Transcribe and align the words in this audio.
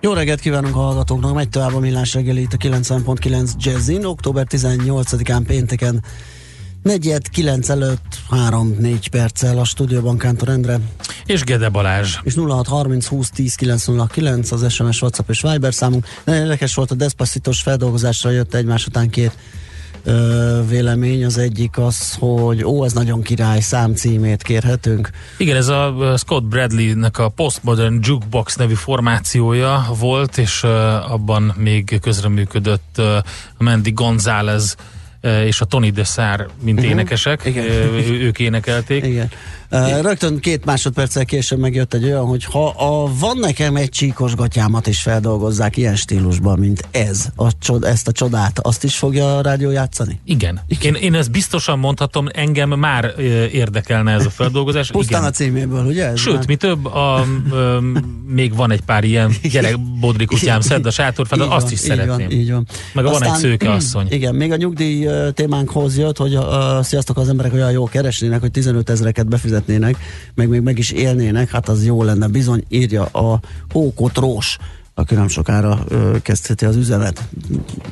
Jó 0.00 0.12
reggelt 0.12 0.40
kívánunk 0.40 0.76
a 0.76 0.78
hallgatóknak, 0.78 1.34
megy 1.34 1.48
tovább 1.48 1.74
a 1.74 1.78
millás 1.78 2.14
reggeli 2.14 2.40
itt 2.40 2.52
a 2.52 2.56
90.9 2.56 3.50
Jazzin, 3.58 4.04
október 4.04 4.46
18-án 4.50 5.42
pénteken 5.46 6.04
negyed, 6.82 7.28
9 7.28 7.68
előtt 7.68 8.18
3-4 8.30 9.06
perccel 9.10 9.58
a 9.58 9.64
stúdióban 9.64 10.18
Kántor 10.18 10.48
Endre. 10.48 10.78
És 11.24 11.42
Gede 11.42 11.68
Balázs. 11.68 12.16
És 12.22 12.34
0630 12.34 13.06
20 13.06 13.30
10 13.30 13.54
909 13.54 14.52
az 14.52 14.72
SMS, 14.72 15.02
WhatsApp 15.02 15.30
és 15.30 15.40
Viber 15.40 15.74
számunk. 15.74 16.06
Nagyon 16.24 16.42
érdekes 16.42 16.74
volt 16.74 16.90
a 16.90 16.94
Despacitos 16.94 17.62
feldolgozásra 17.62 18.30
jött 18.30 18.54
egymás 18.54 18.86
után 18.86 19.10
két 19.10 19.32
ö, 20.06 20.60
vélemény. 20.68 21.24
Az 21.24 21.38
egyik 21.38 21.78
az, 21.78 22.14
hogy 22.18 22.64
ó, 22.64 22.84
ez 22.84 22.92
nagyon 22.92 23.22
király, 23.22 23.60
számcímét 23.60 24.42
kérhetünk. 24.42 25.10
Igen, 25.38 25.56
ez 25.56 25.68
a 25.68 26.14
Scott 26.16 26.44
Bradley-nek 26.44 27.18
a 27.18 27.28
Postmodern 27.28 27.98
Jukebox 28.02 28.56
nevű 28.56 28.74
formációja 28.74 29.86
volt, 29.98 30.38
és 30.38 30.62
abban 31.08 31.54
még 31.56 31.98
közreműködött 32.00 32.94
uh, 32.98 33.04
Mandy 33.58 33.90
González 33.90 34.76
és 35.44 35.60
a 35.60 35.64
Tony 35.64 35.92
Desar, 35.92 36.48
mint 36.62 36.78
uh-huh. 36.78 36.92
énekesek, 36.92 37.44
Igen. 37.44 37.64
Ők 38.10 38.38
énekelték. 38.38 39.04
Igen. 39.04 39.30
Uh, 39.70 40.00
rögtön 40.00 40.38
két 40.38 40.64
másodperccel 40.64 41.24
később 41.24 41.58
megjött 41.58 41.94
egy 41.94 42.04
olyan, 42.04 42.26
hogy 42.26 42.44
ha 42.44 42.68
a, 42.68 43.10
van 43.18 43.38
nekem 43.38 43.76
egy 43.76 43.88
csíkos 43.88 44.34
gatyámat 44.34 44.86
is 44.86 45.00
feldolgozzák 45.00 45.76
ilyen 45.76 45.96
stílusban, 45.96 46.58
mint 46.58 46.88
ez, 46.90 47.26
a 47.36 47.58
csod, 47.58 47.84
ezt 47.84 48.08
a 48.08 48.12
csodát, 48.12 48.58
azt 48.58 48.84
is 48.84 48.96
fogja 48.96 49.36
a 49.36 49.40
rádió 49.40 49.70
játszani? 49.70 50.20
Igen. 50.24 50.60
Igen. 50.68 50.94
Én, 50.94 51.02
én 51.02 51.14
ezt 51.14 51.30
biztosan 51.30 51.78
mondhatom, 51.78 52.26
engem 52.32 52.68
már 52.68 53.14
érdekelne 53.52 54.12
ez 54.12 54.26
a 54.26 54.30
feldolgozás. 54.30 54.90
Pusztán 54.90 55.20
Igen. 55.20 55.30
a 55.30 55.34
címéből, 55.34 55.84
ugye? 55.84 56.06
Ez 56.06 56.18
Sőt, 56.18 56.34
már... 56.34 56.46
mi 56.46 56.56
több, 56.56 56.84
a, 56.84 57.14
a, 57.14 57.24
még 58.26 58.54
van 58.54 58.70
egy 58.70 58.80
pár 58.80 59.04
ilyen 59.04 59.32
gyerek 59.52 59.80
bodrikutyám, 60.00 60.60
szedd 60.60 60.86
a 60.86 60.90
sátorfát, 60.90 61.40
azt 61.40 61.48
van, 61.48 61.64
is 61.64 61.72
így 61.72 61.78
szeretném. 61.78 62.28
Van, 62.28 62.30
így 62.30 62.50
van. 62.50 62.66
Meg 62.94 63.04
Aztán, 63.04 63.20
van 63.20 63.32
egy 63.32 63.40
szőke 63.40 63.70
asszony. 63.70 64.06
Igen, 64.16 64.34
még 64.34 64.52
a 64.52 64.56
nyugdíj 64.56 65.08
témánkhoz 65.34 65.98
jött, 65.98 66.16
hogy 66.16 66.34
a, 66.34 66.82
sziasztok 66.82 67.16
az 67.18 67.28
emberek 67.28 67.52
olyan 67.52 67.70
jól 67.70 67.88
keresnének, 67.88 68.40
hogy 68.40 68.50
15 68.50 68.90
ezereket 68.90 69.28
befizetnek 69.28 69.55
fizetnének, 69.56 69.96
meg 70.34 70.48
még 70.48 70.60
meg 70.60 70.78
is 70.78 70.90
élnének, 70.90 71.50
hát 71.50 71.68
az 71.68 71.84
jó 71.84 72.02
lenne. 72.02 72.26
Bizony 72.26 72.64
írja 72.68 73.04
a 73.04 73.40
Hókotrós 73.70 74.58
aki 74.98 75.14
nem 75.14 75.28
sokára 75.28 75.78
ö, 75.88 76.16
kezdheti 76.22 76.64
az 76.64 76.76
üzemet. 76.76 77.28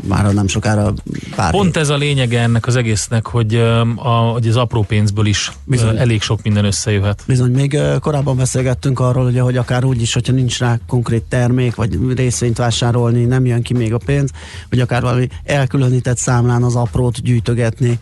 Már 0.08 0.32
nem 0.32 0.46
sokára 0.46 0.92
pár 1.36 1.50
Pont 1.50 1.76
ez 1.76 1.88
a 1.88 1.96
lényege 1.96 2.40
ennek 2.40 2.66
az 2.66 2.76
egésznek, 2.76 3.26
hogy, 3.26 3.54
a, 3.96 4.08
hogy 4.08 4.48
az 4.48 4.56
apró 4.56 4.82
pénzből 4.82 5.26
is 5.26 5.52
Bizony. 5.64 5.96
elég 5.96 6.22
sok 6.22 6.42
minden 6.42 6.64
összejöhet. 6.64 7.22
Bizony, 7.26 7.50
még 7.50 7.78
korábban 8.00 8.36
beszélgettünk 8.36 9.00
arról, 9.00 9.26
ugye, 9.26 9.40
hogy 9.40 9.56
akár 9.56 9.84
úgy 9.84 10.02
is, 10.02 10.12
hogyha 10.12 10.32
nincs 10.32 10.58
rá 10.58 10.78
konkrét 10.86 11.22
termék, 11.22 11.74
vagy 11.74 11.98
részvényt 12.16 12.58
vásárolni, 12.58 13.24
nem 13.24 13.46
jön 13.46 13.62
ki 13.62 13.74
még 13.74 13.94
a 13.94 13.98
pénz, 14.04 14.30
hogy 14.68 14.80
akár 14.80 15.02
valami 15.02 15.28
elkülönített 15.44 16.18
számlán 16.18 16.62
az 16.62 16.74
aprót 16.74 17.22
gyűjtögetni, 17.22 17.98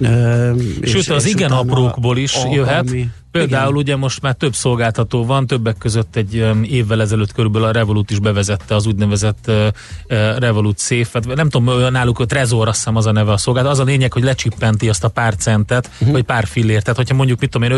Sőt, 0.00 0.94
és, 0.94 1.08
az 1.08 1.24
és 1.24 1.32
igen 1.32 1.50
aprókból 1.50 2.18
is 2.18 2.36
jöhet. 2.50 2.88
Ami, 2.88 3.08
Például 3.38 3.68
Igen. 3.68 3.82
ugye 3.82 3.96
most 3.96 4.22
már 4.22 4.34
több 4.34 4.54
szolgáltató 4.54 5.24
van, 5.24 5.46
többek 5.46 5.78
között 5.78 6.16
egy 6.16 6.46
évvel 6.62 7.00
ezelőtt 7.00 7.32
körülbelül 7.32 7.66
a 7.66 7.70
Revolut 7.70 8.10
is 8.10 8.18
bevezette 8.18 8.74
az 8.74 8.86
úgynevezett 8.86 9.50
Revolut 10.38 10.78
Safe, 10.78 11.08
hát 11.12 11.34
nem 11.34 11.48
tudom, 11.48 11.92
náluk 11.92 12.18
a 12.18 12.26
Trezor, 12.26 12.68
azt 12.68 12.76
hiszem 12.76 12.96
az 12.96 13.06
a 13.06 13.12
neve 13.12 13.32
a 13.32 13.36
szolgáltató. 13.36 13.74
Az 13.74 13.86
a 13.86 13.90
lényeg, 13.90 14.12
hogy 14.12 14.22
lecsippenti 14.22 14.88
azt 14.88 15.04
a 15.04 15.08
pár 15.08 15.36
centet, 15.36 15.90
uh-huh. 15.92 16.12
vagy 16.12 16.22
pár 16.22 16.46
fillért. 16.46 16.82
Tehát, 16.82 16.96
hogyha 16.96 17.14
mondjuk, 17.14 17.40
mit 17.40 17.50
tudom 17.50 17.70
én, 17.70 17.76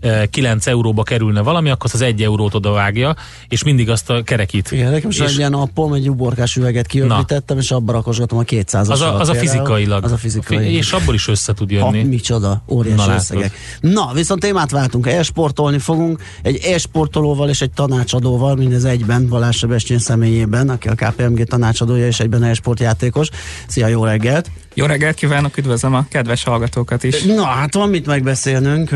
59 0.00 0.66
euróba 0.66 1.02
kerülne 1.02 1.40
valami, 1.40 1.70
akkor 1.70 1.90
az 1.92 2.00
egy 2.00 2.22
eurót 2.22 2.54
oda 2.54 2.70
vágja, 2.70 3.16
és 3.48 3.64
mindig 3.64 3.90
azt 3.90 4.10
a 4.10 4.22
kerekít. 4.22 4.72
Igen, 4.72 4.90
nekem 4.90 5.10
is 5.10 5.20
egy 5.20 5.36
ilyen 5.36 5.52
appom, 5.52 5.92
egy 5.92 6.10
uborkás 6.10 6.56
üveget 6.56 6.86
kiöblítettem, 6.86 7.58
és 7.58 7.70
abba 7.70 7.92
rakosgatom 7.92 8.38
a 8.38 8.42
200 8.42 8.88
az 8.88 9.00
a, 9.00 9.18
az 9.20 9.28
a 9.28 9.34
fizikailag. 9.34 10.04
Az 10.04 10.12
a 10.12 10.16
fizikailag. 10.16 10.72
És 10.72 10.92
abból 10.92 11.14
is 11.14 11.28
össze 11.28 11.52
tud 11.52 11.70
jönni. 11.70 12.00
Ha, 12.00 12.06
micsoda, 12.06 12.62
óriási 12.68 13.08
Na, 13.08 13.14
összegek. 13.14 13.52
Na, 13.80 14.10
viszont 14.14 14.40
témát 14.40 14.69
témát 14.70 14.82
váltunk, 14.82 15.06
esportolni 15.06 15.78
fogunk, 15.78 16.22
egy 16.42 16.56
esportolóval 16.56 17.48
és 17.48 17.60
egy 17.60 17.70
tanácsadóval, 17.70 18.56
mindez 18.56 18.84
egyben, 18.84 19.28
Balázs 19.28 19.56
Sebestyén 19.56 19.98
személyében, 19.98 20.68
aki 20.68 20.88
a 20.88 20.94
KPMG 20.94 21.44
tanácsadója 21.44 22.06
és 22.06 22.20
egyben 22.20 22.42
esportjátékos. 22.42 23.28
Szia, 23.66 23.86
jó 23.86 24.04
reggelt! 24.04 24.50
Jó 24.74 24.86
reggelt 24.86 25.14
kívánok, 25.14 25.56
üdvözlöm 25.56 25.94
a 25.94 26.06
kedves 26.08 26.44
hallgatókat 26.44 27.04
is. 27.04 27.22
Na, 27.22 27.44
hát 27.44 27.74
van 27.74 27.88
mit 27.88 28.06
megbeszélnünk. 28.06 28.88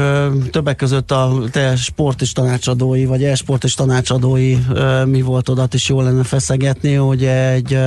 Többek 0.50 0.76
között 0.76 1.10
a 1.10 1.42
te 1.50 1.76
sport 1.76 2.20
és 2.20 2.32
tanácsadói, 2.32 3.04
vagy 3.04 3.24
e-sport 3.24 3.64
és 3.64 3.74
tanácsadói 3.74 4.56
mi 5.04 5.22
volt 5.22 5.48
odat 5.48 5.74
is 5.74 5.88
jó 5.88 6.00
lenne 6.00 6.24
feszegetni, 6.24 6.94
hogy 6.94 7.24
egy 7.24 7.78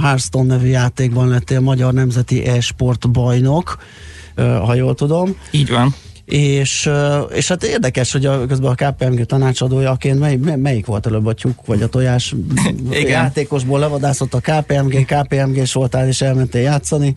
Hearthstone 0.00 0.54
nevű 0.54 0.66
játékban 0.66 1.28
lettél 1.28 1.60
magyar 1.60 1.92
nemzeti 1.92 2.46
e-sport 2.46 3.10
bajnok, 3.10 3.76
ha 4.36 4.74
jól 4.74 4.94
tudom. 4.94 5.36
Így 5.50 5.70
van 5.70 5.94
és, 6.24 6.90
és 7.32 7.48
hát 7.48 7.64
érdekes, 7.64 8.12
hogy 8.12 8.26
a, 8.26 8.46
közben 8.46 8.74
a 8.76 8.90
KPMG 8.90 9.24
tanácsadójaként 9.24 10.18
mely, 10.18 10.36
melyik 10.56 10.86
volt 10.86 11.06
előbb 11.06 11.26
a 11.26 11.32
tyúk 11.32 11.66
vagy 11.66 11.82
a 11.82 11.88
tojás 11.88 12.34
Igen. 12.90 13.08
játékosból 13.08 13.78
levadászott 13.78 14.34
a 14.34 14.40
KPMG, 14.40 15.04
KPMG-s 15.04 15.72
voltál 15.72 16.08
és 16.08 16.20
elmentél 16.20 16.62
játszani. 16.62 17.16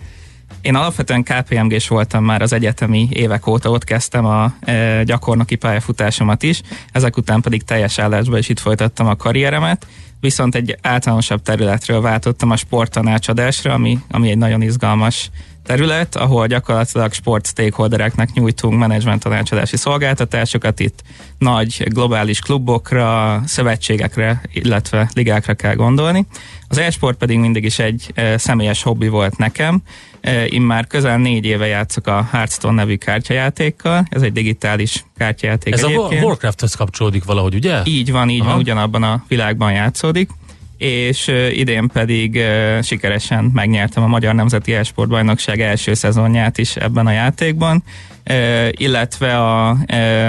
Én 0.62 0.76
alapvetően 0.76 1.24
KPMG-s 1.24 1.88
voltam 1.88 2.24
már 2.24 2.42
az 2.42 2.54
egyetemi 2.54 3.08
évek 3.12 3.48
óta, 3.48 3.70
ott 3.70 3.84
kezdtem 3.84 4.26
a 4.26 4.54
e, 4.60 5.04
gyakornoki 5.04 5.56
pályafutásomat 5.56 6.44
is, 6.44 6.62
ezek 6.92 7.18
után 7.18 7.42
pedig 7.42 7.64
teljes 7.64 8.00
állásba 8.00 8.38
is 8.38 8.50
itt 8.50 8.60
folytattam 8.60 9.08
a 9.08 9.16
karrieremet, 9.16 9.88
viszont 10.20 10.56
egy 10.56 10.78
általánosabb 10.82 11.42
területről 11.42 12.02
váltottam 12.02 12.52
a 12.52 12.56
sporttanácsadásra, 12.56 13.74
ami, 13.74 14.00
ami 14.12 14.30
egy 14.30 14.38
nagyon 14.38 14.62
izgalmas 14.62 15.30
terület, 15.68 16.16
ahol 16.16 16.48
gyakorlatilag 16.48 17.14
sport 17.14 17.48
stakeholdereknek 17.48 18.34
nyújtunk 18.34 18.80
menedzsment 18.80 19.24
tanácsadási 19.24 19.78
szolgáltatásokat. 19.78 20.80
Itt 20.80 21.04
nagy 21.38 21.84
globális 21.90 22.40
klubokra, 22.40 23.42
szövetségekre, 23.46 24.42
illetve 24.54 25.10
ligákra 25.14 25.54
kell 25.54 25.76
gondolni. 25.76 26.26
Az 26.68 26.78
e-sport 26.78 27.18
pedig 27.18 27.38
mindig 27.38 27.64
is 27.64 27.80
egy 27.80 28.12
e, 28.14 28.38
személyes 28.38 28.84
hobbi 28.84 29.08
volt 29.08 29.38
nekem. 29.38 29.82
E, 30.22 30.46
én 30.46 30.62
már 30.62 30.88
közel 30.88 31.18
négy 31.18 31.46
éve 31.46 31.66
játszok 31.66 32.08
a 32.08 32.28
Hearthstone 32.32 32.76
nevű 32.76 32.96
kártyajátékkal. 32.96 34.08
Ez 34.10 34.22
egy 34.22 34.32
digitális 34.32 35.06
kártyajáték 35.18 35.74
Ez 35.74 35.84
egyébként. 35.84 36.24
a 36.24 36.26
Warcrafthoz 36.26 36.74
kapcsolódik 36.74 37.24
valahogy, 37.24 37.56
ugye? 37.56 37.82
Így 37.84 38.12
van, 38.12 38.30
így 38.30 38.42
Aha. 38.42 38.50
van, 38.50 38.60
ugyanabban 38.60 39.04
a 39.04 39.24
világban 39.28 39.72
játszódik 39.72 40.30
és 40.78 41.28
idén 41.52 41.88
pedig 41.88 42.44
sikeresen 42.82 43.52
megnyertem 43.54 44.04
a 44.04 44.08
Magyar 44.08 44.34
Nemzeti 44.34 44.74
Esportbajnokság 44.74 45.62
első 45.62 45.94
szezonját 45.94 46.58
is 46.58 46.76
ebben 46.76 47.08
a 47.08 47.12
játékban, 47.12 47.84
illetve 48.72 49.38
a, 49.38 49.70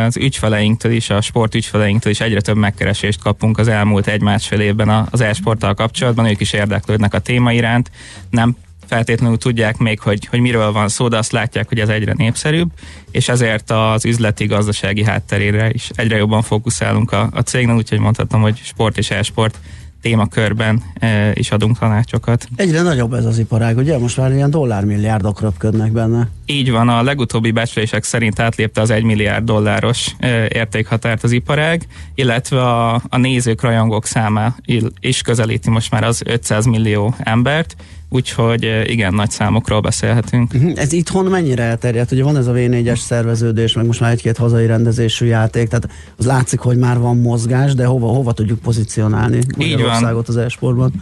az 0.04 0.16
ügyfeleinktől 0.16 0.92
is, 0.92 1.10
a 1.10 1.20
sport 1.20 1.54
ügyfeleinktől 1.54 2.12
is 2.12 2.20
egyre 2.20 2.40
több 2.40 2.56
megkeresést 2.56 3.22
kapunk 3.22 3.58
az 3.58 3.68
elmúlt 3.68 4.06
egy-másfél 4.06 4.60
évben 4.60 5.06
az 5.10 5.20
esporttal 5.20 5.74
kapcsolatban, 5.74 6.26
ők 6.26 6.40
is 6.40 6.52
érdeklődnek 6.52 7.14
a 7.14 7.18
téma 7.18 7.52
iránt, 7.52 7.90
nem 8.30 8.56
feltétlenül 8.86 9.38
tudják 9.38 9.76
még, 9.76 10.00
hogy, 10.00 10.26
hogy 10.26 10.40
miről 10.40 10.72
van 10.72 10.88
szó, 10.88 11.08
de 11.08 11.16
azt 11.16 11.32
látják, 11.32 11.68
hogy 11.68 11.80
ez 11.80 11.88
egyre 11.88 12.12
népszerűbb, 12.16 12.68
és 13.10 13.28
ezért 13.28 13.70
az 13.70 14.04
üzleti, 14.04 14.46
gazdasági 14.46 15.04
hátterére 15.04 15.70
is 15.70 15.90
egyre 15.94 16.16
jobban 16.16 16.42
fókuszálunk 16.42 17.12
a, 17.12 17.28
a 17.32 17.40
cégnek, 17.40 17.76
úgyhogy 17.76 17.98
mondhatom, 17.98 18.40
hogy 18.40 18.60
sport 18.64 18.98
és 18.98 19.10
e-sport 19.10 19.58
témakörben 20.02 20.82
e, 20.94 21.30
is 21.34 21.50
adunk 21.50 21.78
tanácsokat. 21.78 22.48
Egyre 22.56 22.82
nagyobb 22.82 23.12
ez 23.12 23.24
az 23.24 23.38
iparág, 23.38 23.76
ugye? 23.76 23.98
Most 23.98 24.16
már 24.16 24.32
ilyen 24.32 24.50
dollármilliárdok 24.50 25.40
röpködnek 25.40 25.92
benne. 25.92 26.28
Így 26.46 26.70
van, 26.70 26.88
a 26.88 27.02
legutóbbi 27.02 27.50
becslések 27.50 28.04
szerint 28.04 28.40
átlépte 28.40 28.80
az 28.80 28.90
1 28.90 29.02
milliárd 29.02 29.44
dolláros 29.44 30.14
e, 30.18 30.48
értékhatárt 30.52 31.22
az 31.22 31.32
iparág, 31.32 31.86
illetve 32.14 32.62
a, 32.62 32.94
a 33.08 33.16
nézők, 33.16 33.60
rajongók 33.60 34.06
száma 34.06 34.54
is 35.00 35.22
közelíti 35.22 35.70
most 35.70 35.90
már 35.90 36.04
az 36.04 36.22
500 36.24 36.66
millió 36.66 37.14
embert, 37.18 37.76
úgyhogy 38.08 38.82
igen, 38.84 39.14
nagy 39.14 39.30
számokról 39.30 39.80
beszélhetünk. 39.80 40.52
Mhm. 40.52 40.70
Ez 40.74 40.92
itthon 40.92 41.24
mennyire 41.24 41.62
elterjedt? 41.62 42.12
Ugye 42.12 42.22
van 42.22 42.36
ez 42.36 42.46
a 42.46 42.52
V4-es 42.52 42.98
szerveződés, 42.98 43.72
meg 43.72 43.86
most 43.86 44.00
már 44.00 44.10
egy-két 44.10 44.36
hazai 44.36 44.66
rendezésű 44.66 45.26
játék, 45.26 45.68
tehát 45.68 45.88
az 46.16 46.26
látszik, 46.26 46.58
hogy 46.58 46.76
már 46.76 46.98
van 46.98 47.16
mozgás, 47.16 47.74
de 47.74 47.84
hova, 47.84 48.06
hova 48.06 48.32
tudjuk 48.32 48.58
pozícionálni 48.58 49.38
Magyarországot 49.56 50.28
az 50.28 50.36
e-sportban? 50.36 50.92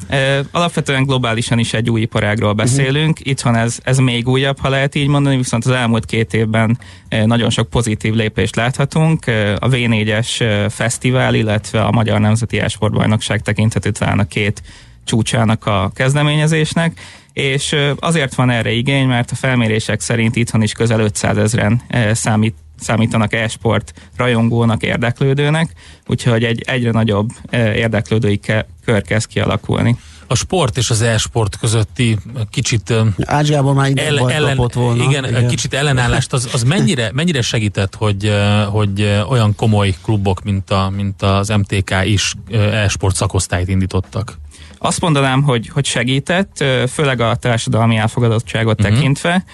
Alapvetően 0.51 1.03
globálisan 1.03 1.59
is 1.59 1.75
egy 1.75 1.91
új 1.91 2.01
iparágról 2.01 2.53
beszélünk, 2.53 3.11
uh-huh. 3.11 3.31
itthon 3.31 3.57
ez, 3.57 3.79
ez 3.83 3.99
még 3.99 4.29
újabb, 4.29 4.59
ha 4.59 4.69
lehet 4.69 4.95
így 4.95 5.09
mondani, 5.09 5.37
viszont 5.37 5.65
az 5.65 5.73
elmúlt 5.73 6.05
két 6.05 6.35
évben 6.35 6.79
nagyon 7.25 7.51
sok 7.51 7.71
pozitív 7.71 8.15
lépést 8.15 8.57
láthatunk. 8.57 9.27
A 9.59 9.69
V4-es 9.69 10.45
fesztivál, 10.71 11.35
illetve 11.35 11.83
a 11.83 11.91
Magyar 11.91 12.21
Nemzeti 12.21 12.59
Esportbajnokság 12.59 13.43
tekinthető 13.43 13.91
talán 13.91 14.19
a 14.19 14.25
két 14.25 14.63
csúcsának 15.07 15.67
a 15.67 15.91
kezdeményezésnek, 15.95 17.01
és 17.33 17.77
azért 17.99 18.35
van 18.35 18.51
erre 18.51 18.71
igény, 18.71 19.07
mert 19.07 19.31
a 19.31 19.35
felmérések 19.35 20.01
szerint 20.01 20.37
itthon 20.37 20.63
is 20.63 20.73
közel 20.73 21.01
500 21.01 21.37
ezeren 21.37 21.83
számít, 22.13 22.55
számítanak 22.81 23.33
e-sport 23.33 23.93
rajongónak, 24.17 24.83
érdeklődőnek, 24.83 25.73
úgyhogy 26.07 26.45
egy 26.45 26.63
egyre 26.67 26.91
nagyobb 26.91 27.29
érdeklődői 27.53 28.41
kör 28.85 29.03
kezd 29.03 29.27
kialakulni 29.29 29.97
a 30.27 30.35
sport 30.35 30.77
és 30.77 30.91
az 30.91 31.01
e-sport 31.01 31.57
közötti 31.57 32.19
kicsit 32.51 32.95
Ágyában 33.25 33.75
már 33.75 33.91
el, 33.95 34.31
ellen, 34.31 34.71
volna. 34.75 35.05
Igen, 35.05 35.25
igen, 35.25 35.49
kicsit 35.49 35.75
ellenállást, 35.75 36.33
az, 36.33 36.49
az 36.53 36.63
mennyire, 36.63 37.11
mennyire 37.13 37.43
segített, 37.43 37.95
hogy, 37.95 38.33
hogy 38.69 39.23
olyan 39.29 39.55
komoly 39.55 39.95
klubok, 40.03 40.43
mint, 40.43 40.71
a, 40.71 40.93
mint 40.97 41.23
az 41.23 41.49
MTK 41.49 41.95
is 42.05 42.35
e-sport 42.51 43.17
szakosztályt 43.17 43.69
indítottak? 43.69 44.39
Azt 44.87 45.01
mondanám, 45.01 45.43
hogy, 45.43 45.69
hogy 45.69 45.85
segített, 45.85 46.65
főleg 46.89 47.21
a 47.21 47.35
társadalmi 47.35 47.97
elfogadottságot 47.97 48.81
uh-huh. 48.81 48.95
tekintve. 48.95 49.45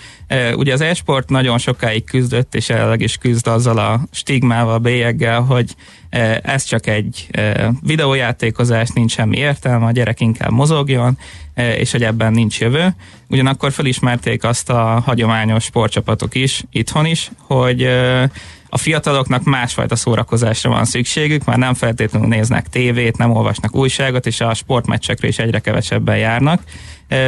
Ugye 0.57 0.73
az 0.73 0.81
e-sport 0.81 1.29
nagyon 1.29 1.59
sokáig 1.59 2.05
küzdött, 2.05 2.55
és 2.55 2.69
jelenleg 2.69 3.01
is 3.01 3.17
küzd 3.17 3.47
azzal 3.47 3.79
a 3.79 4.01
stigmával, 4.11 4.79
bélyeggel, 4.79 5.41
hogy 5.41 5.75
ez 6.43 6.65
csak 6.65 6.87
egy 6.87 7.27
videójátékozás, 7.83 8.89
nincs 8.91 9.13
semmi 9.13 9.37
értelme, 9.37 9.87
a 9.87 9.91
gyerek 9.91 10.21
inkább 10.21 10.51
mozogjon, 10.51 11.19
és 11.55 11.91
hogy 11.93 12.03
ebben 12.03 12.33
nincs 12.33 12.61
jövő. 12.61 12.95
Ugyanakkor 13.29 13.73
felismerték 13.73 14.45
azt 14.45 14.71
a 14.71 15.03
hagyományos 15.05 15.65
sportcsapatok 15.65 16.35
is, 16.35 16.63
itthon 16.71 17.07
is, 17.07 17.31
hogy 17.39 17.89
a 18.75 18.79
fiataloknak 18.79 19.45
másfajta 19.45 19.97
szórakozásra 19.97 20.71
van 20.71 20.85
szükségük, 20.85 21.45
már 21.45 21.59
nem 21.59 21.75
feltétlenül 21.75 22.29
néznek 22.29 22.69
tévét, 22.69 23.17
nem 23.17 23.31
olvasnak 23.31 23.75
újságot, 23.75 24.27
és 24.27 24.41
a 24.41 24.55
sportmeccsekre 24.55 25.29
is 25.29 25.39
egyre 25.39 25.59
kevesebben 25.59 26.19
járnak. 26.19 26.63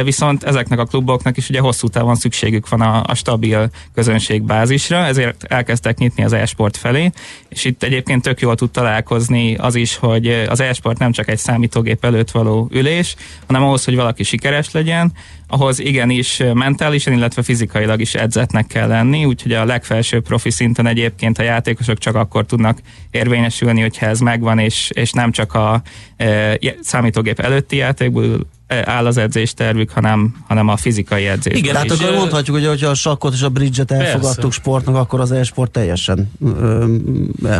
Viszont 0.03 0.43
ezeknek 0.43 0.79
a 0.79 0.85
kluboknak 0.85 1.37
is 1.37 1.49
ugye 1.49 1.59
hosszú 1.59 1.87
távon 1.87 2.15
szükségük 2.15 2.69
van 2.69 2.81
a, 2.81 3.03
a 3.07 3.15
stabil 3.15 3.69
közönségbázisra, 3.93 4.97
ezért 4.97 5.43
elkezdtek 5.43 5.97
nyitni 5.97 6.23
az 6.23 6.33
e-sport 6.33 6.77
felé, 6.77 7.11
és 7.49 7.65
itt 7.65 7.83
egyébként 7.83 8.21
tök 8.21 8.39
jól 8.39 8.55
tud 8.55 8.71
találkozni 8.71 9.55
az 9.55 9.75
is, 9.75 9.95
hogy 9.95 10.27
az 10.27 10.59
e-sport 10.59 10.99
nem 10.99 11.11
csak 11.11 11.29
egy 11.29 11.37
számítógép 11.37 12.05
előtt 12.05 12.31
való 12.31 12.69
ülés, 12.71 13.15
hanem 13.47 13.63
ahhoz, 13.63 13.85
hogy 13.85 13.95
valaki 13.95 14.23
sikeres 14.23 14.71
legyen, 14.71 15.13
ahhoz 15.47 15.79
igenis 15.79 16.41
mentálisan, 16.53 17.13
illetve 17.13 17.43
fizikailag 17.43 18.01
is 18.01 18.13
edzetnek 18.13 18.67
kell 18.67 18.87
lenni, 18.87 19.25
úgyhogy 19.25 19.51
a 19.51 19.65
legfelsőbb 19.65 20.23
profi 20.23 20.51
szinten 20.51 20.87
egyébként 20.87 21.37
a 21.37 21.43
játékosok 21.43 21.97
csak 21.97 22.15
akkor 22.15 22.45
tudnak 22.45 22.79
érvényesülni, 23.11 23.81
hogyha 23.81 24.05
ez 24.05 24.19
megvan, 24.19 24.59
és, 24.59 24.89
és 24.93 25.11
nem 25.11 25.31
csak 25.31 25.53
a 25.53 25.81
e, 26.17 26.59
számítógép 26.81 27.39
előtti 27.39 27.75
játékból 27.75 28.47
áll 28.67 29.05
az 29.05 29.17
edzéstervük, 29.17 29.89
hanem, 29.89 30.35
hanem 30.47 30.67
a 30.67 30.77
fizikai 30.77 31.25
edzés. 31.25 31.57
Igen, 31.57 31.73
tehát 31.73 31.91
akkor 31.91 32.13
mondhatjuk, 32.13 32.57
hogy 32.57 32.81
ha 32.81 32.89
a 32.89 32.93
sakkot 32.93 33.33
és 33.33 33.41
a 33.41 33.49
bridget 33.49 33.91
elfogadtuk 33.91 34.41
Persze. 34.43 34.59
sportnak, 34.59 34.95
akkor 34.95 35.19
az 35.19 35.31
e-sport 35.31 35.71
teljesen 35.71 36.31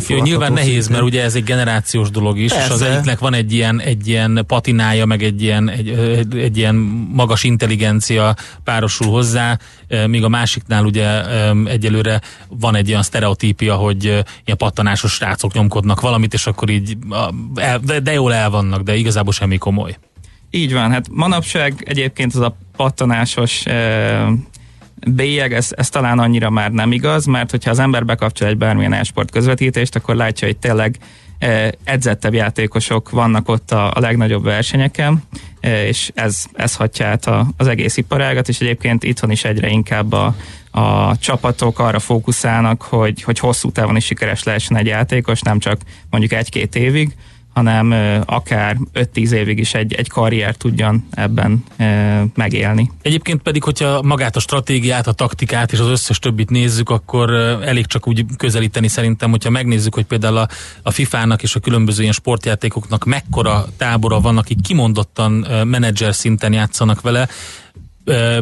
Jó, 0.08 0.22
nyilván 0.22 0.54
nehéz, 0.54 0.88
mert 0.88 1.04
ugye 1.04 1.24
ez 1.24 1.36
egy 1.36 1.44
generációs 1.44 2.10
dolog 2.10 2.38
is, 2.38 2.52
Persze. 2.52 2.66
és 2.66 2.72
az 2.72 2.82
egyiknek 2.82 3.20
van 3.20 3.34
egy 3.34 3.54
ilyen, 3.54 3.80
egy 3.80 4.08
ilyen 4.08 4.44
patinája, 4.48 5.06
meg 5.06 5.24
egy 5.24 5.42
ilyen, 5.42 5.70
egy, 5.70 5.90
egy, 5.90 6.38
egy 6.38 6.58
ilyen 6.58 6.76
magas 7.14 7.44
intelligencia 7.44 8.36
párosul 8.64 9.08
hozzá, 9.08 9.58
míg 10.08 10.24
a 10.24 10.30
másiknál 10.30 10.86
ugye 10.86 11.24
egyelőre 11.66 12.22
van 12.50 12.76
egy 12.76 12.90
olyan 12.90 13.04
sztereotípia, 13.04 13.76
hogy 13.76 14.04
ilyen 14.04 14.58
pattanásos 14.58 15.12
srácok 15.12 15.54
nyomkodnak 15.54 16.02
valamit, 16.02 16.34
és 16.34 16.48
akkor 16.48 16.70
így 16.70 16.98
de, 17.82 18.00
de 18.00 18.14
jól 18.14 18.34
el 18.34 18.50
vannak, 18.50 18.82
de 18.82 18.96
igazából 18.96 19.34
semmi 19.34 19.58
komoly. 19.58 19.98
Így 20.56 20.74
van, 20.74 20.92
hát 20.92 21.08
manapság 21.12 21.84
egyébként 21.86 22.34
az 22.34 22.42
a 22.42 22.58
pattanásos 22.76 23.66
e, 23.66 24.28
bélyeg, 25.08 25.54
ez, 25.54 25.70
ez 25.78 25.90
talán 25.90 26.20
annyira 26.20 26.50
már 26.50 26.72
nem 26.72 26.92
igaz, 26.92 27.26
mert 27.26 27.52
hogyha 27.52 27.70
az 27.70 27.80
ember 27.80 28.06
bekapcsol 28.06 28.48
egy 28.48 28.58
bármilyen 28.58 28.94
esport 28.94 29.32
közvetítést, 29.32 29.96
akkor 29.96 30.16
látja, 30.16 30.48
hogy 30.48 30.58
tényleg 30.58 30.98
e, 31.40 31.74
edzettebb 31.84 32.34
játékosok 32.34 33.10
vannak 33.10 33.50
ott 33.50 33.72
a, 33.72 33.92
a 33.92 34.00
legnagyobb 34.00 34.44
versenyeken, 34.44 35.24
e, 35.60 35.88
és 35.88 36.12
ez, 36.14 36.46
ez 36.54 36.76
hatja 36.76 37.08
át 37.08 37.26
a, 37.26 37.48
az 37.58 37.68
egész 37.68 37.98
iparágat, 37.98 38.50
és 38.50 38.60
egyébként 38.60 39.04
itthon 39.04 39.32
is 39.32 39.44
egyre 39.44 39.68
inkább 39.68 40.12
a, 40.12 40.36
a 40.72 41.18
csapatok 41.18 41.80
arra 41.80 42.00
fókuszálnak, 42.00 42.82
hogy, 42.82 43.22
hogy 43.22 43.40
hosszú 43.40 43.72
távon 43.72 43.96
is 43.96 44.06
sikeres 44.06 44.44
lehessen 44.44 44.78
egy 44.78 44.88
játékos, 44.88 45.42
nem 45.42 45.60
csak 45.60 45.82
mondjuk 46.10 46.34
egy-két 46.34 46.76
évig, 46.76 47.16
hanem 47.56 48.22
akár 48.26 48.78
5-10 48.94 49.32
évig 49.32 49.60
is 49.60 49.74
egy, 49.74 49.94
egy 49.94 50.10
karrier 50.10 50.56
tudjon 50.56 51.08
ebben 51.12 51.64
megélni. 52.34 52.92
Egyébként 53.02 53.42
pedig, 53.42 53.64
hogyha 53.64 54.02
magát 54.02 54.36
a 54.36 54.40
stratégiát, 54.40 55.08
a 55.08 55.12
taktikát 55.12 55.72
és 55.72 55.80
az 55.80 55.88
összes 55.88 56.20
többit 56.20 56.50
nézzük, 56.50 56.90
akkor 56.90 57.32
elég 57.64 57.86
csak 57.86 58.08
úgy 58.08 58.26
közelíteni 58.38 58.88
szerintem, 58.88 59.30
hogyha 59.30 59.50
megnézzük, 59.50 59.94
hogy 59.94 60.06
például 60.06 60.38
a, 60.38 60.48
a 60.84 60.92
FIFA-nak 60.92 61.44
és 61.44 61.56
a 61.56 61.60
különböző 61.60 62.02
ilyen 62.02 62.14
sportjátékoknak 62.14 63.06
mekkora 63.06 63.66
tábora 63.78 64.20
van, 64.20 64.38
akik 64.38 64.62
kimondottan 64.62 65.32
menedzser 65.68 66.16
szinten 66.16 66.54
játszanak 66.54 67.02
vele, 67.02 67.28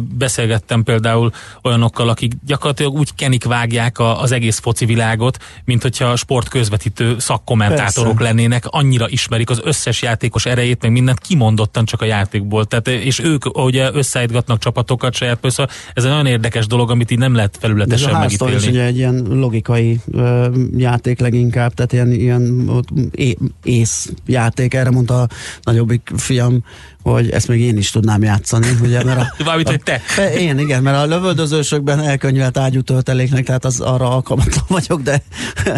beszélgettem 0.02 0.82
például 0.82 1.32
olyanokkal, 1.62 2.08
akik 2.08 2.32
gyakorlatilag 2.46 2.92
úgy 2.92 3.14
kenik 3.14 3.44
vágják 3.44 3.98
a, 3.98 4.20
az 4.20 4.32
egész 4.32 4.58
foci 4.58 4.84
világot, 4.84 5.38
mint 5.64 5.82
hogyha 5.82 6.16
sport 6.16 6.48
közvetítő 6.48 7.18
szakkommentátorok 7.18 8.16
Persze. 8.16 8.32
lennének, 8.32 8.64
annyira 8.66 9.08
ismerik 9.08 9.50
az 9.50 9.60
összes 9.64 10.02
játékos 10.02 10.46
erejét, 10.46 10.82
meg 10.82 10.90
mindent 10.90 11.18
kimondottan 11.18 11.84
csak 11.84 12.00
a 12.00 12.04
játékból. 12.04 12.64
Tehát, 12.64 12.88
és 12.88 13.18
ők 13.18 13.58
ugye 13.58 13.90
összeállítgatnak 13.92 14.58
csapatokat 14.58 15.14
saját 15.14 15.38
szóval 15.42 15.72
ez 15.94 16.04
egy 16.04 16.10
nagyon 16.10 16.26
érdekes 16.26 16.66
dolog, 16.66 16.90
amit 16.90 17.10
így 17.10 17.18
nem 17.18 17.34
lehet 17.34 17.56
felületesen 17.60 18.12
De 18.12 18.18
megítélni. 18.18 18.54
is 18.54 18.66
ugye 18.66 18.84
egy 18.84 18.96
ilyen 18.96 19.26
logikai 19.28 20.00
ö, 20.12 20.48
játék 20.76 21.20
leginkább, 21.20 21.74
tehát 21.74 21.92
ilyen, 21.92 22.12
ilyen 22.12 22.70
é, 23.10 23.36
ész 23.62 24.12
játék, 24.26 24.74
erre 24.74 24.90
mondta 24.90 25.20
a 25.20 25.28
nagyobbik 25.62 26.12
fiam, 26.16 26.64
hogy 27.12 27.30
ezt 27.30 27.48
még 27.48 27.60
én 27.60 27.76
is 27.76 27.90
tudnám 27.90 28.22
játszani, 28.22 28.66
ugye, 28.82 29.04
mert 29.04 29.20
a, 29.20 29.34
Valamit, 29.44 29.68
hogy 29.68 29.82
te. 29.82 30.00
A, 30.16 30.20
én, 30.20 30.58
igen, 30.58 30.82
mert 30.82 30.96
a 30.96 31.06
lövöldözősökben 31.06 32.00
elkönyvelt 32.00 32.58
ágyútölteléknek, 32.58 33.44
tehát 33.44 33.64
az 33.64 33.80
arra 33.80 34.10
alkalmatlan 34.10 34.64
vagyok, 34.78 35.02
de, 35.02 35.22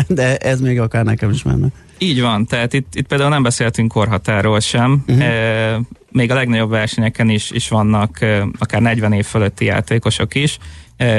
de 0.06 0.36
ez 0.36 0.60
még 0.60 0.80
akár 0.80 1.04
nekem 1.04 1.30
is 1.30 1.42
menne. 1.42 1.66
Így 1.98 2.20
van, 2.20 2.46
tehát 2.46 2.72
itt, 2.72 2.94
itt 2.94 3.06
például 3.06 3.30
nem 3.30 3.42
beszéltünk 3.42 3.92
korhatáról 3.92 4.60
sem, 4.60 5.04
uh-huh. 5.06 5.24
e, 5.24 5.80
még 6.10 6.30
a 6.30 6.34
legnagyobb 6.34 6.70
versenyeken 6.70 7.28
is, 7.28 7.50
is 7.50 7.68
vannak 7.68 8.20
e, 8.20 8.46
akár 8.58 8.80
40 8.80 9.12
év 9.12 9.24
fölötti 9.24 9.64
játékosok 9.64 10.34
is, 10.34 10.58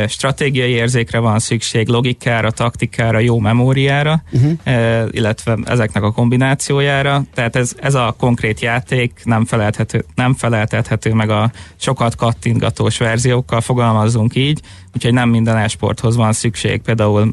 stratégiai 0.07 0.71
érzékre 0.71 1.19
van 1.19 1.39
szükség, 1.39 1.87
logikára, 1.87 2.51
taktikára, 2.51 3.19
jó 3.19 3.39
memóriára, 3.39 4.23
uh-huh. 4.31 5.07
illetve 5.11 5.57
ezeknek 5.65 6.03
a 6.03 6.11
kombinációjára. 6.11 7.23
Tehát 7.33 7.55
ez, 7.55 7.73
ez 7.81 7.93
a 7.93 8.15
konkrét 8.17 8.59
játék 8.59 9.21
nem 9.23 9.45
feleltethető, 9.45 10.05
nem 10.15 10.33
feleltethető 10.33 11.13
meg 11.13 11.29
a 11.29 11.51
sokat 11.75 12.15
kattintgatós 12.15 12.97
verziókkal, 12.97 13.61
fogalmazzunk 13.61 14.35
így, 14.35 14.61
úgyhogy 14.95 15.13
nem 15.13 15.29
minden 15.29 15.57
esporthoz 15.57 16.15
van 16.15 16.33
szükség, 16.33 16.81
például 16.81 17.31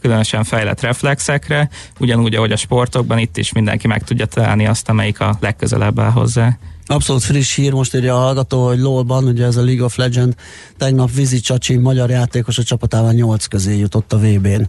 különösen 0.00 0.44
fejlett 0.44 0.80
reflexekre, 0.80 1.68
ugyanúgy, 1.98 2.34
ahogy 2.34 2.52
a 2.52 2.56
sportokban 2.56 3.18
itt 3.18 3.36
is 3.36 3.52
mindenki 3.52 3.86
meg 3.86 4.02
tudja 4.04 4.26
találni 4.26 4.66
azt, 4.66 4.88
amelyik 4.88 5.20
a 5.20 5.36
legközelebb 5.40 6.00
áll 6.00 6.10
hozzá. 6.10 6.58
Abszolút 6.86 7.22
friss 7.22 7.54
hír, 7.54 7.72
most 7.72 7.94
írja 7.94 8.14
a 8.14 8.20
hallgató, 8.20 8.66
hogy 8.66 8.78
LOL-ban, 8.78 9.24
ugye 9.24 9.44
ez 9.44 9.56
a 9.56 9.64
League 9.64 9.84
of 9.84 9.96
Legend, 9.96 10.34
tegnap 10.76 11.14
Vizi 11.14 11.40
Csacsi, 11.40 11.76
magyar 11.76 12.10
játékos 12.10 12.58
a 12.58 12.62
csapatával 12.62 13.12
8 13.12 13.46
közé 13.46 13.78
jutott 13.78 14.12
a 14.12 14.18
VB-n. 14.18 14.66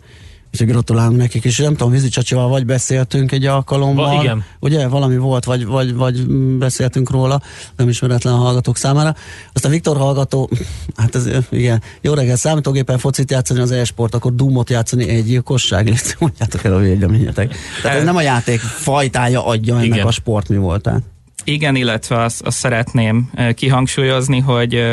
Úgyhogy 0.53 0.67
gratulálunk 0.67 1.17
nekik, 1.17 1.43
és 1.43 1.58
nem 1.58 1.75
tudom, 1.75 1.91
Vizi 1.91 2.08
Csacsival 2.08 2.48
vagy 2.48 2.65
beszéltünk 2.65 3.32
egy 3.32 3.46
alkalommal. 3.46 4.15
Va, 4.15 4.24
igen. 4.24 4.43
Ugye, 4.60 4.88
valami 4.88 5.17
volt, 5.17 5.46
vagy, 5.46 5.65
vagy, 5.65 5.93
vagy 5.93 6.27
beszéltünk 6.58 7.10
róla, 7.10 7.41
nem 7.75 7.89
ismeretlen 7.89 8.34
a 8.34 8.38
hallgatók 8.38 8.77
számára. 8.77 9.15
Aztán 9.53 9.72
Viktor 9.72 9.98
hallgató, 9.98 10.50
hát 10.96 11.15
ez, 11.15 11.29
igen, 11.50 11.82
jó 12.01 12.13
reggel, 12.13 12.36
számítógépen 12.36 12.98
focit 12.98 13.32
játszani 13.32 13.60
az 13.60 13.72
e-sport, 13.72 14.15
akkor 14.15 14.36
Doomot 14.36 14.70
játszani 14.70 15.10
egy 15.10 15.25
gyilkosság, 15.25 15.93
mondjátok 16.20 16.63
el 16.63 16.74
a 16.74 16.79
véleményetek. 16.79 17.55
Tehát 17.82 17.98
ez 17.98 18.03
nem 18.03 18.15
a 18.15 18.22
játék 18.22 18.60
fajtája 18.60 19.46
adja 19.46 19.75
ennek 19.75 19.86
igen. 19.86 20.08
a 20.08 20.12
sport 20.12 20.50
mi 20.50 20.58
voltál. 20.58 21.12
Igen, 21.44 21.76
illetve 21.76 22.22
azt, 22.22 22.42
azt 22.42 22.58
szeretném 22.58 23.30
kihangsúlyozni, 23.56 24.40
hogy 24.40 24.84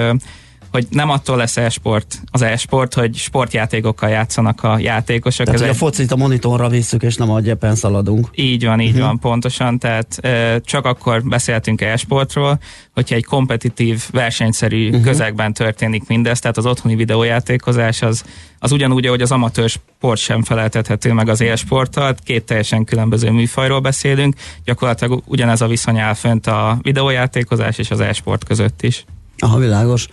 hogy 0.70 0.86
nem 0.90 1.10
attól 1.10 1.36
lesz 1.36 1.56
e-sport 1.56 2.20
az 2.30 2.42
e-sport, 2.42 2.94
hogy 2.94 3.16
sportjátékokkal 3.16 4.08
játszanak 4.08 4.62
a 4.62 4.78
játékosok. 4.78 5.46
Tehát, 5.46 5.60
Ez 5.60 5.66
hogy 5.66 5.76
egy... 5.76 5.82
a 5.82 5.86
focit 5.86 6.12
a 6.12 6.16
monitorra 6.16 6.68
visszük, 6.68 7.02
és 7.02 7.16
nem 7.16 7.30
a 7.30 7.40
gyepen 7.40 7.74
szaladunk. 7.74 8.28
Így 8.34 8.64
van, 8.64 8.80
így 8.80 8.88
uh-huh. 8.88 9.04
van, 9.04 9.18
pontosan. 9.18 9.78
Tehát 9.78 10.18
e, 10.22 10.60
csak 10.60 10.84
akkor 10.84 11.22
beszéltünk 11.22 11.80
e-sportról, 11.80 12.58
hogyha 12.94 13.14
egy 13.14 13.24
kompetitív, 13.24 14.04
versenyszerű 14.10 14.88
uh-huh. 14.88 15.04
közegben 15.04 15.52
történik 15.52 16.06
mindez, 16.06 16.38
tehát 16.38 16.56
az 16.56 16.66
otthoni 16.66 16.94
videójátékozás 16.94 18.02
az, 18.02 18.24
az 18.58 18.72
ugyanúgy, 18.72 19.06
ahogy 19.06 19.22
az 19.22 19.32
amatőr 19.32 19.68
sport 19.68 20.20
sem 20.20 20.42
feleltethető 20.42 21.12
meg 21.12 21.28
az 21.28 21.40
élsporttal, 21.40 22.14
két 22.24 22.44
teljesen 22.44 22.84
különböző 22.84 23.30
műfajról 23.30 23.80
beszélünk, 23.80 24.34
gyakorlatilag 24.64 25.22
ugyanez 25.26 25.60
a 25.60 25.66
viszony 25.66 25.98
áll 25.98 26.14
fönt 26.14 26.46
a 26.46 26.78
videójátékozás 26.82 27.78
és 27.78 27.90
az 27.90 28.00
e-sport 28.00 28.44
között 28.44 28.82
is. 28.82 29.04
Aha, 29.38 29.58
világos. 29.58 30.08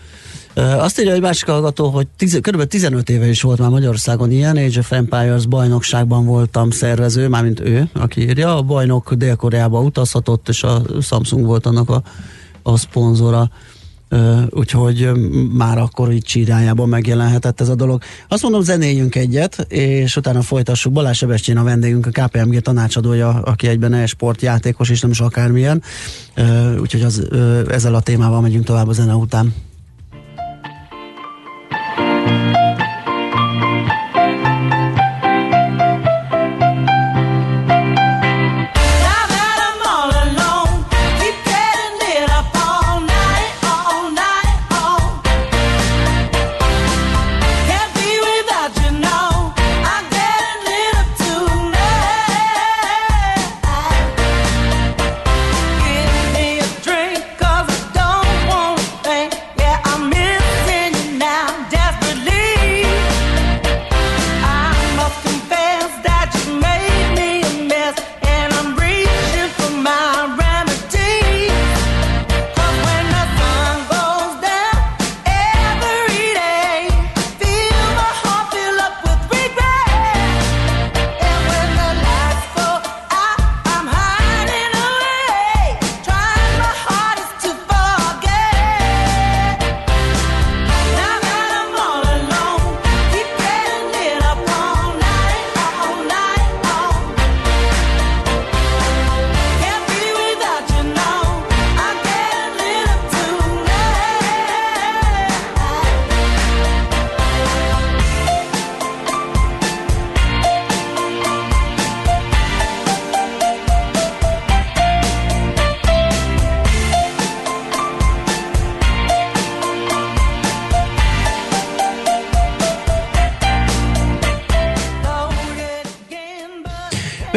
Azt 0.58 1.00
írja 1.00 1.14
egy 1.14 1.22
másik 1.22 1.48
hallgató, 1.48 1.90
hogy 1.90 2.08
tiz, 2.18 2.40
kb. 2.42 2.64
15 2.64 3.10
éve 3.10 3.28
is 3.28 3.42
volt 3.42 3.60
már 3.60 3.70
Magyarországon 3.70 4.32
ilyen, 4.32 4.58
Age 4.58 4.80
of 4.80 4.92
Empires 4.92 5.46
bajnokságban 5.46 6.26
voltam 6.26 6.70
szervező, 6.70 7.28
mármint 7.28 7.60
ő, 7.60 7.90
aki 7.94 8.22
írja. 8.22 8.58
A 8.58 8.62
bajnok 8.62 9.14
Dél-Koreába 9.14 9.82
utazhatott, 9.82 10.50
és 10.50 10.64
a 10.64 10.82
Samsung 11.02 11.46
volt 11.46 11.66
annak 11.66 11.90
a, 11.90 12.02
a 12.64 12.78
szponzora. 12.78 13.50
Uh, 14.10 14.42
úgyhogy 14.50 15.12
már 15.54 15.78
akkor 15.78 16.12
így 16.12 16.24
csírájában 16.24 16.90
megjelenhetett 16.90 17.62
ez 17.62 17.70
a 17.70 17.76
dolog. 17.76 18.02
Azt 18.28 18.42
mondom, 18.42 18.62
zenéljünk 18.62 19.16
egyet, 19.16 19.66
és 19.70 20.16
utána 20.16 20.42
folytassuk. 20.42 20.94
Balázs 20.94 21.18
Sebestyén 21.18 21.58
a 21.58 21.64
vendégünk, 21.64 22.06
a 22.06 22.26
KPMG 22.26 22.60
tanácsadója, 22.60 23.30
aki 23.30 23.68
egyben 23.68 23.94
e-sport 23.94 24.42
játékos, 24.42 24.90
és 24.90 25.02
nem 25.02 25.12
is 25.12 25.20
akármilyen. 25.20 25.84
Uh, 26.38 26.82
úgyhogy 26.82 27.02
az, 27.02 27.28
uh, 27.32 27.62
ezzel 27.70 27.96
a 27.96 28.02
témával 28.02 28.42
megyünk 28.42 28.66
tovább 28.66 28.88
a 28.88 28.94
zene 28.94 29.16
után. 29.16 29.54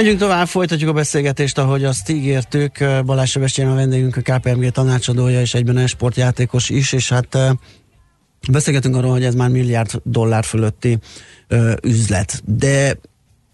Megyünk 0.01 0.19
tovább, 0.19 0.47
folytatjuk 0.47 0.91
a 0.91 0.93
beszélgetést, 0.93 1.59
ahogy 1.59 1.85
azt 1.85 2.09
ígértük. 2.09 2.85
Balázs 3.05 3.31
Sebestyén 3.31 3.69
a 3.69 3.75
vendégünk, 3.75 4.17
a 4.17 4.21
KPMG 4.21 4.71
tanácsadója 4.71 5.41
és 5.41 5.55
egyben 5.55 5.87
sportjátékos 5.87 6.71
is, 6.71 6.93
és 6.93 7.09
hát 7.09 7.39
beszélgetünk 8.51 8.97
arról, 8.97 9.11
hogy 9.11 9.25
ez 9.25 9.35
már 9.35 9.49
milliárd 9.49 9.91
dollár 10.05 10.45
fölötti 10.45 10.99
ö, 11.49 11.73
üzlet. 11.83 12.43
De 12.45 12.99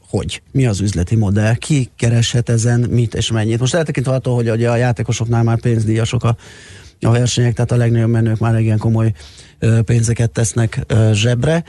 hogy? 0.09 0.43
Mi 0.53 0.67
az 0.67 0.81
üzleti 0.81 1.17
modell? 1.17 1.55
Ki 1.55 1.91
kereshet 1.97 2.49
ezen 2.49 2.81
mit 2.81 3.15
és 3.15 3.31
mennyit? 3.31 3.61
Most 3.61 3.75
eltekintve 3.75 4.13
attól, 4.13 4.35
hogy 4.35 4.51
ugye 4.51 4.71
a 4.71 4.77
játékosoknál 4.77 5.43
már 5.43 5.61
pénzdíjasok 5.61 6.25
a, 6.25 6.37
a 7.01 7.11
versenyek, 7.11 7.55
tehát 7.55 7.73
a 7.73 7.77
legnagyobb 7.77 8.11
menők 8.11 8.39
már 8.39 8.59
igen 8.59 8.79
komoly 8.79 9.13
pénzeket 9.85 10.31
tesznek 10.31 10.81
ö, 10.87 11.11
zsebre. 11.13 11.65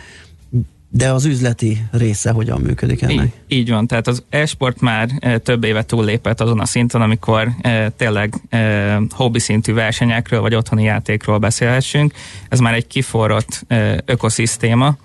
De 0.89 1.11
az 1.11 1.25
üzleti 1.25 1.85
része 1.91 2.31
hogyan 2.31 2.61
működik 2.61 3.01
ennek? 3.01 3.25
Így, 3.47 3.57
így 3.57 3.69
van, 3.69 3.87
tehát 3.87 4.07
az 4.07 4.23
e-sport 4.29 4.81
már 4.81 5.09
e, 5.19 5.37
több 5.37 5.63
éve 5.63 5.83
túllépett 5.83 6.41
azon 6.41 6.59
a 6.59 6.65
szinten, 6.65 7.01
amikor 7.01 7.49
e, 7.61 7.89
tényleg 7.89 8.33
e, 8.49 8.99
hobbi 9.09 9.39
szintű 9.39 9.73
versenyekről 9.73 10.41
vagy 10.41 10.55
otthoni 10.55 10.83
játékról 10.83 11.37
beszélhessünk. 11.37 12.13
Ez 12.49 12.59
már 12.59 12.73
egy 12.73 12.87
kiforrott 12.87 13.63
e, 13.67 14.01
ökoszisztéma, 14.05 14.97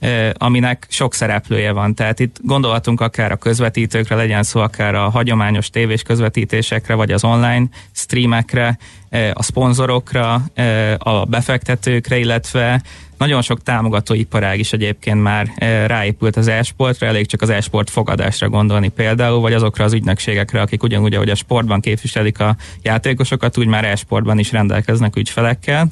e, 0.00 0.34
aminek 0.38 0.86
sok 0.88 1.14
szereplője 1.14 1.72
van. 1.72 1.94
Tehát 1.94 2.20
itt 2.20 2.36
gondolhatunk 2.42 3.00
akár 3.00 3.32
a 3.32 3.36
közvetítőkre, 3.36 4.14
legyen 4.14 4.42
szó 4.42 4.60
akár 4.60 4.94
a 4.94 5.08
hagyományos 5.08 5.70
tévés 5.70 6.02
közvetítésekre, 6.02 6.94
vagy 6.94 7.12
az 7.12 7.24
online 7.24 7.68
streamekre, 7.92 8.78
e, 9.10 9.30
a 9.34 9.42
szponzorokra, 9.42 10.42
e, 10.54 10.94
a 10.98 11.24
befektetőkre, 11.24 12.18
illetve 12.18 12.82
nagyon 13.20 13.42
sok 13.42 13.62
támogató 13.62 14.14
iparág 14.14 14.58
is 14.58 14.72
egyébként 14.72 15.22
már 15.22 15.52
eh, 15.54 15.86
ráépült 15.86 16.36
az 16.36 16.48
e-sportra, 16.48 17.06
elég 17.06 17.26
csak 17.26 17.42
az 17.42 17.50
e-sport 17.50 17.90
fogadásra 17.90 18.48
gondolni 18.48 18.88
például, 18.88 19.40
vagy 19.40 19.52
azokra 19.52 19.84
az 19.84 19.92
ügynökségekre, 19.92 20.60
akik 20.60 20.82
ugyanúgy, 20.82 21.14
ahogy 21.14 21.30
a 21.30 21.34
sportban 21.34 21.80
képviselik 21.80 22.40
a 22.40 22.56
játékosokat, 22.82 23.58
úgy 23.58 23.66
már 23.66 23.84
e-sportban 23.84 24.38
is 24.38 24.52
rendelkeznek 24.52 25.16
ügyfelekkel. 25.16 25.88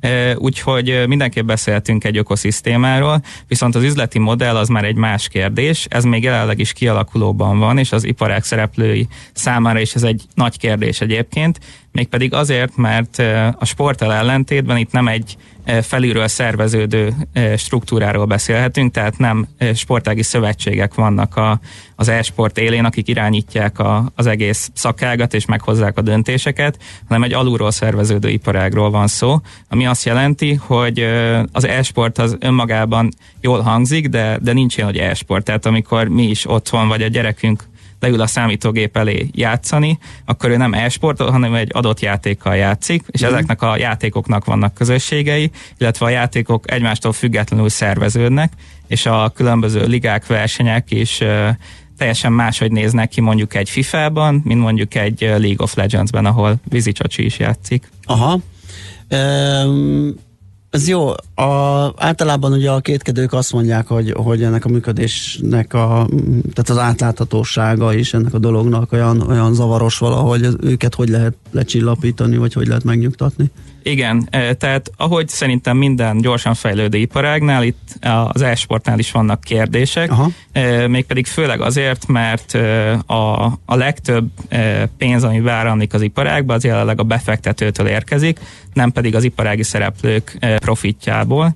Eh, 0.00 0.32
úgyhogy 0.36 0.90
eh, 0.90 1.06
mindenképp 1.06 1.46
beszéltünk 1.46 2.04
egy 2.04 2.16
ökoszisztémáról, 2.16 3.22
viszont 3.48 3.74
az 3.74 3.82
üzleti 3.82 4.18
modell 4.18 4.56
az 4.56 4.68
már 4.68 4.84
egy 4.84 4.96
más 4.96 5.28
kérdés, 5.28 5.86
ez 5.90 6.04
még 6.04 6.22
jelenleg 6.22 6.58
is 6.58 6.72
kialakulóban 6.72 7.58
van, 7.58 7.78
és 7.78 7.92
az 7.92 8.04
iparág 8.04 8.44
szereplői 8.44 9.08
számára 9.32 9.80
is 9.80 9.94
ez 9.94 10.02
egy 10.02 10.22
nagy 10.34 10.58
kérdés 10.58 11.00
egyébként, 11.00 11.58
mégpedig 11.92 12.34
azért, 12.34 12.76
mert 12.76 13.18
a 13.58 13.64
sporttal 13.64 14.12
ellentétben 14.12 14.76
itt 14.76 14.92
nem 14.92 15.08
egy 15.08 15.36
felülről 15.82 16.28
szerveződő 16.28 17.14
struktúráról 17.56 18.24
beszélhetünk, 18.24 18.92
tehát 18.92 19.18
nem 19.18 19.46
sportági 19.74 20.22
szövetségek 20.22 20.94
vannak 20.94 21.36
a, 21.36 21.60
az 21.96 22.08
e-sport 22.08 22.58
élén, 22.58 22.84
akik 22.84 23.08
irányítják 23.08 23.78
a, 23.78 24.12
az 24.14 24.26
egész 24.26 24.70
szakágat 24.74 25.34
és 25.34 25.46
meghozzák 25.46 25.98
a 25.98 26.02
döntéseket, 26.02 26.78
hanem 27.08 27.22
egy 27.22 27.32
alulról 27.32 27.70
szerveződő 27.70 28.28
iparágról 28.28 28.90
van 28.90 29.06
szó, 29.06 29.40
ami 29.68 29.86
azt 29.86 30.04
jelenti, 30.04 30.54
hogy 30.54 31.06
az 31.52 31.66
e-sport 31.66 32.18
az 32.18 32.36
önmagában 32.40 33.12
jól 33.40 33.60
hangzik, 33.60 34.08
de, 34.08 34.38
de 34.42 34.52
nincs 34.52 34.76
ilyen, 34.76 34.88
hogy 34.88 34.98
e-sport. 34.98 35.44
Tehát 35.44 35.66
amikor 35.66 36.08
mi 36.08 36.22
is 36.22 36.48
otthon, 36.48 36.88
vagy 36.88 37.02
a 37.02 37.08
gyerekünk 37.08 37.64
leül 38.02 38.20
a 38.20 38.26
számítógép 38.26 38.96
elé 38.96 39.28
játszani, 39.32 39.98
akkor 40.24 40.50
ő 40.50 40.56
nem 40.56 40.74
e-sportol, 40.74 41.30
hanem 41.30 41.54
egy 41.54 41.70
adott 41.72 42.00
játékkal 42.00 42.56
játszik, 42.56 43.02
és 43.06 43.22
mm. 43.22 43.26
ezeknek 43.26 43.62
a 43.62 43.76
játékoknak 43.76 44.44
vannak 44.44 44.74
közösségei, 44.74 45.50
illetve 45.78 46.06
a 46.06 46.08
játékok 46.08 46.70
egymástól 46.70 47.12
függetlenül 47.12 47.68
szerveződnek, 47.68 48.52
és 48.86 49.06
a 49.06 49.32
különböző 49.34 49.86
ligák, 49.86 50.26
versenyek 50.26 50.90
is 50.90 51.20
teljesen 51.98 52.32
máshogy 52.32 52.72
néznek 52.72 53.08
ki 53.08 53.20
mondjuk 53.20 53.54
egy 53.54 53.70
FIFA-ban, 53.70 54.42
mint 54.44 54.60
mondjuk 54.60 54.94
egy 54.94 55.20
League 55.20 55.56
of 55.58 55.74
Legends-ben, 55.74 56.26
ahol 56.26 56.56
Vizicsacsi 56.68 57.24
is 57.24 57.38
játszik. 57.38 57.88
Aha. 58.04 58.40
Um 59.10 60.30
Ez 60.72 60.88
jó. 60.88 61.08
A, 61.34 61.92
általában 61.96 62.52
ugye 62.52 62.70
a 62.70 62.80
kétkedők 62.80 63.32
azt 63.32 63.52
mondják, 63.52 63.86
hogy, 63.86 64.12
hogy 64.16 64.42
ennek 64.42 64.64
a 64.64 64.68
működésnek 64.68 65.74
a, 65.74 66.08
tehát 66.52 66.68
az 66.70 66.78
átláthatósága 66.78 67.94
is 67.94 68.14
ennek 68.14 68.34
a 68.34 68.38
dolognak 68.38 68.92
olyan, 68.92 69.20
olyan 69.20 69.54
zavaros 69.54 69.98
valahogy, 69.98 70.48
őket 70.60 70.94
hogy 70.94 71.08
lehet 71.08 71.34
lecsillapítani, 71.50 72.36
vagy 72.36 72.52
hogy 72.52 72.66
lehet 72.66 72.84
megnyugtatni. 72.84 73.50
Igen, 73.82 74.28
tehát 74.58 74.90
ahogy 74.96 75.28
szerintem 75.28 75.76
minden 75.76 76.20
gyorsan 76.20 76.54
fejlődő 76.54 76.98
iparágnál, 76.98 77.62
itt 77.62 78.06
az 78.32 78.42
e-sportnál 78.42 78.98
is 78.98 79.10
vannak 79.10 79.40
kérdések, 79.40 80.10
Aha. 80.10 80.30
mégpedig 80.86 81.26
főleg 81.26 81.60
azért, 81.60 82.06
mert 82.06 82.54
a, 83.06 83.44
a 83.44 83.76
legtöbb 83.76 84.30
pénz, 84.98 85.24
ami 85.24 85.40
beáramlik 85.40 85.94
az 85.94 86.02
iparágba, 86.02 86.54
az 86.54 86.64
jelenleg 86.64 87.00
a 87.00 87.02
befektetőtől 87.02 87.86
érkezik, 87.86 88.38
nem 88.72 88.92
pedig 88.92 89.14
az 89.14 89.24
iparági 89.24 89.62
szereplők 89.62 90.38
profitjából. 90.58 91.54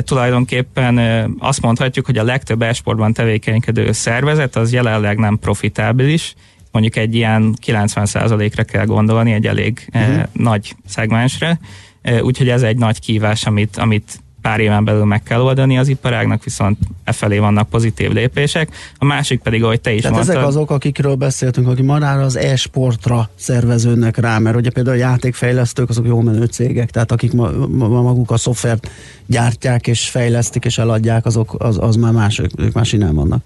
Tulajdonképpen 0.00 0.98
azt 1.38 1.62
mondhatjuk, 1.62 2.06
hogy 2.06 2.18
a 2.18 2.24
legtöbb 2.24 2.62
e-sportban 2.62 3.12
tevékenykedő 3.12 3.92
szervezet 3.92 4.56
az 4.56 4.72
jelenleg 4.72 5.18
nem 5.18 5.38
profitábilis, 5.38 6.34
mondjuk 6.76 7.04
egy 7.04 7.14
ilyen 7.14 7.56
90%-ra 7.66 8.62
kell 8.62 8.84
gondolni, 8.84 9.32
egy 9.32 9.46
elég 9.46 9.88
uh-huh. 9.94 10.22
nagy 10.32 10.74
szegmensre, 10.86 11.58
eh, 12.02 12.22
úgyhogy 12.22 12.48
ez 12.48 12.62
egy 12.62 12.76
nagy 12.76 13.00
kívás, 13.00 13.46
amit, 13.46 13.76
amit 13.76 14.20
pár 14.46 14.60
éven 14.60 14.84
belül 14.84 15.04
meg 15.04 15.22
kell 15.22 15.40
oldani 15.40 15.78
az 15.78 15.88
iparágnak, 15.88 16.44
viszont 16.44 16.78
e 17.04 17.12
felé 17.12 17.38
vannak 17.38 17.68
pozitív 17.68 18.12
lépések. 18.12 18.68
A 18.98 19.04
másik 19.04 19.40
pedig, 19.40 19.64
ahogy 19.64 19.80
te 19.80 19.92
is 19.92 20.00
Tehát 20.00 20.16
mondtad... 20.16 20.36
ezek 20.36 20.48
azok, 20.48 20.70
akikről 20.70 21.14
beszéltünk, 21.14 21.68
akik 21.68 21.84
már 21.84 22.18
az 22.18 22.36
e-sportra 22.36 23.30
szerveződnek 23.34 24.16
rá, 24.16 24.38
mert 24.38 24.56
ugye 24.56 24.70
például 24.70 24.96
a 24.96 24.98
játékfejlesztők, 24.98 25.88
azok 25.88 26.06
jó 26.06 26.20
menő 26.20 26.44
cégek, 26.44 26.90
tehát 26.90 27.12
akik 27.12 27.32
ma, 27.32 27.50
ma, 27.68 27.88
maguk 27.88 28.30
a 28.30 28.36
szoftvert 28.36 28.90
gyártják 29.26 29.86
és 29.86 30.08
fejlesztik 30.08 30.64
és 30.64 30.78
eladják, 30.78 31.26
azok 31.26 31.54
az, 31.58 31.78
az 31.80 31.96
már 31.96 32.12
más, 32.12 32.38
ők, 32.38 32.50
ők 32.60 32.72
már 32.72 32.86
sinál 32.86 33.12
vannak. 33.12 33.42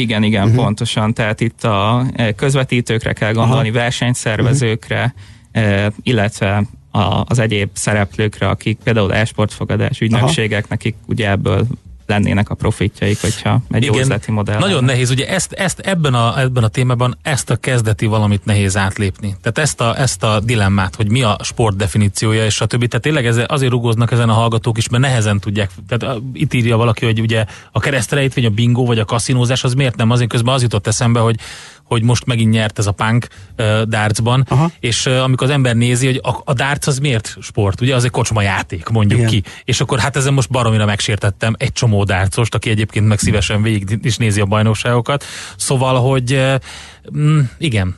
Igen, 0.00 0.22
igen, 0.22 0.42
uh-huh. 0.42 0.64
pontosan. 0.64 1.14
Tehát 1.14 1.40
itt 1.40 1.64
a 1.64 2.06
e, 2.16 2.32
közvetítőkre 2.32 3.12
kell 3.12 3.32
gondolni, 3.32 3.68
Aha. 3.68 3.78
versenyszervezőkre, 3.78 5.14
uh-huh. 5.54 5.92
illetve 6.02 6.62
a, 6.90 7.24
az 7.26 7.38
egyéb 7.38 7.68
szereplőkre, 7.72 8.48
akik 8.48 8.78
például 8.84 9.14
e-sportfogadás 9.14 10.00
ügynökségek, 10.00 10.58
Aha. 10.58 10.66
nekik 10.68 10.94
ugye 11.06 11.30
ebből 11.30 11.66
lennének 12.06 12.50
a 12.50 12.54
profitjaik, 12.54 13.20
hogyha 13.20 13.60
egy 13.70 13.82
Igen, 13.82 13.94
jó 13.94 14.00
üzleti 14.00 14.30
modell. 14.30 14.58
Nagyon 14.58 14.74
lenne. 14.74 14.86
nehéz, 14.86 15.10
ugye 15.10 15.28
ezt, 15.28 15.52
ezt 15.52 15.78
ebben, 15.78 16.14
a, 16.14 16.40
ebben 16.40 16.64
a 16.64 16.68
témában 16.68 17.18
ezt 17.22 17.50
a 17.50 17.56
kezdeti 17.56 18.06
valamit 18.06 18.44
nehéz 18.44 18.76
átlépni. 18.76 19.36
Tehát 19.42 19.58
ezt 19.58 19.80
a, 19.80 19.98
ezt 19.98 20.22
a 20.22 20.40
dilemmát, 20.40 20.94
hogy 20.94 21.10
mi 21.10 21.22
a 21.22 21.38
sport 21.42 21.76
definíciója, 21.76 22.44
és 22.44 22.60
a 22.60 22.66
többi. 22.66 22.86
Tehát 22.86 23.02
tényleg 23.02 23.26
ez, 23.26 23.40
azért 23.46 23.70
rugóznak 23.70 24.12
ezen 24.12 24.28
a 24.28 24.32
hallgatók 24.32 24.78
is, 24.78 24.88
mert 24.88 25.02
nehezen 25.02 25.40
tudják. 25.40 25.70
Tehát 25.88 26.20
itt 26.32 26.54
írja 26.54 26.76
valaki, 26.76 27.04
hogy 27.04 27.20
ugye 27.20 27.44
a 27.72 27.80
keresztrejtvény, 27.80 28.46
a 28.46 28.50
bingo 28.50 28.84
vagy 28.84 28.98
a 28.98 29.04
kaszinózás, 29.04 29.64
az 29.64 29.74
miért 29.74 29.96
nem? 29.96 30.10
Azért 30.10 30.30
közben 30.30 30.54
az 30.54 30.62
jutott 30.62 30.86
eszembe, 30.86 31.20
hogy 31.20 31.36
hogy 31.84 32.02
most 32.02 32.26
megint 32.26 32.52
nyert 32.52 32.78
ez 32.78 32.86
a 32.86 32.92
punk 32.92 33.26
uh, 33.58 33.82
dartsban, 33.82 34.44
Aha. 34.48 34.70
és 34.80 35.06
uh, 35.06 35.22
amikor 35.22 35.46
az 35.46 35.52
ember 35.52 35.76
nézi, 35.76 36.06
hogy 36.06 36.20
a, 36.22 36.40
a 36.44 36.52
darts 36.52 36.86
az 36.86 36.98
miért 36.98 37.36
sport, 37.40 37.80
ugye 37.80 37.94
az 37.94 38.04
egy 38.04 38.10
kocsma 38.10 38.42
játék, 38.42 38.88
mondjuk 38.88 39.18
Igen. 39.18 39.30
ki, 39.30 39.42
és 39.64 39.80
akkor 39.80 39.98
hát 39.98 40.16
ezen 40.16 40.34
most 40.34 40.50
baromira 40.50 40.84
megsértettem 40.84 41.54
egy 41.58 41.72
csomó 41.72 42.04
darcost, 42.04 42.54
aki 42.54 42.70
egyébként 42.70 43.08
meg 43.08 43.18
szívesen 43.18 43.62
végig 43.62 43.98
is 44.02 44.16
nézi 44.16 44.40
a 44.40 44.46
bajnokságokat, 44.46 45.24
szóval, 45.56 46.00
hogy 46.00 46.32
uh, 46.32 47.40
igen, 47.58 47.96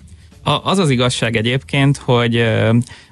az 0.63 0.79
az 0.79 0.91
igazság 0.91 1.37
egyébként, 1.37 1.97
hogy 1.97 2.37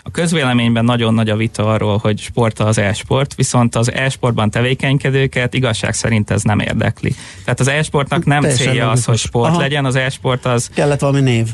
a 0.03 0.11
közvéleményben 0.13 0.85
nagyon 0.85 1.15
nagy 1.15 1.31
a 1.31 1.37
vita 1.37 1.67
arról, 1.67 1.99
hogy 1.99 2.19
sport 2.19 2.59
az 2.59 2.79
e-sport, 2.79 3.35
viszont 3.35 3.75
az 3.75 3.93
e-sportban 3.93 4.51
tevékenykedőket 4.51 5.55
igazság 5.55 5.95
szerint 5.95 6.31
ez 6.31 6.43
nem 6.43 6.59
érdekli. 6.59 7.15
Tehát 7.45 7.61
az 7.61 7.69
e-sportnak 7.69 8.25
nem 8.25 8.41
Teljesen 8.41 8.67
célja 8.67 8.91
az, 8.91 9.05
hogy 9.05 9.19
sport 9.19 9.51
Aha. 9.51 9.61
legyen, 9.61 9.85
az 9.85 9.95
e-sport 9.97 10.45
az... 10.45 10.71
Kellett 10.75 11.01
valami 11.01 11.21
név. 11.21 11.49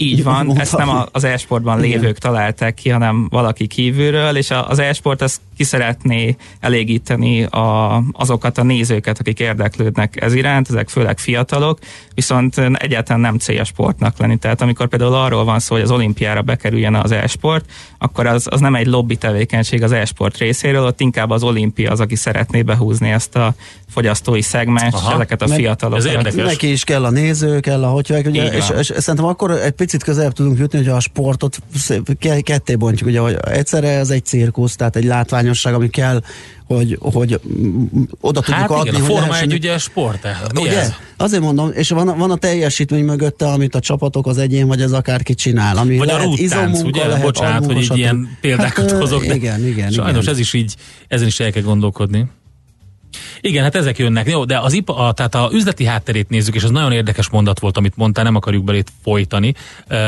Így 0.00 0.22
van, 0.22 0.58
ezt 0.58 0.76
nem 0.76 0.88
az 1.12 1.24
e-sportban 1.24 1.80
lévők 1.80 2.00
Igen. 2.00 2.14
találták 2.20 2.74
ki, 2.74 2.88
hanem 2.88 3.26
valaki 3.30 3.66
kívülről, 3.66 4.36
és 4.36 4.50
az 4.68 4.78
e-sport 4.78 5.22
az 5.22 5.40
ki 5.56 5.64
szeretné 5.64 6.36
elégíteni 6.60 7.44
a, 7.44 8.02
azokat 8.12 8.58
a 8.58 8.62
nézőket, 8.62 9.18
akik 9.18 9.38
érdeklődnek 9.40 10.22
ez 10.22 10.34
iránt, 10.34 10.68
ezek 10.68 10.88
főleg 10.88 11.18
fiatalok, 11.18 11.78
viszont 12.14 12.58
egyáltalán 12.72 13.20
nem 13.20 13.38
célja 13.38 13.64
sportnak 13.64 14.18
lenni. 14.18 14.36
Tehát 14.36 14.60
amikor 14.60 14.88
például 14.88 15.14
arról 15.14 15.44
van 15.44 15.58
szó, 15.58 15.74
hogy 15.74 15.84
az 15.84 15.90
olimpiára 15.90 16.42
bekerüljen 16.42 16.94
az 16.94 17.10
e-sport, 17.10 17.70
akkor 17.98 18.26
az, 18.26 18.46
az 18.50 18.60
nem 18.60 18.74
egy 18.74 18.86
lobby 18.86 19.16
tevékenység 19.16 19.82
az 19.82 19.92
e-sport 19.92 20.36
részéről, 20.36 20.84
ott 20.84 21.00
inkább 21.00 21.30
az 21.30 21.42
olimpia 21.42 21.90
az, 21.90 22.00
aki 22.00 22.16
szeretné 22.16 22.62
behúzni 22.62 23.10
ezt 23.10 23.36
a 23.36 23.54
fogyasztói 23.88 24.42
szegmens, 24.42 24.94
ezeket 25.12 25.42
a 25.42 25.48
fiatalokat. 25.48 26.34
Neki 26.34 26.70
is 26.70 26.84
kell 26.84 27.04
a 27.04 27.10
néző, 27.10 27.60
kell 27.60 27.84
a 27.84 27.88
hogy 27.88 28.26
ugye, 28.26 28.44
és, 28.44 28.70
és, 28.78 28.78
és, 28.78 28.86
szerintem 28.96 29.24
akkor 29.24 29.50
egy 29.50 29.70
picit 29.88 30.04
közelebb 30.04 30.32
tudunk 30.32 30.58
jutni, 30.58 30.78
hogy 30.78 30.88
a 30.88 31.00
sportot 31.00 31.58
ketté 32.42 32.74
bontjuk, 32.74 33.08
ugye, 33.08 33.20
hogy 33.20 33.36
egyszerre 33.42 33.88
ez 33.88 34.10
egy 34.10 34.24
cirkusz, 34.24 34.76
tehát 34.76 34.96
egy 34.96 35.04
látványosság, 35.04 35.74
ami 35.74 35.88
kell, 35.88 36.20
hogy, 36.66 36.98
hogy 37.00 37.40
oda 38.20 38.40
tudjuk 38.40 38.56
hát 38.56 38.70
adni. 38.70 38.88
Igen, 38.88 39.00
a 39.00 39.04
Forma 39.04 39.38
egy 39.38 39.52
ugye 39.52 39.78
sport 39.78 40.26
ugye? 40.54 40.80
Ez? 40.80 40.92
Azért 41.16 41.42
mondom, 41.42 41.70
és 41.74 41.88
van, 41.88 42.18
van 42.18 42.30
a 42.30 42.36
teljesítmény 42.36 43.04
mögötte, 43.04 43.46
amit 43.46 43.74
a 43.74 43.80
csapatok, 43.80 44.26
az 44.26 44.38
egyén, 44.38 44.66
vagy 44.66 44.82
az 44.82 44.92
akárki 44.92 45.34
csinál. 45.34 45.76
Ami 45.76 45.96
vagy 45.96 46.06
lehet, 46.06 46.22
a 46.22 46.24
rúttánc, 46.24 46.82
ugye? 46.82 47.06
Lehet, 47.06 47.22
Bocsánat, 47.22 47.64
hogy 47.64 47.82
így 47.82 47.96
ilyen 47.96 48.38
példákat 48.40 48.90
hát, 48.90 49.00
hozok. 49.00 49.34
Igen, 49.34 49.66
igen. 49.66 49.90
Sajnos 49.90 50.22
igen. 50.22 50.34
ez 50.34 50.38
is 50.38 50.52
így, 50.52 50.74
ezen 51.08 51.26
is 51.26 51.40
el 51.40 51.52
kell 51.52 51.62
gondolkodni. 51.62 52.26
Igen, 53.40 53.62
hát 53.62 53.74
ezek 53.74 53.98
jönnek. 53.98 54.30
Jó, 54.30 54.44
de 54.44 54.58
az 54.58 54.72
IPA, 54.72 54.96
a, 54.96 55.12
tehát 55.12 55.34
a 55.34 55.50
üzleti 55.52 55.84
hátterét 55.84 56.28
nézzük, 56.28 56.54
és 56.54 56.64
az 56.64 56.70
nagyon 56.70 56.92
érdekes 56.92 57.28
mondat 57.28 57.58
volt, 57.60 57.76
amit 57.76 57.96
mondtál, 57.96 58.24
nem 58.24 58.34
akarjuk 58.34 58.64
belét 58.64 58.92
folytani 59.02 59.54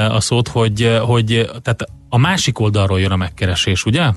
a 0.08 0.20
szót, 0.20 0.48
hogy, 0.48 0.98
hogy 1.00 1.50
tehát 1.62 1.86
a 2.08 2.18
másik 2.18 2.58
oldalról 2.58 3.00
jön 3.00 3.10
a 3.10 3.16
megkeresés, 3.16 3.84
ugye? 3.84 4.10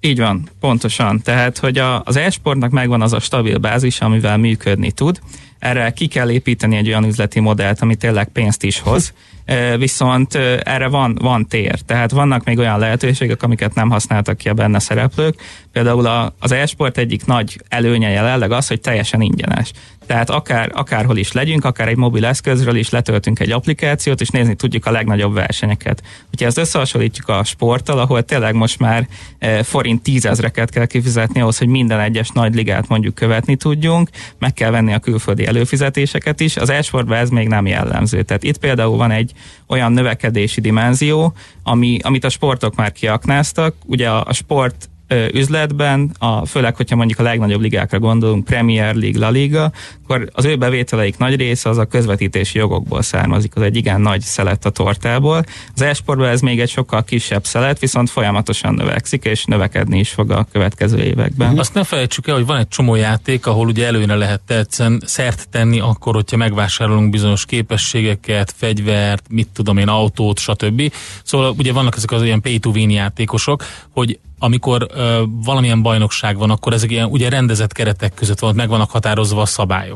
Így 0.00 0.18
van, 0.18 0.48
pontosan. 0.60 1.20
Tehát, 1.22 1.58
hogy 1.58 1.78
a, 1.78 2.02
az 2.04 2.16
e-sportnak 2.16 2.70
megvan 2.70 3.02
az 3.02 3.12
a 3.12 3.20
stabil 3.20 3.58
bázis, 3.58 4.00
amivel 4.00 4.36
működni 4.36 4.92
tud. 4.92 5.20
Erre 5.58 5.90
ki 5.90 6.06
kell 6.06 6.30
építeni 6.30 6.76
egy 6.76 6.88
olyan 6.88 7.04
üzleti 7.04 7.40
modellt, 7.40 7.80
ami 7.80 7.96
tényleg 7.96 8.28
pénzt 8.28 8.62
is 8.62 8.80
hoz 8.80 9.12
viszont 9.78 10.34
erre 10.64 10.88
van, 10.88 11.18
van 11.20 11.46
tér. 11.46 11.80
Tehát 11.80 12.10
vannak 12.10 12.44
még 12.44 12.58
olyan 12.58 12.78
lehetőségek, 12.78 13.42
amiket 13.42 13.74
nem 13.74 13.90
használtak 13.90 14.36
ki 14.36 14.48
a 14.48 14.54
benne 14.54 14.78
szereplők. 14.78 15.40
Például 15.76 16.32
az 16.38 16.52
e-sport 16.52 16.98
egyik 16.98 17.26
nagy 17.26 17.60
előnye 17.68 18.08
jelenleg 18.08 18.52
az, 18.52 18.68
hogy 18.68 18.80
teljesen 18.80 19.20
ingyenes. 19.20 19.72
Tehát 20.06 20.30
akár, 20.30 20.70
akárhol 20.74 21.16
is 21.16 21.32
legyünk, 21.32 21.64
akár 21.64 21.88
egy 21.88 21.96
mobil 21.96 22.24
eszközről 22.24 22.76
is 22.76 22.90
letöltünk 22.90 23.40
egy 23.40 23.50
applikációt, 23.50 24.20
és 24.20 24.28
nézni 24.28 24.54
tudjuk 24.54 24.86
a 24.86 24.90
legnagyobb 24.90 25.34
versenyeket. 25.34 26.02
Hogyha 26.28 26.46
ezt 26.46 26.58
összehasonlítjuk 26.58 27.28
a 27.28 27.44
sporttal, 27.44 27.98
ahol 27.98 28.22
tényleg 28.22 28.54
most 28.54 28.78
már 28.78 29.08
e, 29.38 29.62
forint 29.62 30.02
tízezreket 30.02 30.70
kell 30.70 30.86
kifizetni 30.86 31.40
ahhoz, 31.40 31.58
hogy 31.58 31.68
minden 31.68 32.00
egyes 32.00 32.30
nagy 32.30 32.54
ligát 32.54 32.88
mondjuk 32.88 33.14
követni 33.14 33.56
tudjunk, 33.56 34.10
meg 34.38 34.52
kell 34.52 34.70
venni 34.70 34.92
a 34.92 34.98
külföldi 34.98 35.46
előfizetéseket 35.46 36.40
is, 36.40 36.56
az 36.56 36.70
e-sportban 36.70 37.16
ez 37.16 37.30
még 37.30 37.48
nem 37.48 37.66
jellemző. 37.66 38.22
Tehát 38.22 38.42
itt 38.42 38.58
például 38.58 38.96
van 38.96 39.10
egy 39.10 39.32
olyan 39.66 39.92
növekedési 39.92 40.60
dimenzió, 40.60 41.32
ami, 41.62 41.98
amit 42.02 42.24
a 42.24 42.28
sportok 42.28 42.74
már 42.74 42.92
kiaknáztak. 42.92 43.74
Ugye 43.86 44.10
a, 44.10 44.24
a 44.26 44.32
sport 44.32 44.88
üzletben, 45.32 46.10
a, 46.18 46.46
főleg, 46.46 46.76
hogyha 46.76 46.96
mondjuk 46.96 47.18
a 47.18 47.22
legnagyobb 47.22 47.60
ligákra 47.60 47.98
gondolunk, 47.98 48.44
Premier 48.44 48.94
League, 48.94 49.20
La 49.20 49.30
Liga, 49.30 49.72
akkor 50.08 50.28
az 50.32 50.44
ő 50.44 50.56
bevételeik 50.56 51.18
nagy 51.18 51.36
része 51.36 51.68
az 51.68 51.78
a 51.78 51.84
közvetítési 51.84 52.58
jogokból 52.58 53.02
származik, 53.02 53.56
az 53.56 53.62
egy 53.62 53.76
igen 53.76 54.00
nagy 54.00 54.20
szelet 54.20 54.64
a 54.64 54.70
tortából. 54.70 55.44
Az 55.74 55.82
esportban 55.82 56.28
ez 56.28 56.40
még 56.40 56.60
egy 56.60 56.68
sokkal 56.68 57.04
kisebb 57.04 57.44
szelet, 57.44 57.78
viszont 57.78 58.10
folyamatosan 58.10 58.74
növekszik, 58.74 59.24
és 59.24 59.44
növekedni 59.44 59.98
is 59.98 60.10
fog 60.10 60.30
a 60.30 60.46
következő 60.52 60.98
években. 60.98 61.58
Azt 61.58 61.74
ne 61.74 61.84
felejtsük 61.84 62.28
el, 62.28 62.34
hogy 62.34 62.46
van 62.46 62.58
egy 62.58 62.68
csomó 62.68 62.94
játék, 62.94 63.46
ahol 63.46 63.66
ugye 63.66 63.86
előre 63.86 64.14
lehet 64.14 64.40
tetszeni, 64.40 64.98
szert 65.04 65.48
tenni 65.48 65.80
akkor, 65.80 66.14
hogyha 66.14 66.36
megvásárolunk 66.36 67.10
bizonyos 67.10 67.44
képességeket, 67.44 68.54
fegyvert, 68.56 69.24
mit 69.30 69.48
tudom 69.52 69.78
én, 69.78 69.88
autót, 69.88 70.38
stb. 70.38 70.92
Szóval 71.24 71.54
ugye 71.58 71.72
vannak 71.72 71.96
ezek 71.96 72.10
az 72.10 72.22
olyan 72.22 72.40
pay-to-win 72.40 72.90
játékosok, 72.90 73.64
hogy 73.90 74.18
amikor 74.38 74.86
ö, 74.94 75.22
valamilyen 75.44 75.82
bajnokság 75.82 76.36
van, 76.36 76.50
akkor 76.50 76.72
ezek 76.72 76.90
ilyen 76.90 77.06
ugye 77.06 77.28
rendezett 77.28 77.72
keretek 77.72 78.14
között 78.14 78.38
van, 78.38 78.54
meg 78.54 78.68
vannak 78.68 78.90
határozva 78.90 79.40
a 79.40 79.46
szabályok. 79.46 79.95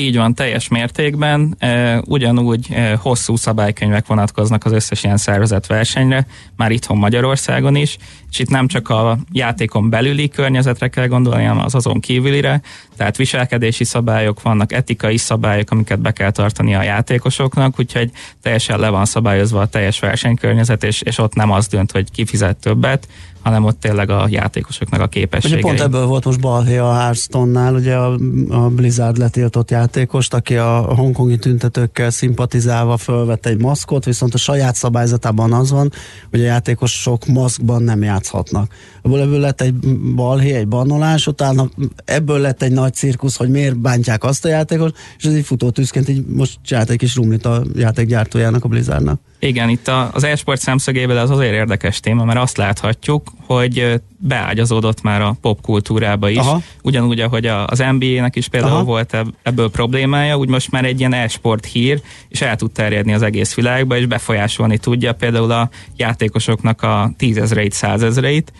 Így 0.00 0.16
van, 0.16 0.34
teljes 0.34 0.68
mértékben. 0.68 1.54
E, 1.58 2.02
ugyanúgy 2.06 2.66
e, 2.70 2.94
hosszú 2.94 3.36
szabálykönyvek 3.36 4.06
vonatkoznak 4.06 4.64
az 4.64 4.72
összes 4.72 5.04
ilyen 5.04 5.16
szervezett 5.16 5.66
versenyre, 5.66 6.26
már 6.56 6.70
itthon 6.70 6.98
Magyarországon 6.98 7.76
is, 7.76 7.96
és 8.30 8.38
itt 8.38 8.48
nem 8.48 8.66
csak 8.66 8.88
a 8.88 9.18
játékon 9.32 9.90
belüli 9.90 10.28
környezetre 10.28 10.88
kell 10.88 11.06
gondolni, 11.06 11.44
hanem 11.44 11.64
az 11.64 11.74
azon 11.74 12.00
kívülire, 12.00 12.60
tehát 12.96 13.16
viselkedési 13.16 13.84
szabályok 13.84 14.42
vannak, 14.42 14.72
etikai 14.72 15.16
szabályok, 15.16 15.70
amiket 15.70 16.00
be 16.00 16.10
kell 16.10 16.30
tartani 16.30 16.74
a 16.74 16.82
játékosoknak, 16.82 17.78
úgyhogy 17.78 18.10
teljesen 18.42 18.78
le 18.78 18.88
van 18.88 19.04
szabályozva 19.04 19.60
a 19.60 19.66
teljes 19.66 19.98
versenykörnyezet, 19.98 20.84
és, 20.84 21.00
és 21.02 21.18
ott 21.18 21.34
nem 21.34 21.50
az 21.50 21.66
dönt, 21.66 21.92
hogy 21.92 22.10
ki 22.10 22.24
fizet 22.24 22.56
többet, 22.56 23.08
hanem 23.42 23.64
ott 23.64 23.80
tényleg 23.80 24.10
a 24.10 24.26
játékosoknak 24.30 25.00
a 25.00 25.06
képességei. 25.06 25.58
Ugye 25.58 25.68
pont 25.68 25.80
ebből 25.80 26.06
volt 26.06 26.24
most 26.24 26.40
balhé 26.40 26.76
a 26.76 26.94
Hearthstone-nál, 26.94 27.74
ugye 27.74 27.94
a, 27.94 28.18
a 28.48 28.68
Blizzard 28.68 29.16
letiltott 29.16 29.70
játékost, 29.70 30.34
aki 30.34 30.56
a 30.56 30.94
hongkongi 30.94 31.38
tüntetőkkel 31.38 32.10
szimpatizálva 32.10 32.96
fölvett 32.96 33.46
egy 33.46 33.60
maszkot, 33.60 34.04
viszont 34.04 34.34
a 34.34 34.38
saját 34.38 34.74
szabályzatában 34.74 35.52
az 35.52 35.70
van, 35.70 35.92
hogy 36.30 36.40
a 36.40 36.44
játékosok 36.44 37.26
maszkban 37.26 37.82
nem 37.82 38.02
játszhatnak. 38.18 38.72
Ebből, 39.02 39.20
ebből 39.20 39.40
lett 39.40 39.60
egy 39.60 39.74
balhé, 40.14 40.52
egy 40.52 40.68
bannolás, 40.68 41.26
utána 41.26 41.68
ebből 42.04 42.38
lett 42.38 42.62
egy 42.62 42.72
nagy 42.72 42.94
cirkusz, 42.94 43.36
hogy 43.36 43.50
miért 43.50 43.78
bántják 43.78 44.24
azt 44.24 44.44
a 44.44 44.48
játékos, 44.48 44.90
és 45.18 45.24
ez 45.24 45.36
így 45.36 45.44
futó 45.44 45.70
tűzként 45.70 46.08
így 46.08 46.26
most 46.26 46.58
csinált 46.62 46.90
egy 46.90 46.96
kis 46.98 47.14
rumlit 47.14 47.46
a 47.46 47.62
játékgyártójának, 47.74 48.64
a 48.64 48.68
Blizzardnak. 48.68 49.20
Igen, 49.40 49.68
itt 49.68 49.88
az 50.12 50.24
e-sport 50.24 50.60
szemszögéből 50.60 51.18
ez 51.18 51.30
azért 51.30 51.52
érdekes 51.52 52.00
téma, 52.00 52.24
mert 52.24 52.38
azt 52.38 52.56
láthatjuk, 52.56 53.32
hogy 53.46 54.00
beágyazódott 54.16 55.02
már 55.02 55.22
a 55.22 55.36
popkultúrába 55.40 56.28
is. 56.28 56.36
Aha. 56.36 56.60
Ugyanúgy, 56.82 57.20
ahogy 57.20 57.46
az 57.46 57.84
NBA-nek 57.98 58.36
is 58.36 58.48
például 58.48 58.72
Aha. 58.72 58.84
volt 58.84 59.16
ebből 59.42 59.70
problémája, 59.70 60.36
úgy 60.38 60.48
most 60.48 60.70
már 60.70 60.84
egy 60.84 60.98
ilyen 60.98 61.14
e-sport 61.14 61.64
hír, 61.64 62.00
és 62.28 62.40
el 62.40 62.56
tud 62.56 62.72
terjedni 62.72 63.12
az 63.12 63.22
egész 63.22 63.54
világba, 63.54 63.96
és 63.96 64.06
befolyásolni 64.06 64.78
tudja 64.78 65.12
például 65.12 65.50
a 65.50 65.70
játékosoknak 65.96 66.82
a 66.82 67.10
tízezreit, 67.16 67.72
százezreit, 67.72 68.52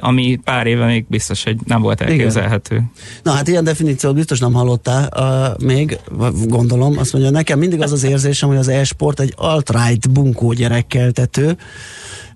ami 0.00 0.40
pár 0.44 0.66
éve 0.66 0.86
még 0.86 1.04
biztos, 1.08 1.44
hogy 1.44 1.56
nem 1.64 1.80
volt 1.82 2.00
elképzelhető. 2.00 2.74
Igen. 2.74 2.90
Na 3.22 3.30
hát 3.30 3.48
ilyen 3.48 3.64
definíciót 3.64 4.14
biztos 4.14 4.38
nem 4.38 4.52
hallottál 4.52 5.08
uh, 5.16 5.66
még, 5.66 5.98
gondolom. 6.44 6.98
Azt 6.98 7.12
mondja, 7.12 7.30
nekem 7.30 7.58
mindig 7.58 7.82
az 7.82 7.92
az 7.92 8.04
érzésem, 8.04 8.48
hogy 8.48 8.58
az 8.58 8.68
e-sport 8.68 9.20
egy 9.20 9.34
alt-right 9.36 10.10
bunkó 10.10 10.52
gyerekkeltető, 10.52 11.56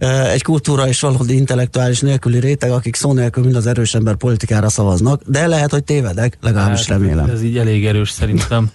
uh, 0.00 0.32
egy 0.32 0.42
kultúra 0.42 0.88
és 0.88 1.00
valódi 1.00 1.34
intellektuális 1.36 2.00
nélküli 2.00 2.40
réteg, 2.40 2.70
akik 2.70 2.96
szó 2.96 3.12
nélkül 3.12 3.44
mind 3.44 3.56
az 3.56 3.66
erős 3.66 3.94
ember 3.94 4.14
politikára 4.14 4.68
szavaznak, 4.68 5.22
de 5.26 5.46
lehet, 5.46 5.70
hogy 5.70 5.84
tévedek, 5.84 6.38
legalábbis 6.40 6.78
hát, 6.78 6.88
remélem. 6.88 7.30
Ez 7.30 7.42
így 7.42 7.58
elég 7.58 7.86
erős 7.86 8.10
szerintem. 8.10 8.70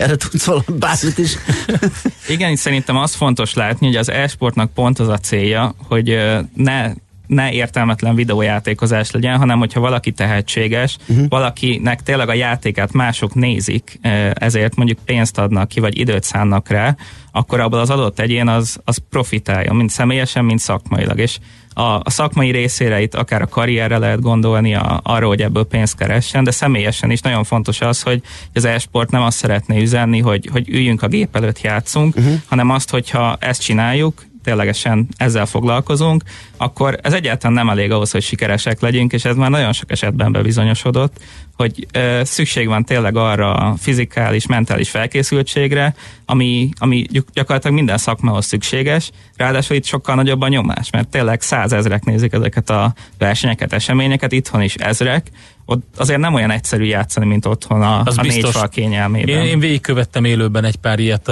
erre 0.00 0.16
tudsz 0.16 0.44
valami 0.44 0.64
bármit 0.78 1.18
is. 1.18 1.36
Igen, 2.34 2.56
szerintem 2.56 2.96
az 2.96 3.14
fontos 3.14 3.54
látni, 3.54 3.86
hogy 3.86 3.96
az 3.96 4.10
e-sportnak 4.10 4.72
pont 4.72 4.98
az 4.98 5.08
a 5.08 5.18
célja, 5.18 5.74
hogy 5.88 6.18
ne 6.54 6.92
ne 7.30 7.52
értelmetlen 7.52 8.14
videójátékozás 8.14 9.10
legyen, 9.10 9.38
hanem 9.38 9.58
hogyha 9.58 9.80
valaki 9.80 10.12
tehetséges, 10.12 10.96
uh-huh. 11.08 11.28
valakinek 11.28 12.02
tényleg 12.02 12.28
a 12.28 12.34
játékát 12.34 12.92
mások 12.92 13.34
nézik, 13.34 13.98
ezért 14.34 14.76
mondjuk 14.76 14.98
pénzt 15.04 15.38
adnak 15.38 15.68
ki, 15.68 15.80
vagy 15.80 15.98
időt 15.98 16.22
szánnak 16.22 16.68
rá, 16.68 16.96
akkor 17.32 17.60
abból 17.60 17.78
az 17.78 17.90
adott 17.90 18.20
egyén 18.20 18.48
az, 18.48 18.80
az 18.84 18.98
profitálja, 19.10 19.72
mind 19.72 19.90
személyesen, 19.90 20.44
mind 20.44 20.58
szakmailag. 20.58 21.18
És 21.18 21.38
a, 21.74 21.82
a 21.82 22.10
szakmai 22.10 22.50
részére 22.50 23.00
itt 23.00 23.14
akár 23.14 23.42
a 23.42 23.46
karrierre 23.46 23.98
lehet 23.98 24.20
gondolni, 24.20 24.74
a, 24.74 25.00
arra, 25.02 25.26
hogy 25.26 25.42
ebből 25.42 25.64
pénzt 25.64 25.96
keressen, 25.96 26.44
de 26.44 26.50
személyesen 26.50 27.10
is 27.10 27.20
nagyon 27.20 27.44
fontos 27.44 27.80
az, 27.80 28.02
hogy 28.02 28.22
az 28.54 28.64
e-sport 28.64 29.10
nem 29.10 29.22
azt 29.22 29.36
szeretné 29.36 29.80
üzenni, 29.80 30.20
hogy, 30.20 30.48
hogy 30.52 30.68
üljünk 30.68 31.02
a 31.02 31.08
gép 31.08 31.36
előtt 31.36 31.60
játszunk, 31.60 32.16
uh-huh. 32.16 32.34
hanem 32.46 32.70
azt, 32.70 32.90
hogyha 32.90 33.36
ezt 33.40 33.62
csináljuk, 33.62 34.28
ténylegesen 34.50 35.08
ezzel 35.16 35.46
foglalkozunk, 35.46 36.22
akkor 36.56 36.98
ez 37.02 37.12
egyáltalán 37.12 37.56
nem 37.56 37.68
elég 37.68 37.90
ahhoz, 37.90 38.10
hogy 38.10 38.22
sikeresek 38.22 38.80
legyünk, 38.80 39.12
és 39.12 39.24
ez 39.24 39.36
már 39.36 39.50
nagyon 39.50 39.72
sok 39.72 39.90
esetben 39.90 40.32
bebizonyosodott, 40.32 41.16
hogy 41.56 41.86
ö, 41.92 42.20
szükség 42.24 42.66
van 42.66 42.84
tényleg 42.84 43.16
arra 43.16 43.54
a 43.54 43.74
fizikális, 43.78 44.46
mentális 44.46 44.90
felkészültségre, 44.90 45.94
ami, 46.26 46.68
ami 46.78 47.06
gyakorlatilag 47.32 47.76
minden 47.76 47.98
szakmához 47.98 48.46
szükséges, 48.46 49.10
ráadásul 49.36 49.76
itt 49.76 49.84
sokkal 49.84 50.14
nagyobb 50.14 50.40
a 50.40 50.48
nyomás, 50.48 50.90
mert 50.90 51.08
tényleg 51.08 51.40
százezrek 51.40 52.04
nézik 52.04 52.32
ezeket 52.32 52.70
a 52.70 52.94
versenyeket, 53.18 53.72
eseményeket, 53.72 54.32
itthon 54.32 54.62
is 54.62 54.74
ezrek, 54.74 55.30
ott 55.70 55.84
azért 55.96 56.20
nem 56.20 56.34
olyan 56.34 56.50
egyszerű 56.50 56.84
játszani, 56.84 57.26
mint 57.26 57.46
otthon 57.46 57.82
a, 57.82 58.02
az 58.04 58.18
a 58.18 58.22
négy 58.22 58.48
fal 58.48 58.68
kényelmében. 58.68 59.36
Én, 59.36 59.44
én 59.44 59.58
végigkövettem 59.58 60.24
élőben 60.24 60.64
egy 60.64 60.76
pár 60.76 60.98
ilyet, 60.98 61.24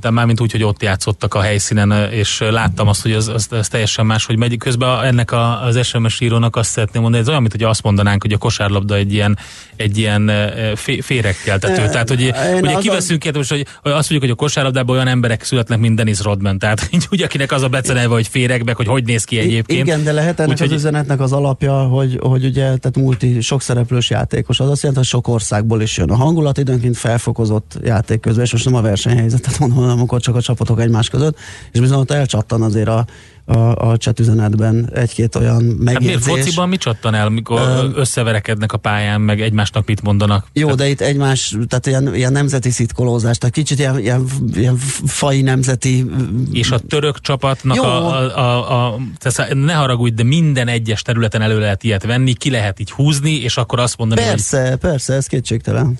de 0.00 0.10
mármint 0.10 0.40
úgy, 0.40 0.52
hogy 0.52 0.62
ott 0.62 0.82
játszottak 0.82 1.34
a 1.34 1.40
helyszínen, 1.40 2.10
és 2.12 2.44
láttam 2.50 2.88
azt, 2.88 3.02
hogy 3.02 3.12
az, 3.12 3.28
az, 3.28 3.46
az 3.50 3.68
teljesen 3.68 4.06
más, 4.06 4.24
hogy 4.24 4.38
megy. 4.38 4.56
Közben 4.58 5.04
ennek 5.04 5.32
a, 5.32 5.62
az 5.62 5.86
SMS 5.86 6.20
írónak 6.20 6.56
azt 6.56 6.70
szeretném 6.70 7.02
mondani, 7.02 7.22
ez 7.22 7.28
olyan, 7.28 7.40
mint 7.40 7.52
hogy 7.52 7.62
azt 7.62 7.82
mondanánk, 7.82 8.22
hogy 8.22 8.32
a 8.32 8.38
kosárlabda 8.38 8.94
egy 8.94 9.12
ilyen, 9.12 9.38
egy 9.76 9.98
ilyen 9.98 10.30
fé, 10.74 11.00
féregkeltető. 11.00 11.88
Tehát, 11.88 12.08
hogy 12.08 12.32
ugye 12.60 12.78
kiveszünk 12.78 13.24
ilyet, 13.24 13.36
most, 13.36 13.50
hogy 13.50 13.66
azt 13.82 14.10
mondjuk, 14.10 14.20
hogy 14.20 14.30
a 14.30 14.34
kosárlabdában 14.34 14.94
olyan 14.94 15.08
emberek 15.08 15.42
születnek, 15.42 15.78
mint 15.78 15.96
Dennis 15.96 16.20
Rodman. 16.22 16.58
Tehát 16.58 16.88
úgy, 17.10 17.22
akinek 17.22 17.52
az 17.52 17.62
a 17.62 17.68
becenelve, 17.68 18.14
hogy 18.14 18.28
féregbe, 18.28 18.72
hogy 18.72 18.86
hogy 18.86 19.04
néz 19.04 19.24
ki 19.24 19.38
egyébként. 19.38 19.86
Igen, 19.86 20.04
de 20.04 20.12
lehet 20.12 20.40
ennek 20.40 20.56
Úgy, 20.60 20.62
az 20.62 20.72
üzenetnek 20.72 21.20
az 21.20 21.32
alapja, 21.32 21.72
hogy, 21.72 22.18
hogy 22.20 22.44
ugye, 22.44 22.62
tehát 22.62 22.96
multi, 22.96 23.40
sok 23.40 23.62
szereplős 23.86 24.10
játékos. 24.10 24.60
Az 24.60 24.70
azt 24.70 24.82
jelenti, 24.82 25.00
hogy 25.00 25.10
sok 25.10 25.28
országból 25.28 25.82
is 25.82 25.96
jön. 25.96 26.10
A 26.10 26.16
hangulat 26.16 26.58
időnként 26.58 26.96
felfokozott 26.96 27.78
játék 27.82 28.20
közben, 28.20 28.44
és 28.44 28.52
most 28.52 28.64
nem 28.64 28.74
a 28.74 28.80
versenyhelyzetet 28.80 29.58
mondom, 29.58 29.78
hanem 29.78 29.96
amikor 29.96 30.20
csak 30.20 30.34
a 30.34 30.40
csapatok 30.40 30.80
egymás 30.80 31.08
között, 31.08 31.38
és 31.72 31.80
bizony 31.80 31.98
ott 31.98 32.10
elcsattan 32.10 32.62
azért 32.62 32.88
a 32.88 33.04
a, 33.46 33.88
a 33.88 33.96
chat 33.96 34.20
üzenetben 34.20 34.90
egy-két 34.94 35.34
olyan 35.34 35.62
megjegyzés. 35.62 35.92
Hát 35.92 36.02
miért 36.02 36.22
fociban 36.22 36.68
mi 36.68 36.76
csattan 36.76 37.14
el, 37.14 37.28
mikor 37.28 37.60
uh, 37.60 37.98
összeverekednek 37.98 38.72
a 38.72 38.76
pályán, 38.76 39.20
meg 39.20 39.40
egymásnak 39.40 39.86
mit 39.86 40.02
mondanak? 40.02 40.46
Jó, 40.52 40.62
tehát... 40.62 40.78
de 40.78 40.88
itt 40.88 41.00
egymás, 41.00 41.56
tehát 41.68 41.86
ilyen, 41.86 42.14
ilyen 42.14 42.32
nemzeti 42.32 42.70
szitkolózás, 42.70 43.38
tehát 43.38 43.54
kicsit 43.54 43.78
ilyen, 43.78 43.98
ilyen, 43.98 44.24
ilyen 44.54 44.76
fai 45.04 45.42
nemzeti... 45.42 46.04
És 46.52 46.70
a 46.70 46.78
török 46.78 47.20
csapatnak 47.20 47.82
a, 47.82 48.18
a, 48.18 48.38
a, 48.38 48.86
a 48.86 48.98
tehát 49.18 49.54
ne 49.54 49.72
haragudj, 49.72 50.14
de 50.14 50.22
minden 50.22 50.68
egyes 50.68 51.02
területen 51.02 51.42
elő 51.42 51.58
lehet 51.58 51.82
ilyet 51.82 52.04
venni, 52.04 52.32
ki 52.32 52.50
lehet 52.50 52.80
így 52.80 52.90
húzni, 52.90 53.32
és 53.32 53.56
akkor 53.56 53.80
azt 53.80 53.98
mondani, 53.98 54.20
Persze, 54.20 54.68
hogy... 54.68 54.78
persze, 54.78 55.14
ez 55.14 55.26
kétségtelen. 55.26 55.98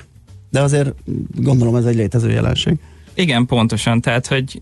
De 0.51 0.61
azért 0.61 0.95
gondolom 1.35 1.77
ez 1.77 1.85
egy 1.85 1.97
létező 1.97 2.31
jelenség. 2.31 2.79
Igen, 3.15 3.47
pontosan. 3.47 4.01
Tehát, 4.01 4.27
hogy 4.27 4.61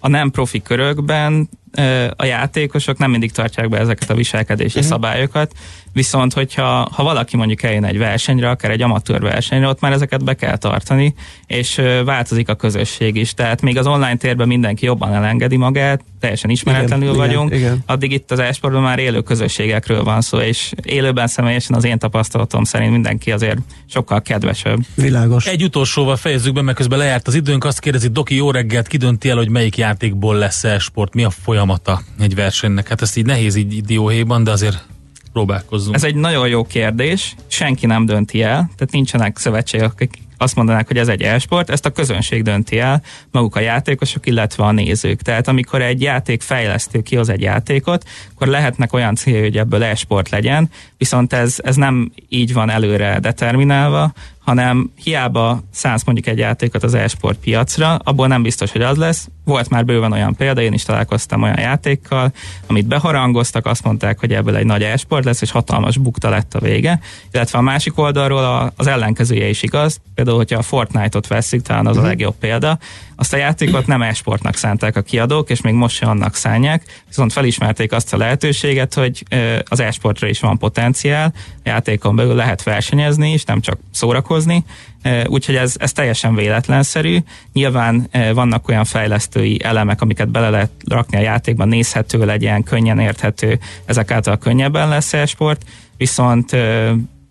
a 0.00 0.08
nem 0.08 0.30
profi 0.30 0.62
körökben 0.62 1.48
a 2.16 2.24
játékosok 2.24 2.98
nem 2.98 3.10
mindig 3.10 3.32
tartják 3.32 3.68
be 3.68 3.78
ezeket 3.78 4.10
a 4.10 4.14
viselkedési 4.14 4.78
uh-huh. 4.78 4.92
szabályokat, 4.92 5.52
viszont 5.92 6.32
hogyha 6.32 6.88
ha 6.92 7.02
valaki 7.02 7.36
mondjuk 7.36 7.62
eljön 7.62 7.84
egy 7.84 7.98
versenyre, 7.98 8.50
akár 8.50 8.70
egy 8.70 8.82
amatőr 8.82 9.20
versenyre, 9.20 9.68
ott 9.68 9.80
már 9.80 9.92
ezeket 9.92 10.24
be 10.24 10.34
kell 10.34 10.56
tartani, 10.56 11.14
és 11.46 11.82
változik 12.04 12.48
a 12.48 12.54
közösség 12.54 13.16
is. 13.16 13.34
Tehát 13.34 13.62
még 13.62 13.78
az 13.78 13.86
online 13.86 14.16
térben 14.16 14.46
mindenki 14.46 14.84
jobban 14.84 15.14
elengedi 15.14 15.56
magát, 15.56 16.04
teljesen 16.20 16.50
ismeretlenül 16.50 17.14
igen, 17.14 17.16
vagyunk, 17.16 17.48
igen, 17.48 17.60
igen. 17.60 17.82
addig 17.86 18.12
itt 18.12 18.30
az 18.30 18.38
esportban 18.38 18.82
már 18.82 18.98
élő 18.98 19.20
közösségekről 19.20 20.02
van 20.02 20.20
szó, 20.20 20.38
és 20.38 20.72
élőben 20.82 21.26
személyesen 21.26 21.76
az 21.76 21.84
én 21.84 21.98
tapasztalatom 21.98 22.64
szerint 22.64 22.92
mindenki 22.92 23.32
azért 23.32 23.58
sokkal 23.86 24.22
kedvesebb. 24.22 24.78
Világos. 24.94 25.46
Egy 25.46 25.62
utolsóval 25.62 26.16
fejezzük 26.16 26.52
be, 26.52 26.62
mert 26.62 26.76
közben 26.76 26.98
lejárt 26.98 27.26
az 27.26 27.34
időnk, 27.34 27.64
azt 27.64 27.80
kérdezi, 27.80 28.08
Doki, 28.08 28.34
jó 28.34 28.50
reggelt, 28.50 28.86
kidönti 28.86 29.28
el, 29.28 29.36
hogy 29.36 29.48
melyik 29.48 29.76
játékból 29.76 30.36
lesz 30.36 30.64
e-sport, 30.64 31.14
mi 31.14 31.24
a 31.24 31.30
folyamata 31.30 32.02
egy 32.20 32.34
versenynek? 32.34 32.88
Hát 32.88 33.02
ezt 33.02 33.16
így 33.16 33.26
nehéz 33.26 33.54
így 33.54 33.82
dióhéjban, 33.82 34.44
de 34.44 34.50
azért 34.50 34.86
próbálkozzunk. 35.32 35.94
Ez 35.94 36.04
egy 36.04 36.14
nagyon 36.14 36.48
jó 36.48 36.64
kérdés, 36.64 37.34
senki 37.46 37.86
nem 37.86 38.06
dönti 38.06 38.42
el, 38.42 38.50
tehát 38.50 38.88
nincsenek 38.90 39.38
szövetségek, 39.38 39.92
akik 39.92 40.18
azt 40.38 40.54
mondanák, 40.54 40.86
hogy 40.86 40.96
ez 40.96 41.08
egy 41.08 41.22
e-sport, 41.22 41.70
ezt 41.70 41.86
a 41.86 41.90
közönség 41.90 42.42
dönti 42.42 42.78
el, 42.78 43.02
maguk 43.30 43.56
a 43.56 43.60
játékosok, 43.60 44.26
illetve 44.26 44.64
a 44.64 44.72
nézők. 44.72 45.22
Tehát 45.22 45.48
amikor 45.48 45.82
egy 45.82 46.02
játék 46.02 46.42
fejlesztő 46.42 47.00
kihoz 47.00 47.28
egy 47.28 47.40
játékot, 47.40 48.04
akkor 48.34 48.46
lehetnek 48.46 48.92
olyan 48.92 49.14
célja, 49.14 49.40
hogy 49.40 49.58
ebből 49.58 49.84
e-sport 49.84 50.28
legyen, 50.28 50.70
viszont 50.96 51.32
ez, 51.32 51.56
ez 51.62 51.76
nem 51.76 52.12
így 52.28 52.52
van 52.52 52.70
előre 52.70 53.18
determinálva, 53.20 54.12
hanem 54.48 54.92
hiába 54.94 55.62
szánsz 55.70 56.04
mondjuk 56.04 56.26
egy 56.26 56.38
játékot 56.38 56.82
az 56.82 56.94
e-sport 56.94 57.38
piacra, 57.38 57.94
abból 57.94 58.26
nem 58.26 58.42
biztos, 58.42 58.72
hogy 58.72 58.82
az 58.82 58.96
lesz. 58.96 59.28
Volt 59.44 59.68
már 59.68 59.84
bőven 59.84 60.12
olyan 60.12 60.34
példa, 60.34 60.60
én 60.60 60.72
is 60.72 60.82
találkoztam 60.82 61.42
olyan 61.42 61.58
játékkal, 61.58 62.32
amit 62.66 62.86
beharangoztak, 62.86 63.66
azt 63.66 63.84
mondták, 63.84 64.20
hogy 64.20 64.32
ebből 64.32 64.56
egy 64.56 64.64
nagy 64.64 64.82
e-sport 64.82 65.24
lesz, 65.24 65.42
és 65.42 65.50
hatalmas 65.50 65.96
bukta 65.96 66.28
lett 66.28 66.54
a 66.54 66.58
vége. 66.58 67.00
Illetve 67.32 67.58
a 67.58 67.62
másik 67.62 67.98
oldalról 67.98 68.72
az 68.76 68.86
ellenkezője 68.86 69.48
is 69.48 69.62
igaz. 69.62 70.00
Például, 70.14 70.36
hogyha 70.36 70.58
a 70.58 70.62
Fortnite-ot 70.62 71.26
veszik, 71.26 71.62
talán 71.62 71.86
az 71.86 71.96
uh-huh. 71.96 72.04
a 72.04 72.08
mhm. 72.08 72.18
legjobb 72.18 72.34
példa, 72.40 72.78
Azt 73.20 73.32
a 73.32 73.36
játékot 73.36 73.86
nem 73.86 74.02
e-sportnak 74.02 74.54
szánták 74.54 74.96
a 74.96 75.02
kiadók, 75.02 75.50
és 75.50 75.60
még 75.60 75.74
most 75.74 75.96
se 75.96 76.06
annak 76.06 76.34
szánják, 76.34 77.02
viszont 77.06 77.32
felismerték 77.32 77.92
azt 77.92 78.14
a 78.14 78.16
lehetőséget, 78.16 78.94
hogy 78.94 79.24
az 79.64 79.80
e-sportra 79.80 80.28
is 80.28 80.40
van 80.40 80.58
potenciál, 80.58 81.32
a 81.34 81.60
játékon 81.62 82.16
belül 82.16 82.34
lehet 82.34 82.62
versenyezni 82.62 83.32
is, 83.32 83.44
nem 83.44 83.60
csak 83.60 83.78
szórakozni, 83.90 84.64
úgyhogy 85.26 85.56
ez, 85.56 85.74
ez 85.78 85.92
teljesen 85.92 86.34
véletlenszerű. 86.34 87.18
Nyilván 87.52 88.08
vannak 88.34 88.68
olyan 88.68 88.84
fejlesztői 88.84 89.62
elemek, 89.62 90.02
amiket 90.02 90.28
bele 90.28 90.50
lehet 90.50 90.70
rakni 90.88 91.16
a 91.16 91.20
játékban, 91.20 91.68
nézhető 91.68 92.24
legyen, 92.24 92.62
könnyen 92.62 92.98
érthető, 92.98 93.58
ezek 93.84 94.10
által 94.10 94.38
könnyebben 94.38 94.88
lesz 94.88 95.12
e-sport, 95.12 95.62
viszont 95.96 96.52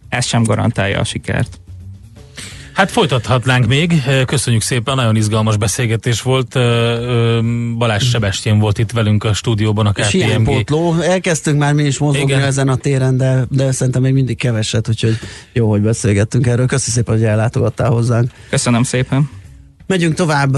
ez 0.09 0.25
sem 0.25 0.43
garantálja 0.43 0.99
a 0.99 1.03
sikert. 1.03 1.59
Hát 2.77 2.91
folytathatnánk 2.91 3.67
még. 3.67 4.03
Köszönjük 4.25 4.61
szépen, 4.61 4.95
nagyon 4.95 5.15
izgalmas 5.15 5.57
beszélgetés 5.57 6.21
volt. 6.21 6.53
Balázs 7.77 8.09
Sebestyén 8.09 8.59
volt 8.59 8.77
itt 8.77 8.91
velünk 8.91 9.23
a 9.23 9.33
stúdióban 9.33 9.85
a 9.85 9.91
KPMG. 9.91 10.43
pótló. 10.43 10.93
Elkezdtünk 11.01 11.59
már 11.59 11.73
mi 11.73 11.83
is 11.83 11.97
mozogni 11.97 12.31
Igen. 12.31 12.41
ezen 12.41 12.67
a 12.69 12.75
téren, 12.75 13.17
de, 13.17 13.45
de 13.49 13.71
szerintem 13.71 14.01
még 14.01 14.13
mindig 14.13 14.37
keveset, 14.37 14.89
úgyhogy 14.89 15.17
jó, 15.53 15.69
hogy 15.69 15.81
beszélgettünk 15.81 16.47
erről. 16.47 16.65
Köszönjük 16.65 16.95
szépen, 16.95 17.15
hogy 17.15 17.23
ellátogattál 17.23 17.89
hozzánk. 17.89 18.31
Köszönöm 18.49 18.83
szépen. 18.83 19.29
Megyünk 19.87 20.13
tovább 20.13 20.57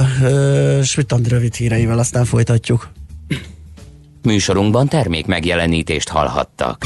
Svitand 0.83 1.27
rövid 1.27 1.55
híreivel, 1.55 1.99
aztán 1.99 2.25
folytatjuk. 2.25 2.89
Műsorunkban 4.23 4.87
termék 4.87 5.25
megjelenítést 5.25 6.09
hallhattak. 6.09 6.85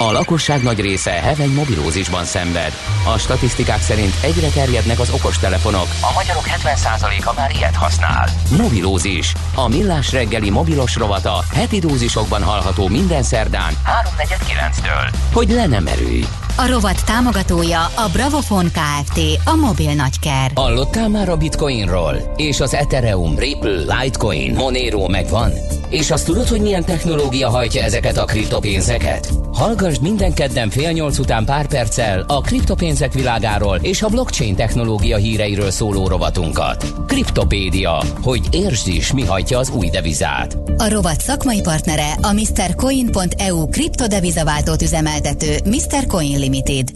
A 0.00 0.12
lakosság 0.12 0.62
nagy 0.62 0.80
része 0.80 1.10
heveny 1.10 1.52
mobilózisban 1.52 2.24
szenved. 2.24 2.72
A 3.14 3.18
statisztikák 3.18 3.80
szerint 3.80 4.14
egyre 4.22 4.48
terjednek 4.48 4.98
az 5.00 5.10
okostelefonok. 5.10 5.86
A 6.00 6.12
magyarok 6.14 6.44
70%-a 6.46 7.32
már 7.36 7.50
ilyet 7.56 7.74
használ. 7.76 8.28
Mobilózis. 8.56 9.32
A 9.54 9.68
millás 9.68 10.12
reggeli 10.12 10.50
mobilos 10.50 10.96
rovata 10.96 11.44
heti 11.54 11.78
dózisokban 11.78 12.42
hallható 12.42 12.88
minden 12.88 13.22
szerdán 13.22 13.72
3.49-től. 14.18 15.14
Hogy 15.32 15.50
le 15.50 15.66
nem 15.66 15.86
erőj. 15.86 16.24
A 16.56 16.66
rovat 16.68 17.04
támogatója 17.04 17.84
a 17.84 18.08
Bravofon 18.12 18.70
Kft. 18.70 19.20
A 19.44 19.54
mobil 19.54 19.94
nagyker. 19.94 20.50
Hallottál 20.54 21.08
már 21.08 21.28
a 21.28 21.36
Bitcoinról? 21.36 22.32
És 22.36 22.60
az 22.60 22.74
Ethereum, 22.74 23.38
Ripple, 23.38 24.00
Litecoin, 24.00 24.54
Monero 24.54 25.08
megvan? 25.08 25.52
És 25.90 26.10
azt 26.10 26.26
tudod, 26.26 26.48
hogy 26.48 26.60
milyen 26.60 26.84
technológia 26.84 27.48
hajtja 27.48 27.82
ezeket 27.82 28.16
a 28.16 28.24
kriptopénzeket? 28.24 29.30
Hallgassd 29.52 30.02
minden 30.02 30.34
kedden 30.34 30.70
fél 30.70 30.90
nyolc 30.90 31.18
után 31.18 31.44
pár 31.44 31.66
perccel 31.66 32.24
a 32.26 32.40
kriptopénzek 32.40 33.12
világáról 33.12 33.78
és 33.82 34.02
a 34.02 34.08
blockchain 34.08 34.56
technológia 34.56 35.16
híreiről 35.16 35.70
szóló 35.70 36.08
rovatunkat. 36.08 36.86
Kriptopédia, 37.06 38.02
hogy 38.22 38.40
értsd 38.50 38.88
is, 38.88 39.12
mi 39.12 39.24
hajtja 39.24 39.58
az 39.58 39.70
új 39.70 39.88
devizát. 39.90 40.56
A 40.76 40.88
rovat 40.88 41.20
szakmai 41.20 41.60
partnere 41.60 42.12
a 42.22 42.32
MrCoin.eu 42.32 43.68
kriptodevizaváltót 43.68 44.82
üzemeltető 44.82 45.56
Mr. 45.64 46.06
Coin 46.06 46.38
Limited. 46.38 46.88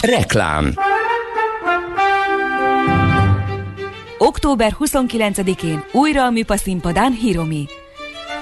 Reklám 0.00 0.74
Október 4.18 4.76
29-én 4.78 5.84
újra 5.92 6.24
a 6.24 6.30
Műpa 6.30 6.56
színpadán 6.56 7.12
Hiromi. 7.12 7.66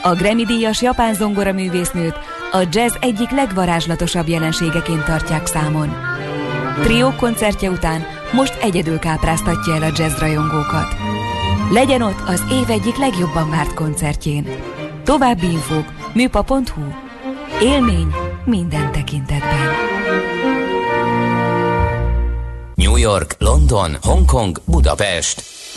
A 0.02 0.14
Grammy-díjas 0.14 0.82
japán 0.82 1.14
zongoraművésznőt 1.14 2.18
a 2.52 2.66
jazz 2.70 2.94
egyik 3.00 3.30
legvarázslatosabb 3.30 4.28
jelenségeként 4.28 5.04
tartják 5.04 5.46
számon. 5.46 5.96
Trió 6.82 7.12
koncertje 7.16 7.70
után 7.70 8.06
most 8.32 8.58
egyedül 8.62 8.98
kápráztatja 8.98 9.74
el 9.74 9.82
a 9.82 9.92
jazz 9.96 10.18
rajongókat. 10.18 10.96
Legyen 11.72 12.02
ott 12.02 12.28
az 12.28 12.44
év 12.50 12.70
egyik 12.70 12.96
legjobban 12.96 13.50
várt 13.50 13.74
koncertjén. 13.74 14.46
További 15.04 15.46
infók 15.46 15.84
műpa.hu. 16.14 16.82
Élmény 17.60 18.14
minden 18.44 18.92
tekintetben. 18.92 19.68
New 22.74 22.96
York, 22.96 23.34
London, 23.38 23.96
Hongkong, 24.02 24.60
Budapest. 24.64 25.57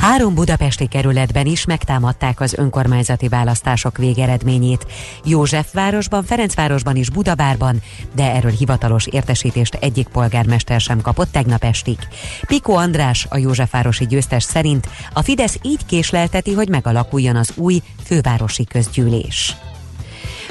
Három 0.00 0.34
budapesti 0.34 0.86
kerületben 0.86 1.46
is 1.46 1.64
megtámadták 1.64 2.40
az 2.40 2.54
önkormányzati 2.54 3.28
választások 3.28 3.98
végeredményét. 3.98 4.86
Józsefvárosban, 5.24 6.24
Ferencvárosban 6.24 6.96
is 6.96 7.10
Budabárban, 7.10 7.82
de 8.14 8.34
erről 8.34 8.50
hivatalos 8.50 9.06
értesítést 9.06 9.74
egyik 9.74 10.08
polgármester 10.08 10.80
sem 10.80 11.00
kapott 11.00 11.32
tegnap 11.32 11.64
estig. 11.64 11.98
Piko 12.46 12.72
András, 12.72 13.26
a 13.30 13.38
Józsefvárosi 13.38 14.06
győztes 14.06 14.42
szerint 14.42 14.88
a 15.12 15.22
Fidesz 15.22 15.58
így 15.62 15.86
késlelteti, 15.86 16.52
hogy 16.52 16.68
megalakuljon 16.68 17.36
az 17.36 17.52
új 17.56 17.82
fővárosi 18.04 18.64
közgyűlés. 18.64 19.56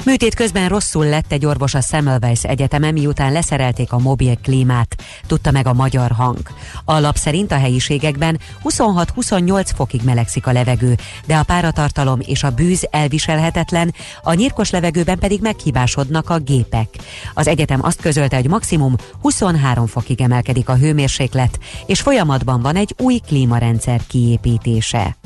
Műtét 0.04 0.34
közben 0.34 0.68
rosszul 0.68 1.06
lett 1.06 1.32
egy 1.32 1.46
orvos 1.46 1.74
a 1.74 1.80
Semmelweis 1.80 2.44
Egyetemen, 2.44 2.92
miután 2.92 3.32
leszerelték 3.32 3.92
a 3.92 3.98
mobil 3.98 4.36
klímát, 4.36 5.02
tudta 5.26 5.50
meg 5.50 5.66
a 5.66 5.72
magyar 5.72 6.10
hang. 6.10 6.38
A 6.84 6.98
lap 6.98 7.16
szerint 7.16 7.52
a 7.52 7.58
helyiségekben 7.58 8.40
26-28 8.64 9.70
fokig 9.74 10.00
melegszik 10.04 10.46
a 10.46 10.52
levegő, 10.52 10.96
de 11.26 11.36
a 11.36 11.42
páratartalom 11.42 12.18
és 12.26 12.42
a 12.42 12.50
bűz 12.50 12.86
elviselhetetlen, 12.90 13.94
a 14.22 14.34
nyírkos 14.34 14.70
levegőben 14.70 15.18
pedig 15.18 15.40
meghibásodnak 15.40 16.30
a 16.30 16.38
gépek. 16.38 16.88
Az 17.34 17.46
egyetem 17.46 17.84
azt 17.84 18.00
közölte, 18.00 18.36
hogy 18.36 18.48
maximum 18.48 18.94
23 19.20 19.86
fokig 19.86 20.20
emelkedik 20.20 20.68
a 20.68 20.76
hőmérséklet, 20.76 21.58
és 21.86 22.00
folyamatban 22.00 22.62
van 22.62 22.76
egy 22.76 22.94
új 22.98 23.18
klímarendszer 23.26 24.00
kiépítése. 24.06 25.19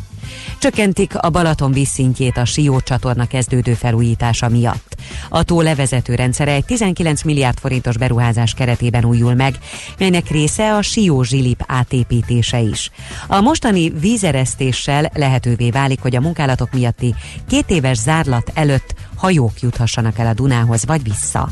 Csökkentik 0.58 1.16
a 1.16 1.30
Balaton 1.30 1.72
vízszintjét 1.72 2.36
a 2.36 2.44
Sió 2.44 2.80
csatorna 2.80 3.26
kezdődő 3.26 3.74
felújítása 3.74 4.48
miatt. 4.48 4.96
A 5.28 5.42
tó 5.42 5.60
levezető 5.60 6.14
rendszere 6.14 6.52
egy 6.52 6.64
19 6.64 7.22
milliárd 7.22 7.58
forintos 7.58 7.96
beruházás 7.96 8.54
keretében 8.54 9.04
újul 9.04 9.34
meg, 9.34 9.58
melynek 9.98 10.28
része 10.28 10.74
a 10.74 10.82
Sió 10.82 11.22
zsilip 11.22 11.64
átépítése 11.66 12.58
is. 12.58 12.90
A 13.26 13.40
mostani 13.40 13.90
vízeresztéssel 13.90 15.10
lehetővé 15.14 15.70
válik, 15.70 16.00
hogy 16.00 16.16
a 16.16 16.20
munkálatok 16.20 16.72
miatti 16.72 17.14
két 17.48 17.70
éves 17.70 17.98
zárlat 17.98 18.50
előtt 18.54 18.94
hajók 19.16 19.60
juthassanak 19.60 20.18
el 20.18 20.26
a 20.26 20.34
Dunához 20.34 20.84
vagy 20.86 21.02
vissza. 21.02 21.50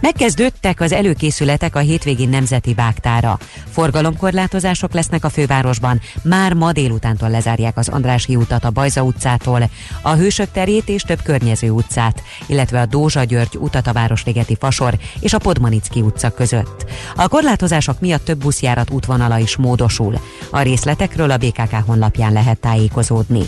Megkezdődtek 0.00 0.80
az 0.80 0.92
előkészületek 0.92 1.76
a 1.76 1.78
hétvégén 1.78 2.28
nemzeti 2.28 2.74
vágtára. 2.74 3.38
Forgalomkorlátozások 3.70 4.92
lesznek 4.92 5.24
a 5.24 5.28
fővárosban. 5.28 6.00
Már 6.22 6.52
ma 6.52 6.72
délutántól 6.72 7.30
lezárják 7.30 7.76
az 7.76 7.88
Andrási 7.88 8.36
utat 8.36 8.64
a 8.64 8.70
Bajza 8.70 9.02
utcától, 9.02 9.70
a 10.02 10.14
Hősök 10.14 10.50
terét 10.50 10.88
és 10.88 11.02
több 11.02 11.22
környező 11.22 11.70
utcát, 11.70 12.22
illetve 12.46 12.80
a 12.80 12.86
Dózsa 12.86 13.24
György 13.24 13.56
utat 13.58 13.86
a 13.86 13.92
Városligeti 13.92 14.56
Fasor 14.60 14.98
és 15.20 15.32
a 15.32 15.38
Podmanicki 15.38 16.00
utca 16.00 16.30
között. 16.30 16.90
A 17.16 17.28
korlátozások 17.28 18.00
miatt 18.00 18.24
több 18.24 18.38
buszjárat 18.38 18.90
útvonala 18.90 19.38
is 19.38 19.56
módosul. 19.56 20.20
A 20.50 20.60
részletekről 20.60 21.30
a 21.30 21.36
BKK 21.36 21.74
honlapján 21.86 22.32
lehet 22.32 22.60
tájékozódni. 22.60 23.42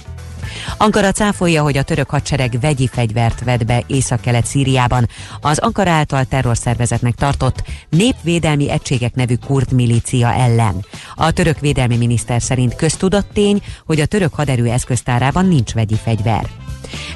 Ankara 0.77 1.13
cáfolja, 1.13 1.63
hogy 1.63 1.77
a 1.77 1.83
török 1.83 2.11
hadsereg 2.11 2.59
vegyi 2.61 2.87
fegyvert 2.87 3.45
vett 3.45 3.65
be 3.65 3.83
észak-kelet 3.87 4.47
Szíriában 4.47 5.09
az 5.41 5.59
Ankara 5.59 5.91
által 5.91 6.25
terrorszervezetnek 6.25 7.15
tartott 7.15 7.63
népvédelmi 7.89 8.71
egységek 8.71 9.15
nevű 9.15 9.35
kurd 9.47 9.73
milícia 9.73 10.33
ellen. 10.33 10.85
A 11.15 11.31
török 11.31 11.61
védelmi 11.61 11.97
miniszter 11.97 12.43
szerint 12.43 12.77
köztudott 12.77 13.29
tény, 13.33 13.63
hogy 13.87 14.01
a 14.01 14.07
török 14.07 14.35
haderő 14.35 14.69
eszköztárában 14.71 15.47
nincs 15.47 15.73
vegyi 15.73 15.97
fegyver. 15.97 16.64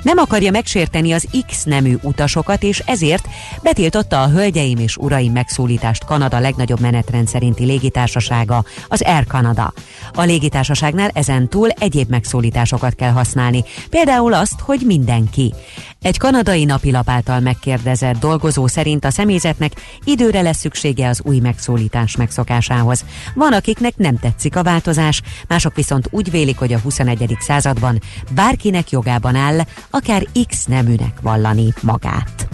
Nem 0.03 0.19
akarja 0.19 0.51
megsérteni 0.51 1.13
az 1.13 1.27
X 1.47 1.65
nemű 1.65 1.97
utasokat, 2.03 2.63
és 2.63 2.83
ezért 2.87 3.29
betiltotta 3.63 4.23
a 4.23 4.29
Hölgyeim 4.29 4.79
és 4.79 4.97
Uraim 4.97 5.33
megszólítást 5.33 6.05
Kanada 6.05 6.39
legnagyobb 6.39 6.81
menetrend 6.81 7.29
szerinti 7.29 7.65
légitársasága, 7.65 8.65
az 8.89 9.03
Air 9.03 9.27
Canada. 9.27 9.73
A 10.13 10.23
légitársaságnál 10.23 11.11
ezen 11.13 11.49
túl 11.49 11.69
egyéb 11.69 12.11
megszólításokat 12.11 12.95
kell 12.95 13.11
használni, 13.11 13.65
például 13.91 14.35
azt, 14.35 14.61
hogy 14.61 14.81
mindenki. 14.87 15.55
Egy 16.03 16.19
kanadai 16.19 16.65
napilap 16.65 17.09
által 17.09 17.41
megkérdezett 17.41 18.19
dolgozó 18.19 18.67
szerint 18.67 19.05
a 19.05 19.11
személyzetnek 19.11 19.73
időre 20.05 20.41
lesz 20.41 20.59
szüksége 20.59 21.09
az 21.09 21.21
új 21.25 21.39
megszólítás 21.39 22.17
megszokásához. 22.17 23.05
Van, 23.35 23.53
akiknek 23.53 23.97
nem 23.97 24.19
tetszik 24.19 24.57
a 24.57 24.63
változás, 24.63 25.23
mások 25.49 25.75
viszont 25.75 26.09
úgy 26.11 26.31
vélik, 26.31 26.59
hogy 26.59 26.73
a 26.73 26.79
21. 26.79 27.37
században 27.41 28.01
bárkinek 28.35 28.91
jogában 28.91 29.35
áll, 29.35 29.58
akár 29.91 30.27
X 30.49 30.65
neműnek 30.65 31.21
vallani 31.23 31.73
magát. 31.83 32.49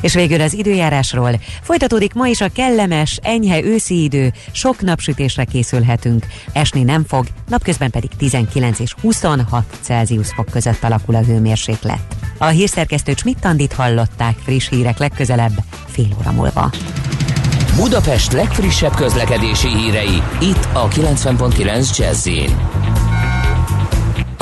És 0.00 0.14
végül 0.14 0.40
az 0.40 0.54
időjárásról. 0.54 1.40
Folytatódik 1.62 2.14
ma 2.14 2.26
is 2.26 2.40
a 2.40 2.48
kellemes, 2.48 3.18
enyhe 3.22 3.62
őszi 3.62 4.02
idő, 4.02 4.32
sok 4.52 4.80
napsütésre 4.80 5.44
készülhetünk. 5.44 6.26
Esni 6.52 6.82
nem 6.82 7.04
fog, 7.08 7.26
napközben 7.48 7.90
pedig 7.90 8.10
19 8.18 8.78
és 8.78 8.94
26 9.00 9.64
Celsius 9.80 10.28
fok 10.28 10.46
között 10.50 10.82
alakul 10.84 11.14
a 11.14 11.22
hőmérséklet. 11.22 12.16
A 12.38 12.46
hírszerkesztő 12.46 13.14
Csmittandit 13.14 13.72
hallották 13.72 14.36
friss 14.44 14.68
hírek 14.68 14.98
legközelebb, 14.98 15.62
fél 15.86 16.08
óra 16.18 16.32
múlva. 16.32 16.70
Budapest 17.76 18.32
legfrissebb 18.32 18.94
közlekedési 18.94 19.68
hírei, 19.68 20.22
itt 20.40 20.68
a 20.72 20.88
90.9 20.88 21.96
jazz 21.96 22.28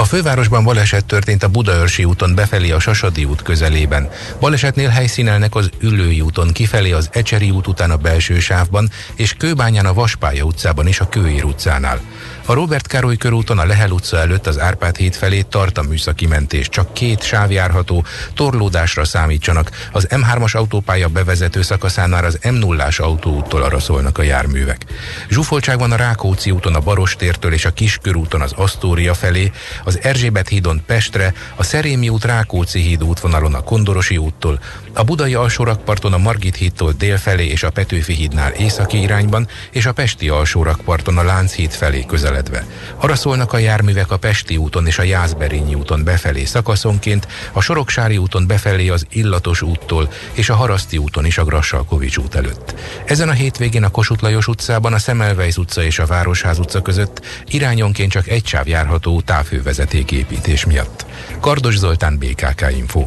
a 0.02 0.04
fővárosban 0.04 0.64
baleset 0.64 1.04
történt 1.04 1.42
a 1.42 1.48
Budaörsi 1.48 2.04
úton 2.04 2.34
befelé 2.34 2.70
a 2.70 2.78
Sasadi 2.78 3.24
út 3.24 3.42
közelében. 3.42 4.10
Balesetnél 4.40 4.88
helyszínelnek 4.88 5.54
az 5.54 5.70
Ülői 5.80 6.20
úton 6.20 6.52
kifelé 6.52 6.92
az 6.92 7.08
Ecseri 7.12 7.50
út 7.50 7.66
után 7.66 7.90
a 7.90 7.96
belső 7.96 8.40
sávban, 8.40 8.90
és 9.14 9.34
Kőbányán 9.34 9.86
a 9.86 9.94
Vaspálya 9.94 10.44
utcában 10.44 10.86
is 10.86 11.00
a 11.00 11.08
Kőér 11.08 11.44
utcánál. 11.44 12.00
A 12.46 12.52
Robert 12.52 12.86
Károly 12.86 13.16
körúton 13.16 13.58
a 13.58 13.64
Lehel 13.64 13.90
utca 13.90 14.18
előtt 14.18 14.46
az 14.46 14.58
Árpád 14.58 14.96
híd 14.96 15.14
felé 15.14 15.40
tart 15.40 15.78
a 15.78 15.82
műszaki 15.82 16.26
mentés. 16.26 16.68
Csak 16.68 16.94
két 16.94 17.22
sáv 17.22 17.50
járható, 17.50 18.04
torlódásra 18.34 19.04
számítsanak. 19.04 19.70
Az 19.92 20.06
M3-as 20.10 20.56
autópálya 20.56 21.08
bevezető 21.08 21.62
szakaszánál 21.62 22.24
az 22.24 22.38
M0-ás 22.42 23.00
autóúttól 23.00 23.62
arra 23.62 23.80
szólnak 23.80 24.18
a 24.18 24.22
járművek. 24.22 24.84
Zsúfoltság 25.28 25.78
van 25.78 25.92
a 25.92 25.96
Rákóczi 25.96 26.50
úton 26.50 26.74
a 26.74 26.80
Barostértől 26.80 27.52
és 27.52 27.64
a 27.64 27.72
Kiskörúton 27.72 28.40
az 28.40 28.52
Asztória 28.52 29.14
felé, 29.14 29.52
az 29.84 29.98
Erzsébet 30.02 30.48
hídon 30.48 30.82
Pestre, 30.86 31.34
a 31.56 31.62
Szerémi 31.62 32.08
út 32.08 32.24
Rákóczi 32.24 32.80
híd 32.80 33.04
útvonalon 33.04 33.54
a 33.54 33.62
Kondorosi 33.62 34.16
úttól, 34.16 34.60
a 34.92 35.02
Budai 35.02 35.34
alsórakparton 35.34 36.12
a 36.12 36.18
Margit 36.18 36.56
hídtól 36.56 36.92
dél 36.98 37.16
felé 37.16 37.46
és 37.46 37.62
a 37.62 37.70
Petőfi 37.70 38.12
hídnál 38.12 38.52
északi 38.52 39.00
irányban, 39.00 39.48
és 39.70 39.86
a 39.86 39.92
Pesti 39.92 40.28
alsórakparton 40.28 41.18
a 41.18 41.22
Lánchíd 41.22 41.70
felé 41.70 42.04
közeledve. 42.32 42.66
Arra 42.96 43.16
szólnak 43.16 43.52
a 43.52 43.58
járművek 43.58 44.10
a 44.10 44.16
Pesti 44.16 44.56
úton 44.56 44.86
és 44.86 44.98
a 44.98 45.02
Jászberényi 45.02 45.74
úton 45.74 46.04
befelé 46.04 46.44
szakaszonként, 46.44 47.26
a 47.52 47.60
Soroksári 47.60 48.16
úton 48.16 48.46
befelé 48.46 48.88
az 48.88 49.06
Illatos 49.10 49.62
úttól 49.62 50.12
és 50.32 50.50
a 50.50 50.54
Haraszti 50.54 50.96
úton 50.96 51.24
is 51.24 51.38
a 51.38 51.44
Grassalkovics 51.44 52.16
út 52.16 52.34
előtt. 52.34 52.74
Ezen 53.04 53.28
a 53.28 53.32
hétvégén 53.32 53.84
a 53.84 53.90
Kossuth 53.90 54.22
Lajos 54.22 54.46
utcában, 54.46 54.92
a 54.92 54.98
Szemelweis 54.98 55.56
utca 55.56 55.82
és 55.82 55.98
a 55.98 56.06
Városház 56.06 56.58
utca 56.58 56.82
között 56.82 57.24
irányonként 57.46 58.10
csak 58.10 58.28
egy 58.28 58.46
sáv 58.46 58.68
járható 58.68 59.20
távhővezetéképítés 59.20 60.64
miatt. 60.64 61.04
Kardos 61.40 61.76
Zoltán, 61.78 62.18
BKK 62.18 62.66
Info. 62.76 63.06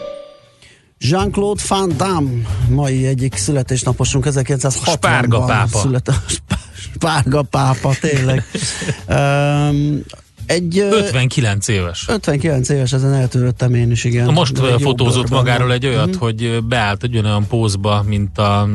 Jean-Claude 1.01 1.61
Van 1.67 1.93
Damme, 1.97 2.29
mai 2.69 3.05
egyik 3.05 3.35
születésnaposunk, 3.35 4.25
1960-ban 4.29 4.91
Spárga 4.93 5.39
pápa. 5.45 5.77
Született, 5.77 6.41
spárga 6.93 7.41
pápa, 7.41 7.93
tényleg. 8.01 8.43
um, 9.09 10.03
egy, 10.45 10.79
59 10.79 11.67
éves. 11.67 12.05
59 12.07 12.69
éves, 12.69 12.93
ezen 12.93 13.13
eltöröttem 13.13 13.73
én 13.73 13.91
is, 13.91 14.03
igen. 14.03 14.33
Most 14.33 14.57
fotózott 14.79 15.29
magáról 15.29 15.71
egy 15.71 15.85
olyat, 15.85 16.07
mm-hmm. 16.07 16.17
hogy 16.17 16.63
beállt 16.63 17.03
egy 17.03 17.17
olyan 17.17 17.47
pózba, 17.47 18.03
mint 18.07 18.37
a 18.37 18.67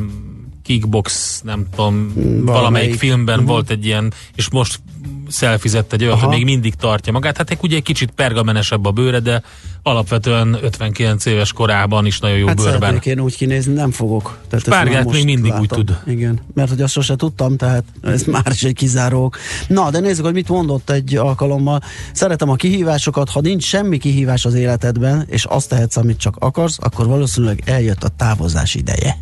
kickbox, 0.66 1.40
nem 1.44 1.66
tudom, 1.70 2.12
valamelyik, 2.14 2.44
valamelyik 2.44 2.94
filmben 2.94 3.34
uh-huh. 3.34 3.50
volt 3.50 3.70
egy 3.70 3.84
ilyen, 3.84 4.12
és 4.34 4.50
most 4.50 4.80
szelfizett 5.28 5.92
egy 5.92 6.04
olyat, 6.04 6.20
hogy 6.20 6.28
még 6.28 6.44
mindig 6.44 6.74
tartja 6.74 7.12
magát. 7.12 7.36
Hát 7.36 7.50
egy 7.50 7.58
ugye 7.62 7.76
egy 7.76 7.82
kicsit 7.82 8.10
pergamenesebb 8.10 8.86
a 8.86 8.90
bőre, 8.90 9.20
de 9.20 9.42
alapvetően 9.82 10.58
59 10.62 11.24
éves 11.24 11.52
korában 11.52 12.06
is 12.06 12.18
nagyon 12.18 12.38
jó 12.38 12.46
hát 12.46 12.56
bőrben. 12.56 13.00
én 13.04 13.20
úgy 13.20 13.36
kinézni, 13.36 13.72
nem 13.72 13.90
fogok. 13.90 14.38
Tehát 14.48 14.64
Spárgát 14.64 15.10
még 15.10 15.24
mindig 15.24 15.50
látom. 15.50 15.60
úgy 15.60 15.68
tud. 15.68 15.98
Igen, 16.06 16.40
mert 16.54 16.68
hogy 16.68 16.82
azt 16.82 16.92
sose 16.92 17.16
tudtam, 17.16 17.56
tehát 17.56 17.84
ez 18.02 18.22
már 18.22 18.46
is 18.50 18.64
egy 18.64 18.74
kizárók. 18.74 19.38
Na, 19.68 19.90
de 19.90 20.00
nézzük, 20.00 20.24
hogy 20.24 20.34
mit 20.34 20.48
mondott 20.48 20.90
egy 20.90 21.16
alkalommal. 21.16 21.80
Szeretem 22.12 22.48
a 22.48 22.54
kihívásokat, 22.54 23.30
ha 23.30 23.40
nincs 23.40 23.64
semmi 23.64 23.98
kihívás 23.98 24.44
az 24.44 24.54
életedben, 24.54 25.26
és 25.28 25.44
azt 25.44 25.68
tehetsz, 25.68 25.96
amit 25.96 26.18
csak 26.18 26.36
akarsz, 26.38 26.78
akkor 26.80 27.06
valószínűleg 27.06 27.62
eljött 27.64 28.04
a 28.04 28.08
távozás 28.08 28.74
ideje. 28.74 29.16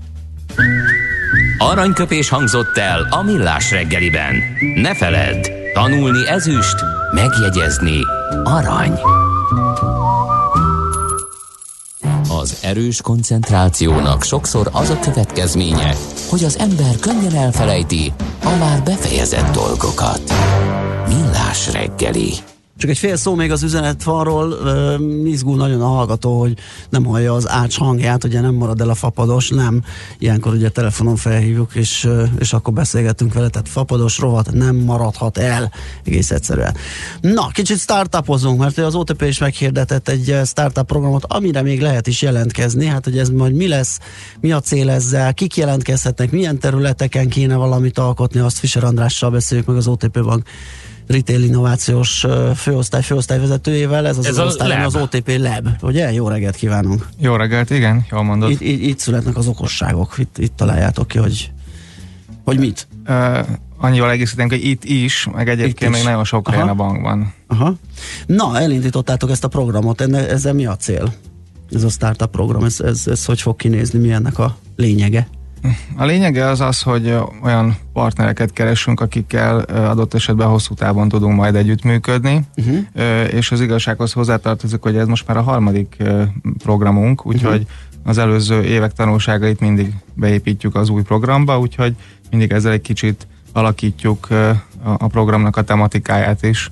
Aranyköpés 1.59 2.29
hangzott 2.29 2.77
el 2.77 3.07
a 3.11 3.23
millás 3.23 3.71
reggeliben. 3.71 4.35
Ne 4.75 4.95
feledd, 4.95 5.51
tanulni 5.73 6.29
ezüst, 6.29 6.75
megjegyezni 7.13 7.99
arany. 8.45 8.99
Az 12.29 12.59
erős 12.63 13.01
koncentrációnak 13.01 14.23
sokszor 14.23 14.69
az 14.73 14.91
a 14.91 14.99
következménye, 14.99 15.95
hogy 16.29 16.45
az 16.45 16.59
ember 16.59 16.97
könnyen 17.01 17.35
elfelejti 17.35 18.13
a 18.45 18.57
már 18.59 18.83
befejezett 18.83 19.53
dolgokat. 19.53 20.23
Millás 21.09 21.73
reggeli. 21.73 22.54
Csak 22.77 22.91
egy 22.91 22.99
fél 22.99 23.17
szó 23.17 23.35
még 23.35 23.51
az 23.51 23.63
üzenetfalról, 23.63 24.49
uh, 24.49 25.29
izgul 25.29 25.57
nagyon 25.57 25.81
a 25.81 25.87
hallgató, 25.87 26.39
hogy 26.39 26.57
nem 26.91 27.05
hallja 27.05 27.33
az 27.33 27.49
ács 27.49 27.79
hangját, 27.79 28.25
ugye 28.25 28.41
nem 28.41 28.55
marad 28.55 28.81
el 28.81 28.89
a 28.89 28.95
fapados, 28.95 29.49
nem. 29.49 29.83
Ilyenkor 30.19 30.53
ugye 30.53 30.69
telefonon 30.69 31.17
felhívjuk, 31.17 31.75
és, 31.75 32.09
és 32.39 32.53
akkor 32.53 32.73
beszélgetünk 32.73 33.35
vele, 33.35 33.49
tehát 33.49 33.69
fapados 33.69 34.19
rovat 34.19 34.53
nem 34.53 34.77
maradhat 34.77 35.39
el, 35.39 35.73
egész 36.05 36.31
egyszerűen. 36.31 36.77
Na, 37.21 37.49
kicsit 37.53 37.79
startupozunk, 37.79 38.59
mert 38.59 38.79
az 38.79 38.95
OTP 38.95 39.23
is 39.23 39.39
meghirdetett 39.39 40.09
egy 40.09 40.39
startup 40.45 40.87
programot, 40.87 41.25
amire 41.25 41.63
még 41.63 41.81
lehet 41.81 42.07
is 42.07 42.23
jelentkezni, 42.23 42.87
hát 42.87 43.05
hogy 43.05 43.19
ez 43.19 43.29
majd 43.29 43.55
mi 43.55 43.69
lesz, 43.69 43.99
mi 44.41 44.53
a 44.53 44.61
cél 44.61 44.91
ezzel, 44.91 45.35
kik 45.35 45.57
jelentkezhetnek, 45.57 46.31
milyen 46.31 46.59
területeken 46.59 47.29
kéne 47.29 47.55
valamit 47.55 47.99
alkotni, 47.99 48.41
azt 48.41 48.59
Fischer 48.59 48.85
Andrással 48.85 49.31
beszéljük 49.31 49.67
meg 49.67 49.77
az 49.77 49.87
OTP 49.87 50.23
Bank 50.23 50.49
retail 51.07 51.43
innovációs 51.43 52.27
főosztály 52.57 53.03
főosztályvezetőjével, 53.03 54.07
ez 54.07 54.19
az, 54.19 54.27
ez 54.27 54.39
az 54.39 54.47
osztály, 54.47 54.85
az 54.85 54.97
OTP 54.97 55.29
Lab, 55.39 55.69
ugye? 55.83 56.13
Jó 56.13 56.29
reggelt 56.29 56.57
kívánunk! 56.57 57.09
Jó 57.19 57.37
reggelt, 57.37 57.71
igen, 57.71 58.07
jól 58.11 58.23
mondod. 58.23 58.51
Itt, 58.51 58.61
itt, 58.61 58.81
itt 58.81 58.99
születnek 58.99 59.37
az 59.37 59.47
okosságok, 59.47 60.15
itt, 60.19 60.39
itt 60.39 60.57
találjátok 60.57 61.09
ki, 61.09 61.19
hogy, 61.19 61.51
hogy 62.45 62.59
mit? 62.59 62.87
Uh, 63.09 63.39
annyival 63.79 64.11
egészítenünk, 64.11 64.53
hogy 64.53 64.65
itt 64.65 64.85
is, 64.85 65.29
meg 65.33 65.49
egyébként 65.49 65.93
még 65.93 66.05
nagyon 66.05 66.25
sok 66.25 66.49
helyen 66.49 66.69
a 66.69 66.75
bankban. 66.75 67.35
Aha. 67.47 67.75
Na, 68.27 68.59
elindítottátok 68.59 69.31
ezt 69.31 69.45
a 69.45 69.49
programot, 69.49 70.01
enne, 70.01 70.29
ezzel 70.29 70.53
mi 70.53 70.67
a 70.67 70.77
cél? 70.77 71.15
Ez 71.73 71.83
a 71.83 71.89
startup 71.89 72.31
program, 72.31 72.65
ez, 72.65 72.81
ez, 72.81 73.07
ez 73.07 73.25
hogy 73.25 73.41
fog 73.41 73.57
kinézni, 73.57 73.99
mi 73.99 74.13
ennek 74.13 74.39
a 74.39 74.57
lényege? 74.77 75.29
A 75.97 76.05
lényege 76.05 76.47
az 76.47 76.61
az, 76.61 76.83
hogy 76.83 77.17
olyan 77.43 77.77
partnereket 77.93 78.53
keresünk, 78.53 79.01
akikkel 79.01 79.59
adott 79.61 80.15
esetben 80.15 80.49
hosszú 80.49 80.75
távon 80.75 81.09
tudunk 81.09 81.37
majd 81.37 81.55
együttműködni, 81.55 82.41
uh-huh. 82.57 83.35
és 83.35 83.51
az 83.51 83.61
igazsághoz 83.61 84.13
hozzátartozik, 84.13 84.83
hogy 84.83 84.97
ez 84.97 85.07
most 85.07 85.27
már 85.27 85.37
a 85.37 85.43
harmadik 85.43 85.97
programunk, 86.59 87.27
úgyhogy 87.27 87.61
uh-huh 87.61 87.93
az 88.05 88.19
előző 88.19 88.63
évek 88.63 88.93
tanulságait 88.93 89.61
mindig 89.61 89.95
beépítjük 90.15 90.75
az 90.75 90.89
új 90.89 91.03
programba, 91.03 91.59
úgyhogy 91.59 91.95
mindig 92.31 92.53
ezzel 92.53 92.73
egy 92.73 92.81
kicsit 92.81 93.27
alakítjuk 93.53 94.29
a 94.83 95.07
programnak 95.07 95.57
a 95.57 95.63
tematikáját 95.63 96.43
is. 96.43 96.71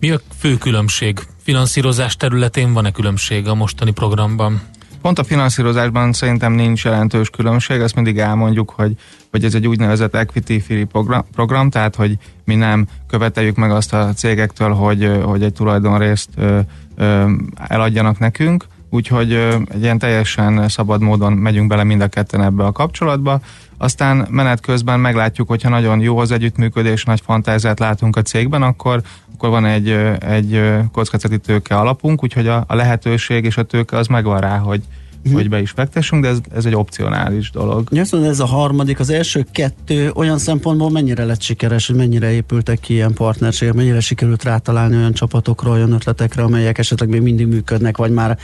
Mi 0.00 0.10
a 0.10 0.20
fő 0.38 0.56
különbség? 0.56 1.26
Finanszírozás 1.42 2.16
területén 2.16 2.72
van-e 2.72 2.90
különbség 2.90 3.48
a 3.48 3.54
mostani 3.54 3.90
programban? 3.90 4.60
Pont 5.02 5.18
a 5.18 5.24
finanszírozásban 5.24 6.12
szerintem 6.12 6.52
nincs 6.52 6.84
jelentős 6.84 7.30
különbség, 7.30 7.80
ezt 7.80 7.94
mindig 7.94 8.18
elmondjuk, 8.18 8.70
hogy, 8.70 8.92
hogy 9.30 9.44
ez 9.44 9.54
egy 9.54 9.66
úgynevezett 9.66 10.14
equity 10.14 10.60
free 10.60 10.84
program, 10.84 11.24
program, 11.32 11.70
tehát 11.70 11.94
hogy 11.94 12.18
mi 12.44 12.54
nem 12.54 12.86
követeljük 13.06 13.56
meg 13.56 13.70
azt 13.70 13.92
a 13.92 14.12
cégektől, 14.12 14.70
hogy, 14.70 15.20
hogy 15.24 15.42
egy 15.42 15.52
tulajdonrészt 15.52 16.28
ö, 16.36 16.58
ö, 16.96 17.30
eladjanak 17.68 18.18
nekünk, 18.18 18.64
úgyhogy 18.90 19.32
egy 19.68 19.82
ilyen 19.82 19.98
teljesen 19.98 20.68
szabad 20.68 21.00
módon 21.00 21.32
megyünk 21.32 21.68
bele 21.68 21.84
mind 21.84 22.00
a 22.00 22.08
ketten 22.08 22.42
ebbe 22.42 22.64
a 22.64 22.72
kapcsolatba. 22.72 23.40
Aztán 23.78 24.26
menet 24.30 24.60
közben 24.60 25.00
meglátjuk, 25.00 25.48
hogyha 25.48 25.68
nagyon 25.68 26.00
jó 26.00 26.18
az 26.18 26.30
együttműködés, 26.30 27.04
nagy 27.04 27.20
fantáziát 27.24 27.78
látunk 27.78 28.16
a 28.16 28.22
cégben, 28.22 28.62
akkor, 28.62 29.02
akkor 29.34 29.48
van 29.48 29.64
egy, 29.64 29.88
egy 30.18 30.62
kockázati 30.92 31.38
tőke 31.38 31.76
alapunk, 31.76 32.22
úgyhogy 32.22 32.48
a, 32.48 32.64
a 32.66 32.74
lehetőség 32.74 33.44
és 33.44 33.56
a 33.56 33.62
tőke 33.62 33.96
az 33.96 34.06
megvan 34.06 34.40
rá, 34.40 34.56
hogy, 34.58 34.82
uh-huh. 35.24 35.40
hogy 35.40 35.48
be 35.48 35.60
is 35.60 35.70
fektessünk, 35.70 36.22
de 36.22 36.28
ez, 36.28 36.38
ez 36.54 36.64
egy 36.64 36.74
opcionális 36.74 37.50
dolog. 37.50 37.88
Azt 37.92 38.12
mondja, 38.12 38.30
ez 38.30 38.40
a 38.40 38.46
harmadik, 38.46 39.00
az 39.00 39.10
első 39.10 39.46
kettő 39.52 40.10
olyan 40.14 40.38
szempontból 40.38 40.90
mennyire 40.90 41.24
lett 41.24 41.42
sikeres, 41.42 41.86
hogy 41.86 41.96
mennyire 41.96 42.30
épültek 42.30 42.80
ki 42.80 42.92
ilyen 42.92 43.12
partnerségek, 43.12 43.74
mennyire 43.74 44.00
sikerült 44.00 44.42
rátalálni 44.42 44.96
olyan 44.96 45.12
csapatokra, 45.12 45.70
olyan 45.70 45.92
ötletekre, 45.92 46.42
amelyek 46.42 46.78
esetleg 46.78 47.08
még 47.08 47.20
mindig 47.20 47.46
működnek, 47.46 47.96
vagy 47.96 48.12
már 48.12 48.38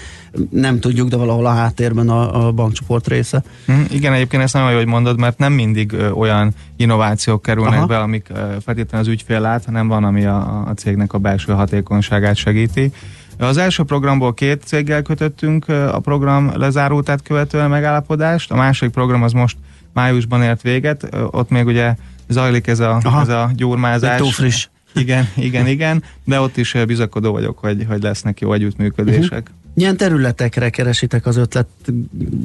nem 0.51 0.81
tudjuk, 0.81 1.09
de 1.09 1.17
valahol 1.17 1.47
a 1.47 1.53
háttérben 1.53 2.09
a, 2.09 2.47
a 2.47 2.53
bankcsoport 2.53 3.09
része. 3.09 3.43
Uh-huh. 3.69 3.95
Igen, 3.95 4.13
egyébként 4.13 4.43
ezt 4.43 4.55
nagyon 4.55 4.71
jó, 4.71 4.77
hogy 4.77 4.87
mondod, 4.87 5.19
mert 5.19 5.39
nem 5.39 5.53
mindig 5.53 5.93
ö, 5.93 6.11
olyan 6.11 6.55
innovációk 6.77 7.43
kerülnek 7.43 7.79
Aha. 7.79 7.87
be, 7.87 7.99
amik 7.99 8.27
feltétlenül 8.65 9.07
az 9.07 9.13
ügyfél 9.13 9.41
lát, 9.41 9.65
hanem 9.65 9.89
van, 9.89 10.05
ami 10.05 10.25
a, 10.25 10.65
a 10.69 10.73
cégnek 10.75 11.13
a 11.13 11.19
belső 11.19 11.53
hatékonyságát 11.53 12.37
segíti. 12.37 12.93
Az 13.39 13.57
első 13.57 13.83
programból 13.83 14.35
két 14.35 14.63
céggel 14.63 15.03
kötöttünk 15.03 15.69
a 15.69 15.99
program 15.99 16.53
lezárultát 16.55 17.23
követően 17.23 17.71
megállapodást, 17.71 18.51
a 18.51 18.57
második 18.57 18.95
program 18.95 19.23
az 19.23 19.33
most 19.33 19.57
májusban 19.93 20.43
ért 20.43 20.63
véget, 20.63 21.09
ott 21.31 21.51
még 21.51 21.67
ugye 21.67 21.95
zajlik 22.29 22.67
ez 22.67 22.81
a, 22.81 23.01
ez 23.23 23.29
a 23.29 23.51
gyurmázás. 23.55 24.19
Túl 24.19 24.31
friss. 24.31 24.69
Igen, 24.95 25.29
igen, 25.37 25.67
igen, 25.67 26.03
de 26.25 26.41
ott 26.41 26.57
is 26.57 26.77
bizakodó 26.87 27.33
vagyok, 27.33 27.59
hogy, 27.59 27.85
hogy 27.89 28.03
lesznek 28.03 28.41
jó 28.41 28.53
együttműködések. 28.53 29.33
Uh-huh. 29.33 29.66
Milyen 29.77 29.97
területekre 29.97 30.71
keresitek 30.71 31.27
az 31.27 31.37
ötlet 31.37 31.67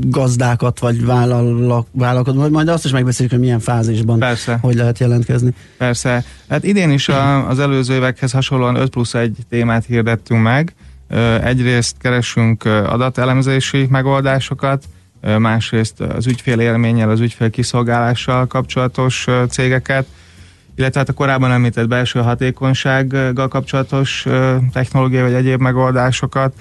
gazdákat, 0.05 0.79
vagy 0.79 1.05
vállalkokat, 1.05 2.35
vagy 2.35 2.51
majd 2.51 2.67
azt 2.67 2.85
is 2.85 2.91
megbeszéljük, 2.91 3.33
hogy 3.33 3.43
milyen 3.43 3.59
fázisban, 3.59 4.19
Persze. 4.19 4.57
hogy 4.61 4.75
lehet 4.75 4.99
jelentkezni. 4.99 5.53
Persze. 5.77 6.23
Hát 6.49 6.63
idén 6.63 6.89
is 6.89 7.09
a, 7.09 7.49
az 7.49 7.59
előző 7.59 7.93
évekhez 7.93 8.31
hasonlóan 8.31 8.75
5 8.75 8.89
plusz 8.89 9.13
1 9.13 9.37
témát 9.49 9.85
hirdettünk 9.85 10.41
meg. 10.41 10.73
Egyrészt 11.43 11.95
keresünk 11.99 12.65
adatelemzési 12.65 13.87
megoldásokat, 13.89 14.83
másrészt 15.37 15.99
az 15.99 16.27
ügyfél 16.27 16.59
élménnyel, 16.59 17.09
az 17.09 17.19
ügyfél 17.19 17.49
kiszolgálással 17.49 18.47
kapcsolatos 18.47 19.27
cégeket, 19.49 20.05
illetve 20.75 20.99
hát 20.99 21.09
a 21.09 21.13
korábban 21.13 21.51
említett 21.51 21.87
belső 21.87 22.19
hatékonysággal 22.19 23.47
kapcsolatos 23.47 24.25
technológiai 24.73 25.21
vagy 25.21 25.33
egyéb 25.33 25.61
megoldásokat, 25.61 26.53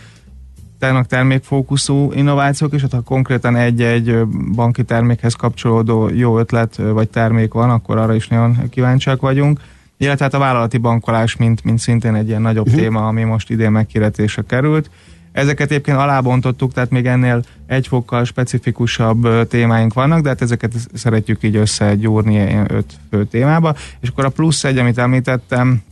tényleg 0.80 1.06
termékfókuszú 1.06 2.12
innovációk, 2.12 2.74
és 2.74 2.82
hát 2.82 2.92
ha 2.92 3.00
konkrétan 3.00 3.56
egy-egy 3.56 4.24
banki 4.54 4.84
termékhez 4.84 5.34
kapcsolódó 5.34 6.08
jó 6.08 6.38
ötlet 6.38 6.76
vagy 6.76 7.08
termék 7.08 7.52
van, 7.52 7.70
akkor 7.70 7.98
arra 7.98 8.14
is 8.14 8.28
nagyon 8.28 8.68
kíváncsiak 8.70 9.20
vagyunk. 9.20 9.60
Illetve 9.96 10.24
hát 10.24 10.34
a 10.34 10.38
vállalati 10.38 10.78
bankolás, 10.78 11.36
mint, 11.36 11.64
mint 11.64 11.78
szintén 11.78 12.14
egy 12.14 12.28
ilyen 12.28 12.42
nagyobb 12.42 12.66
uh-huh. 12.66 12.82
téma, 12.82 13.06
ami 13.08 13.22
most 13.22 13.50
idén 13.50 13.70
megkiretésre 13.70 14.42
került. 14.46 14.90
Ezeket 15.32 15.70
egyébként 15.70 15.96
alábontottuk, 15.96 16.72
tehát 16.72 16.90
még 16.90 17.06
ennél 17.06 17.42
egy 17.66 17.86
fokkal 17.86 18.24
specifikusabb 18.24 19.48
témáink 19.48 19.94
vannak, 19.94 20.22
de 20.22 20.28
hát 20.28 20.42
ezeket 20.42 20.72
szeretjük 20.94 21.42
így 21.42 21.56
összegyúrni 21.56 22.56
öt 22.68 22.92
fő 23.10 23.24
témába. 23.24 23.74
És 24.00 24.08
akkor 24.08 24.24
a 24.24 24.28
plusz 24.28 24.64
egy, 24.64 24.78
amit 24.78 24.98
említettem, 24.98 25.82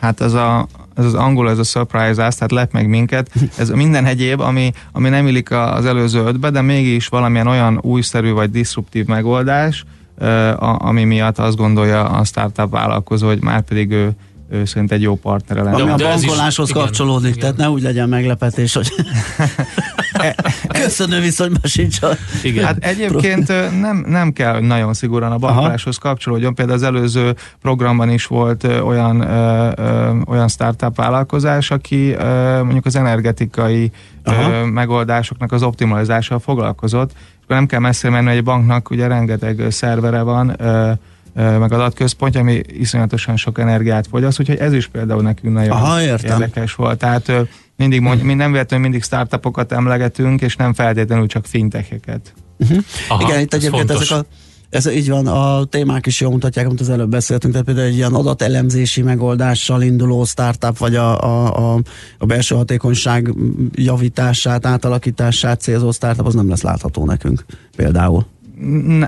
hát 0.00 0.20
ez, 0.20 0.32
a, 0.32 0.66
ez 0.94 1.04
az 1.04 1.14
angol, 1.14 1.50
ez 1.50 1.58
a 1.58 1.62
surprise 1.62 2.26
us, 2.26 2.34
tehát 2.34 2.50
lep 2.50 2.72
meg 2.72 2.88
minket, 2.88 3.30
ez 3.56 3.68
minden 3.68 4.04
egyéb, 4.04 4.40
ami, 4.40 4.72
ami 4.92 5.08
nem 5.08 5.26
illik 5.26 5.50
az 5.50 5.86
előző 5.86 6.24
ötbe, 6.24 6.50
de 6.50 6.60
mégis 6.60 7.06
valamilyen 7.06 7.46
olyan 7.46 7.78
újszerű 7.82 8.32
vagy 8.32 8.50
disruptív 8.50 9.06
megoldás, 9.06 9.84
ami 10.78 11.04
miatt 11.04 11.38
azt 11.38 11.56
gondolja 11.56 12.04
a 12.04 12.24
startup 12.24 12.70
vállalkozó, 12.70 13.26
hogy 13.26 13.42
már 13.42 13.62
pedig 13.62 13.90
ő 13.90 14.14
ő 14.50 14.64
szerint 14.64 14.92
egy 14.92 15.02
jó 15.02 15.14
partnere 15.16 15.62
lenne. 15.62 15.82
Ami 15.82 15.90
a 15.90 15.96
bankoláshoz 15.96 16.70
kapcsolódik, 16.70 17.28
igen, 17.28 17.40
tehát 17.40 17.56
ne 17.56 17.70
úgy 17.70 17.82
legyen 17.82 18.08
meglepetés, 18.08 18.74
hogy 18.74 18.92
köszönöm 20.82 21.20
viszonyban 21.20 21.60
sincs 21.64 22.02
a... 22.02 22.08
Igen. 22.42 22.64
Hát 22.64 22.84
egyébként 22.84 23.48
nem, 23.80 24.04
nem 24.08 24.32
kell 24.32 24.60
nagyon 24.60 24.94
szigorúan 24.94 25.32
a 25.32 25.38
bankoláshoz 25.38 25.96
kapcsolódjon. 25.96 26.54
Például 26.54 26.76
az 26.76 26.84
előző 26.84 27.34
programban 27.60 28.10
is 28.10 28.26
volt 28.26 28.64
olyan, 28.64 29.20
ö, 29.20 29.70
ö, 29.76 30.10
olyan 30.26 30.48
startup 30.48 30.96
vállalkozás, 30.96 31.70
aki 31.70 32.10
ö, 32.10 32.60
mondjuk 32.62 32.86
az 32.86 32.96
energetikai 32.96 33.90
ö, 34.22 34.64
megoldásoknak 34.64 35.52
az 35.52 35.62
optimalizással 35.62 36.38
foglalkozott. 36.38 37.10
Akkor 37.42 37.56
nem 37.56 37.66
kell 37.66 37.80
messzire 37.80 38.12
menni, 38.12 38.26
hogy 38.26 38.36
egy 38.36 38.44
banknak 38.44 38.90
ugye 38.90 39.06
rengeteg 39.06 39.62
szervere 39.70 40.22
van, 40.22 40.54
ö, 40.58 40.92
meg 41.34 41.72
adatközpontja, 41.72 42.40
ami 42.40 42.60
iszonyatosan 42.66 43.36
sok 43.36 43.58
energiát 43.58 44.06
fogyaszt, 44.06 44.40
úgyhogy 44.40 44.56
ez 44.56 44.72
is 44.72 44.86
például 44.86 45.22
nekünk 45.22 45.54
nagyon 45.54 45.70
Aha, 45.70 46.02
érdekes 46.02 46.74
volt. 46.74 46.98
Tehát 46.98 47.32
mindig 47.76 48.00
mond, 48.00 48.22
mi 48.22 48.34
nem 48.34 48.52
véletlenül 48.52 48.86
mindig 48.88 49.04
startupokat 49.04 49.72
emlegetünk, 49.72 50.40
és 50.40 50.56
nem 50.56 50.74
feltétlenül 50.74 51.26
csak 51.26 51.46
fintecheket. 51.46 52.34
Uh-huh. 52.58 52.84
Aha, 53.08 53.28
Igen, 53.28 53.40
itt 53.40 53.54
egyébként 53.54 53.90
fontos. 53.90 54.10
ezek 54.10 54.24
a 54.24 54.26
ez 54.74 54.86
így 54.86 55.08
van, 55.08 55.26
a 55.26 55.64
témák 55.64 56.06
is 56.06 56.20
jól 56.20 56.30
mutatják, 56.30 56.66
amit 56.66 56.80
az 56.80 56.88
előbb 56.88 57.10
beszéltünk, 57.10 57.52
tehát 57.52 57.66
például 57.66 57.86
egy 57.86 57.96
ilyen 57.96 58.14
adatelemzési 58.14 59.02
megoldással 59.02 59.82
induló 59.82 60.24
startup, 60.24 60.78
vagy 60.78 60.94
a, 60.94 61.22
a, 61.22 61.74
a, 61.74 61.80
a 62.18 62.26
belső 62.26 62.54
hatékonyság 62.54 63.34
javítását, 63.72 64.66
átalakítását 64.66 65.60
célzó 65.60 65.90
startup, 65.92 66.26
az 66.26 66.34
nem 66.34 66.48
lesz 66.48 66.62
látható 66.62 67.04
nekünk 67.04 67.44
például 67.76 68.26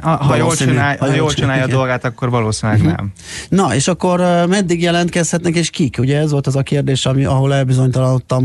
ha 0.03 0.37
jól, 0.37 0.55
csinálja, 0.55 0.99
ha 0.99 1.15
jól 1.15 1.33
csinálja 1.33 1.65
a 1.65 1.67
dolgát, 1.67 2.05
akkor 2.05 2.31
valószínűleg 2.31 2.81
uh-huh. 2.81 2.97
nem. 2.97 3.13
Na, 3.49 3.75
és 3.75 3.89
akkor 3.89 4.47
meddig 4.49 4.83
jelentkezhetnek, 4.83 5.55
és 5.55 5.71
kik? 5.71 5.97
Ugye 5.99 6.19
ez 6.19 6.31
volt 6.31 6.47
az 6.47 6.57
a 6.57 6.63
kérdés, 6.63 7.07
ami, 7.07 7.25
ahol 7.25 7.55
elbizonytalanodtam, 7.55 8.45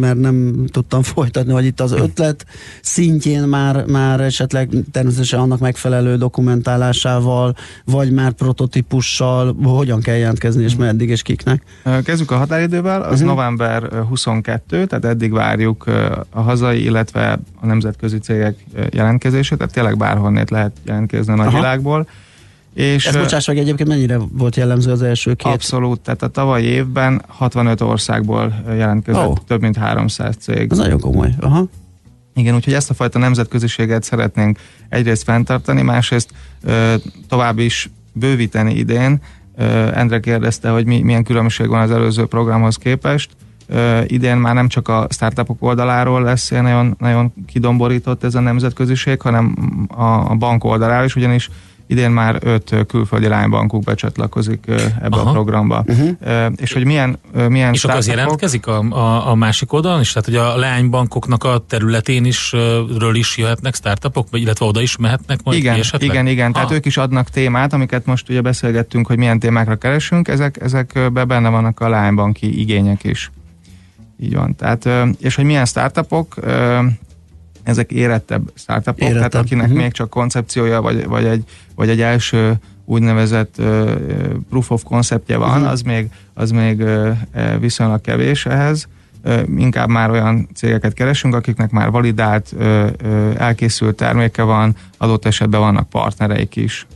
mert 0.00 0.16
nem 0.16 0.64
tudtam 0.72 1.02
folytatni, 1.02 1.52
hogy 1.52 1.64
itt 1.64 1.80
az 1.80 1.92
ötlet 1.92 2.46
szintjén 2.82 3.42
már, 3.42 3.84
már 3.86 4.20
esetleg 4.20 4.68
természetesen 4.92 5.40
annak 5.40 5.58
megfelelő 5.58 6.16
dokumentálásával, 6.16 7.54
vagy 7.84 8.12
már 8.12 8.32
prototípussal, 8.32 9.56
hogyan 9.62 10.00
kell 10.00 10.16
jelentkezni, 10.16 10.62
és 10.62 10.76
meddig, 10.76 11.08
és 11.08 11.22
kiknek? 11.22 11.62
Kezdjük 12.04 12.30
a 12.30 12.36
határidővel, 12.36 13.02
az 13.02 13.12
uh-huh. 13.12 13.28
november 13.28 13.82
22, 14.08 14.86
tehát 14.86 15.04
eddig 15.04 15.32
várjuk 15.32 15.84
a 16.30 16.40
hazai, 16.40 16.84
illetve 16.84 17.38
a 17.60 17.66
nemzetközi 17.66 18.18
cégek 18.18 18.64
jelentkezését, 18.90 19.58
tehát 19.58 19.72
tényleg 19.72 19.96
bárhol 19.96 20.29
honnét 20.30 20.50
lehet 20.50 20.72
jelentkezni 20.84 21.32
a 21.32 21.36
nagyvilágból. 21.36 22.08
És 22.74 23.06
Ez 23.06 23.16
bocsáss 23.16 23.46
meg 23.46 23.58
egyébként 23.58 23.88
mennyire 23.88 24.18
volt 24.32 24.56
jellemző 24.56 24.90
az 24.90 25.02
első 25.02 25.34
két? 25.34 25.52
Abszolút, 25.52 26.00
tehát 26.00 26.22
a 26.22 26.28
tavalyi 26.28 26.64
évben 26.64 27.22
65 27.26 27.80
országból 27.80 28.62
jelentkezett 28.66 29.26
oh. 29.26 29.36
több 29.46 29.60
mint 29.60 29.76
300 29.76 30.36
cég. 30.36 30.70
Ez 30.70 30.78
nagyon 30.78 31.00
komoly. 31.00 31.34
Aha. 31.40 31.64
Igen, 32.34 32.54
úgyhogy 32.54 32.72
ezt 32.72 32.90
a 32.90 32.94
fajta 32.94 33.18
nemzetköziséget 33.18 34.02
szeretnénk 34.02 34.58
egyrészt 34.88 35.22
fenntartani, 35.22 35.82
másrészt 35.82 36.30
ö, 36.62 36.94
tovább 37.28 37.58
is 37.58 37.90
bővíteni 38.12 38.74
idén. 38.74 39.20
Ö, 39.56 39.64
Endre 39.94 40.20
kérdezte, 40.20 40.68
hogy 40.68 40.86
mi, 40.86 41.00
milyen 41.00 41.24
különbség 41.24 41.68
van 41.68 41.80
az 41.80 41.90
előző 41.90 42.26
programhoz 42.26 42.76
képest. 42.76 43.30
Idén 44.06 44.36
már 44.36 44.54
nem 44.54 44.68
csak 44.68 44.88
a 44.88 45.06
startupok 45.10 45.62
oldaláról 45.62 46.22
lesz 46.22 46.50
nagyon, 46.50 46.96
nagyon 46.98 47.32
kidomborított 47.46 48.24
ez 48.24 48.34
a 48.34 48.40
nemzetköziség, 48.40 49.20
hanem 49.20 49.54
a, 49.88 50.04
a 50.04 50.34
bank 50.34 50.64
oldaláról 50.64 51.04
is, 51.04 51.16
ugyanis 51.16 51.50
idén 51.90 52.10
már 52.10 52.38
öt 52.42 52.86
külföldi 52.86 53.28
lánybankuk 53.28 53.84
becsatlakozik 53.84 54.64
ebbe 55.02 55.16
Aha. 55.16 55.28
a 55.28 55.32
programba. 55.32 55.84
Uh-huh. 55.86 56.52
És 56.56 56.72
hogy 56.72 56.84
milyen, 56.84 57.18
milyen 57.48 57.72
És 57.72 57.84
akkor 57.84 57.96
az 57.96 58.06
jelentkezik 58.06 58.66
a, 58.66 58.78
a, 58.78 59.30
a 59.30 59.34
másik 59.34 59.72
oldalon 59.72 60.00
is? 60.00 60.12
Tehát, 60.12 60.28
hogy 60.28 60.36
a 60.36 60.56
leánybankoknak 60.56 61.44
a 61.44 61.64
területén 61.68 62.24
is 62.24 62.52
ről 62.98 63.14
is 63.14 63.36
jöhetnek 63.36 63.74
startupok, 63.74 64.26
vagy 64.30 64.40
illetve 64.40 64.66
oda 64.66 64.80
is 64.80 64.96
mehetnek 64.96 65.42
majd 65.42 65.58
Igen, 65.58 65.82
igen, 65.98 66.26
igen. 66.26 66.52
Tehát 66.52 66.70
ők 66.70 66.86
is 66.86 66.96
adnak 66.96 67.28
témát, 67.28 67.72
amiket 67.72 68.06
most 68.06 68.28
ugye 68.28 68.40
beszélgettünk, 68.40 69.06
hogy 69.06 69.16
milyen 69.16 69.38
témákra 69.38 69.76
keresünk, 69.76 70.28
ezek, 70.28 70.56
ezekbe 70.60 71.24
benne 71.24 71.48
vannak 71.48 71.80
a 71.80 71.88
lánybanki 71.88 72.60
igények 72.60 73.04
is. 73.04 73.30
Így 74.20 74.34
van. 74.34 74.54
Tehát, 74.54 74.88
és 75.18 75.34
hogy 75.34 75.44
milyen 75.44 75.64
startupok, 75.64 76.34
ezek 77.62 77.92
érettebb 77.92 78.50
startupok, 78.54 79.00
Érettebb. 79.00 79.30
tehát 79.30 79.46
akinek 79.46 79.66
uh-huh. 79.66 79.80
még 79.80 79.92
csak 79.92 80.10
koncepciója, 80.10 80.80
vagy, 80.80 81.06
vagy, 81.06 81.24
egy, 81.24 81.44
vagy 81.74 81.88
egy 81.88 82.00
első 82.00 82.54
úgynevezett 82.84 83.54
uh, 83.58 83.90
proof 84.48 84.70
of 84.70 84.82
conceptje 84.82 85.36
van, 85.36 85.50
uh-huh. 85.50 85.70
az 85.70 85.82
még, 85.82 86.10
az 86.34 86.50
még 86.50 86.80
uh, 86.80 87.16
viszonylag 87.60 88.00
kevés 88.00 88.46
ehhez. 88.46 88.88
Uh, 89.24 89.40
inkább 89.56 89.88
már 89.88 90.10
olyan 90.10 90.48
cégeket 90.54 90.92
keresünk, 90.92 91.34
akiknek 91.34 91.70
már 91.70 91.90
validált, 91.90 92.52
uh, 92.56 92.86
uh, 93.04 93.34
elkészült 93.36 93.96
terméke 93.96 94.42
van, 94.42 94.76
adott 94.96 95.24
esetben 95.24 95.60
vannak 95.60 95.88
partnereik 95.88 96.56
is. 96.56 96.86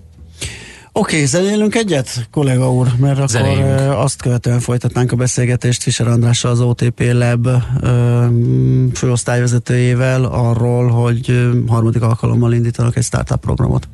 Oké, 0.97 1.15
okay, 1.15 1.27
zenélünk 1.27 1.75
egyet, 1.75 2.29
kollega 2.31 2.73
úr, 2.73 2.89
mert 2.99 3.17
akkor 3.17 3.29
Zenéljünk. 3.29 3.93
azt 3.93 4.23
követően 4.23 4.61
folytatnánk 4.61 5.13
a 5.13 5.17
beszélgetést 5.17 5.83
Fischer 5.83 6.09
Andrással, 6.09 6.51
az 6.51 6.61
OTP 6.61 7.03
Lab 7.13 7.49
főosztályvezetőjével 8.95 10.25
arról, 10.25 10.89
hogy 10.89 11.51
harmadik 11.67 12.03
alkalommal 12.03 12.53
indítanak 12.53 12.97
egy 12.97 13.05
startup 13.05 13.41
programot. 13.41 13.89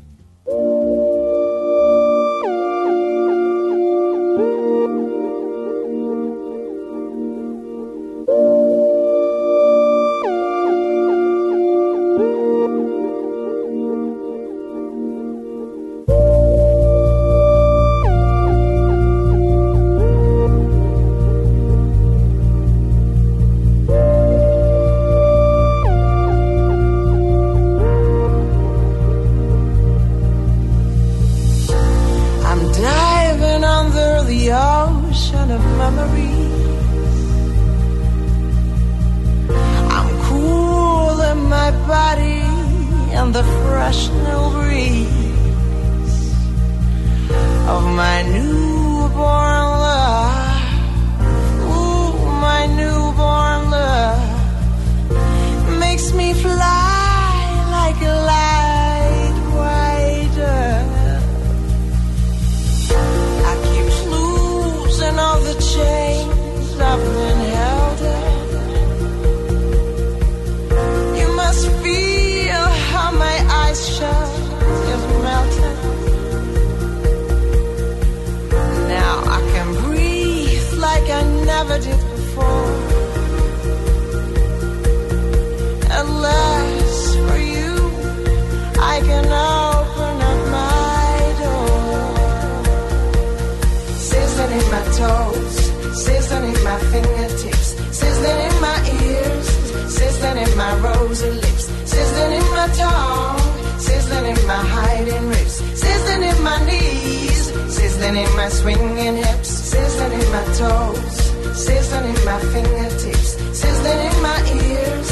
swinging 108.50 109.16
hips, 109.16 109.48
sizzling 109.48 110.12
in 110.12 110.32
my 110.32 110.44
toes, 110.58 111.16
sizzling 111.64 112.14
in 112.14 112.24
my 112.24 112.38
fingertips, 112.52 113.30
sizzling 113.56 114.00
in 114.08 114.22
my 114.22 114.38
ears, 114.66 115.08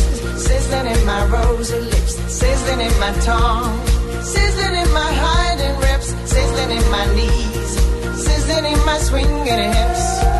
sizzling 0.47 0.87
in 0.87 1.07
my 1.07 1.27
rosy 1.27 1.81
lips, 1.81 2.15
sizzling 2.41 2.81
in 2.81 3.01
my 3.01 3.13
tongue, 3.21 3.87
sizzling 4.23 4.75
in 4.83 4.93
my 4.93 5.11
hiding 5.25 5.77
ribs, 5.81 6.09
sizzling 6.31 6.71
in 6.79 6.91
my 6.91 7.07
knees, 7.15 7.71
sizzling 8.25 8.73
in 8.73 8.85
my 8.85 8.99
swinging 8.99 9.73
hips. 9.73 10.38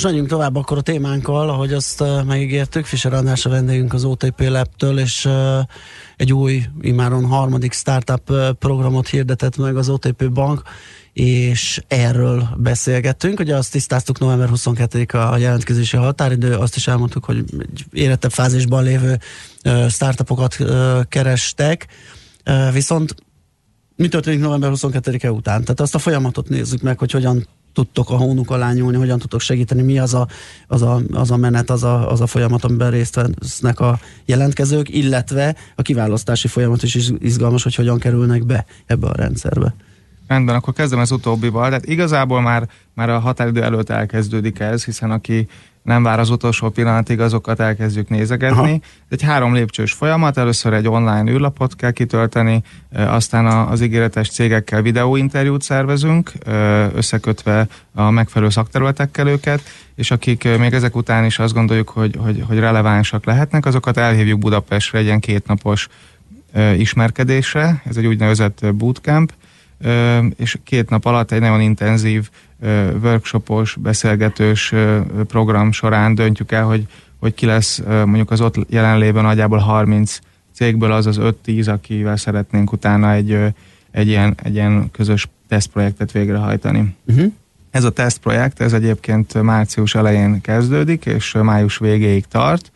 Nos, 0.00 0.08
menjünk 0.08 0.30
tovább 0.30 0.56
akkor 0.56 0.78
a 0.78 0.80
témánkkal, 0.80 1.48
ahogy 1.48 1.72
azt 1.72 2.00
uh, 2.00 2.24
megígértük. 2.24 2.84
Fischer 2.84 3.12
András 3.12 3.46
a 3.46 3.48
vendégünk 3.48 3.92
az 3.92 4.04
OTP 4.04 4.40
Lab-től, 4.40 4.98
és 4.98 5.24
uh, 5.24 5.58
egy 6.16 6.32
új, 6.32 6.62
imáron 6.80 7.24
harmadik 7.24 7.72
startup 7.72 8.30
uh, 8.30 8.50
programot 8.50 9.08
hirdetett 9.08 9.56
meg 9.56 9.76
az 9.76 9.88
OTP 9.88 10.30
Bank, 10.30 10.62
és 11.12 11.82
erről 11.88 12.48
beszélgettünk. 12.56 13.40
Ugye 13.40 13.56
azt 13.56 13.72
tisztáztuk 13.72 14.18
november 14.18 14.48
22 14.48 15.18
a 15.18 15.36
jelentkezési 15.36 15.96
határidő, 15.96 16.54
azt 16.54 16.76
is 16.76 16.88
elmondtuk, 16.88 17.24
hogy 17.24 17.44
egy 17.58 17.84
érettebb 17.92 18.32
fázisban 18.32 18.82
lévő 18.82 19.18
startupokat 19.88 20.56
kerestek, 21.08 21.86
viszont 22.72 23.14
mi 23.96 24.08
történik 24.08 24.40
november 24.40 24.70
22-e 24.74 25.32
után? 25.32 25.60
Tehát 25.60 25.80
azt 25.80 25.94
a 25.94 25.98
folyamatot 25.98 26.48
nézzük 26.48 26.80
meg, 26.80 26.98
hogy 26.98 27.10
hogyan 27.10 27.46
tudtok 27.72 28.10
a 28.10 28.16
hónuk 28.16 28.50
alá 28.50 28.72
nyúlni, 28.72 28.96
hogyan 28.96 29.18
tudtok 29.18 29.40
segíteni, 29.40 29.82
mi 29.82 29.98
az 29.98 30.14
a, 30.14 30.26
az 30.66 30.82
a, 30.82 31.00
az 31.12 31.30
a 31.30 31.36
menet, 31.36 31.70
az 31.70 31.82
a, 31.82 32.10
az 32.10 32.20
a 32.20 32.26
folyamat, 32.26 32.64
amiben 32.64 32.90
részt 32.90 33.14
vesznek 33.14 33.80
a 33.80 33.98
jelentkezők, 34.24 34.88
illetve 34.88 35.56
a 35.76 35.82
kiválasztási 35.82 36.48
folyamat 36.48 36.82
is 36.82 37.10
izgalmas, 37.18 37.62
hogy 37.62 37.74
hogyan 37.74 37.98
kerülnek 37.98 38.46
be 38.46 38.64
ebbe 38.86 39.06
a 39.06 39.14
rendszerbe. 39.14 39.74
Rendben, 40.26 40.54
akkor 40.54 40.74
kezdem 40.74 40.98
az 40.98 41.10
utóbbival. 41.10 41.68
Tehát 41.68 41.86
igazából 41.86 42.40
már, 42.40 42.68
már 42.94 43.10
a 43.10 43.18
határidő 43.18 43.62
előtt 43.62 43.90
elkezdődik 43.90 44.58
ez, 44.58 44.84
hiszen 44.84 45.10
aki 45.10 45.48
nem 45.82 46.02
vár 46.02 46.18
az 46.18 46.30
utolsó 46.30 46.68
pillanatig, 46.68 47.20
azokat 47.20 47.60
elkezdjük 47.60 48.08
nézegetni. 48.08 48.58
Aha. 48.58 48.78
Egy 49.08 49.22
három 49.22 49.54
lépcsős 49.54 49.92
folyamat, 49.92 50.36
először 50.36 50.72
egy 50.72 50.88
online 50.88 51.30
űrlapot 51.30 51.76
kell 51.76 51.90
kitölteni, 51.90 52.62
aztán 52.92 53.46
az 53.46 53.80
ígéretes 53.80 54.30
cégekkel 54.30 54.82
videóinterjút 54.82 55.62
szervezünk, 55.62 56.32
összekötve 56.94 57.66
a 57.94 58.10
megfelelő 58.10 58.50
szakterületekkel 58.50 59.28
őket, 59.28 59.62
és 59.94 60.10
akik 60.10 60.48
még 60.58 60.72
ezek 60.72 60.96
után 60.96 61.24
is 61.24 61.38
azt 61.38 61.54
gondoljuk, 61.54 61.88
hogy, 61.88 62.16
hogy, 62.18 62.44
hogy 62.46 62.58
relevánsak 62.58 63.24
lehetnek, 63.24 63.66
azokat 63.66 63.96
elhívjuk 63.96 64.38
Budapestre 64.38 64.98
egy 64.98 65.04
ilyen 65.04 65.20
kétnapos 65.20 65.88
ismerkedésre, 66.76 67.82
ez 67.88 67.96
egy 67.96 68.06
úgynevezett 68.06 68.74
bootcamp, 68.74 69.32
és 70.36 70.58
két 70.64 70.90
nap 70.90 71.04
alatt 71.04 71.32
egy 71.32 71.40
nagyon 71.40 71.60
intenzív 71.60 72.30
workshopos, 73.02 73.76
beszélgetős 73.80 74.74
program 75.26 75.72
során 75.72 76.14
döntjük 76.14 76.52
el, 76.52 76.64
hogy, 76.64 76.86
hogy 77.18 77.34
ki 77.34 77.46
lesz 77.46 77.82
mondjuk 77.86 78.30
az 78.30 78.40
ott 78.40 78.54
jelenlében 78.68 79.24
nagyjából 79.24 79.58
30 79.58 80.18
cégből 80.52 80.92
az 80.92 81.06
az 81.06 81.18
5-10, 81.46 81.72
akivel 81.72 82.16
szeretnénk 82.16 82.72
utána 82.72 83.12
egy, 83.12 83.38
egy, 83.90 84.08
ilyen, 84.08 84.34
egy 84.42 84.54
ilyen 84.54 84.90
közös 84.90 85.28
tesztprojektet 85.48 86.12
végrehajtani. 86.12 86.96
Uh-huh. 87.06 87.32
Ez 87.70 87.84
a 87.84 87.90
tesztprojekt, 87.90 88.60
ez 88.60 88.72
egyébként 88.72 89.42
március 89.42 89.94
elején 89.94 90.40
kezdődik, 90.40 91.06
és 91.06 91.32
május 91.42 91.78
végéig 91.78 92.24
tart, 92.26 92.72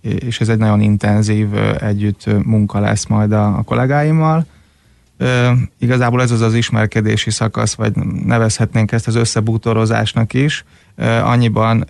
és 0.00 0.40
ez 0.40 0.48
egy 0.48 0.58
nagyon 0.58 0.80
intenzív 0.80 1.48
együtt 1.80 2.44
munka 2.44 2.80
lesz 2.80 3.06
majd 3.06 3.32
a, 3.32 3.58
a 3.58 3.62
kollégáimmal. 3.62 4.46
Ö, 5.18 5.52
igazából 5.78 6.22
ez 6.22 6.30
az 6.30 6.40
az 6.40 6.54
ismerkedési 6.54 7.30
szakasz, 7.30 7.74
vagy 7.74 7.96
nevezhetnénk 8.24 8.92
ezt 8.92 9.06
az 9.06 9.14
összebútorozásnak 9.14 10.34
is, 10.34 10.64
annyiban... 11.04 11.84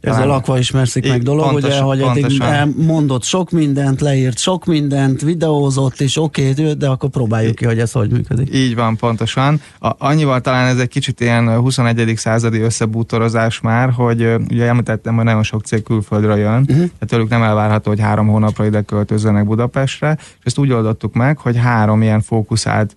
Ez 0.00 0.18
a 0.18 0.26
lakva 0.26 0.58
ismerszik 0.58 1.08
meg 1.08 1.22
dolog, 1.22 1.50
pontos, 1.50 1.70
ugye, 1.70 1.80
hogy 1.80 2.00
eddig 2.00 2.42
mondott 2.76 3.22
sok 3.22 3.50
mindent, 3.50 4.00
leírt 4.00 4.38
sok 4.38 4.64
mindent, 4.64 5.20
videózott 5.20 6.00
is, 6.00 6.16
oké, 6.16 6.50
okay, 6.50 6.72
de 6.72 6.88
akkor 6.88 7.10
próbáljuk 7.10 7.54
ki, 7.54 7.64
hogy 7.64 7.78
ez 7.78 7.92
hogy 7.92 8.10
működik. 8.10 8.54
Így 8.54 8.74
van, 8.74 8.96
pontosan. 8.96 9.60
A, 9.80 9.90
annyival 9.98 10.40
talán 10.40 10.66
ez 10.66 10.78
egy 10.78 10.88
kicsit 10.88 11.20
ilyen 11.20 11.56
21. 11.56 12.12
századi 12.16 12.60
összebútorozás 12.60 13.60
már, 13.60 13.90
hogy 13.90 14.34
ugye 14.50 14.66
említettem, 14.66 15.14
hogy 15.14 15.24
nagyon 15.24 15.42
sok 15.42 15.64
cég 15.64 15.82
külföldről 15.82 16.36
jön, 16.36 16.60
uh-huh. 16.60 16.76
tehát 16.76 17.06
tőlük 17.06 17.28
nem 17.28 17.42
elvárható, 17.42 17.90
hogy 17.90 18.00
három 18.00 18.28
hónapra 18.28 18.66
ide 18.66 18.82
költözzenek 18.82 19.46
Budapestre, 19.46 20.16
és 20.18 20.44
ezt 20.44 20.58
úgy 20.58 20.72
oldottuk 20.72 21.14
meg, 21.14 21.38
hogy 21.38 21.56
három 21.56 22.02
ilyen 22.02 22.20
fókuszált 22.20 22.96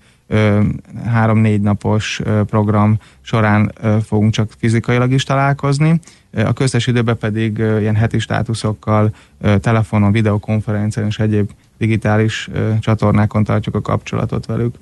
három-négy 1.05 1.61
napos 1.61 2.21
program 2.45 2.97
során 3.21 3.71
fogunk 4.05 4.32
csak 4.32 4.49
fizikailag 4.57 5.11
is 5.11 5.23
találkozni. 5.23 5.99
A 6.34 6.53
köztes 6.53 6.88
időben 6.88 7.17
pedig 7.17 7.57
ilyen 7.57 7.95
heti 7.95 8.19
státuszokkal, 8.19 9.13
telefonon, 9.59 10.11
videokonferencián 10.11 11.05
és 11.07 11.19
egyéb 11.19 11.49
digitális 11.77 12.49
csatornákon 12.79 13.43
tartjuk 13.43 13.75
a 13.75 13.82
kapcsolatot 13.82 14.45
velük. 14.45 14.75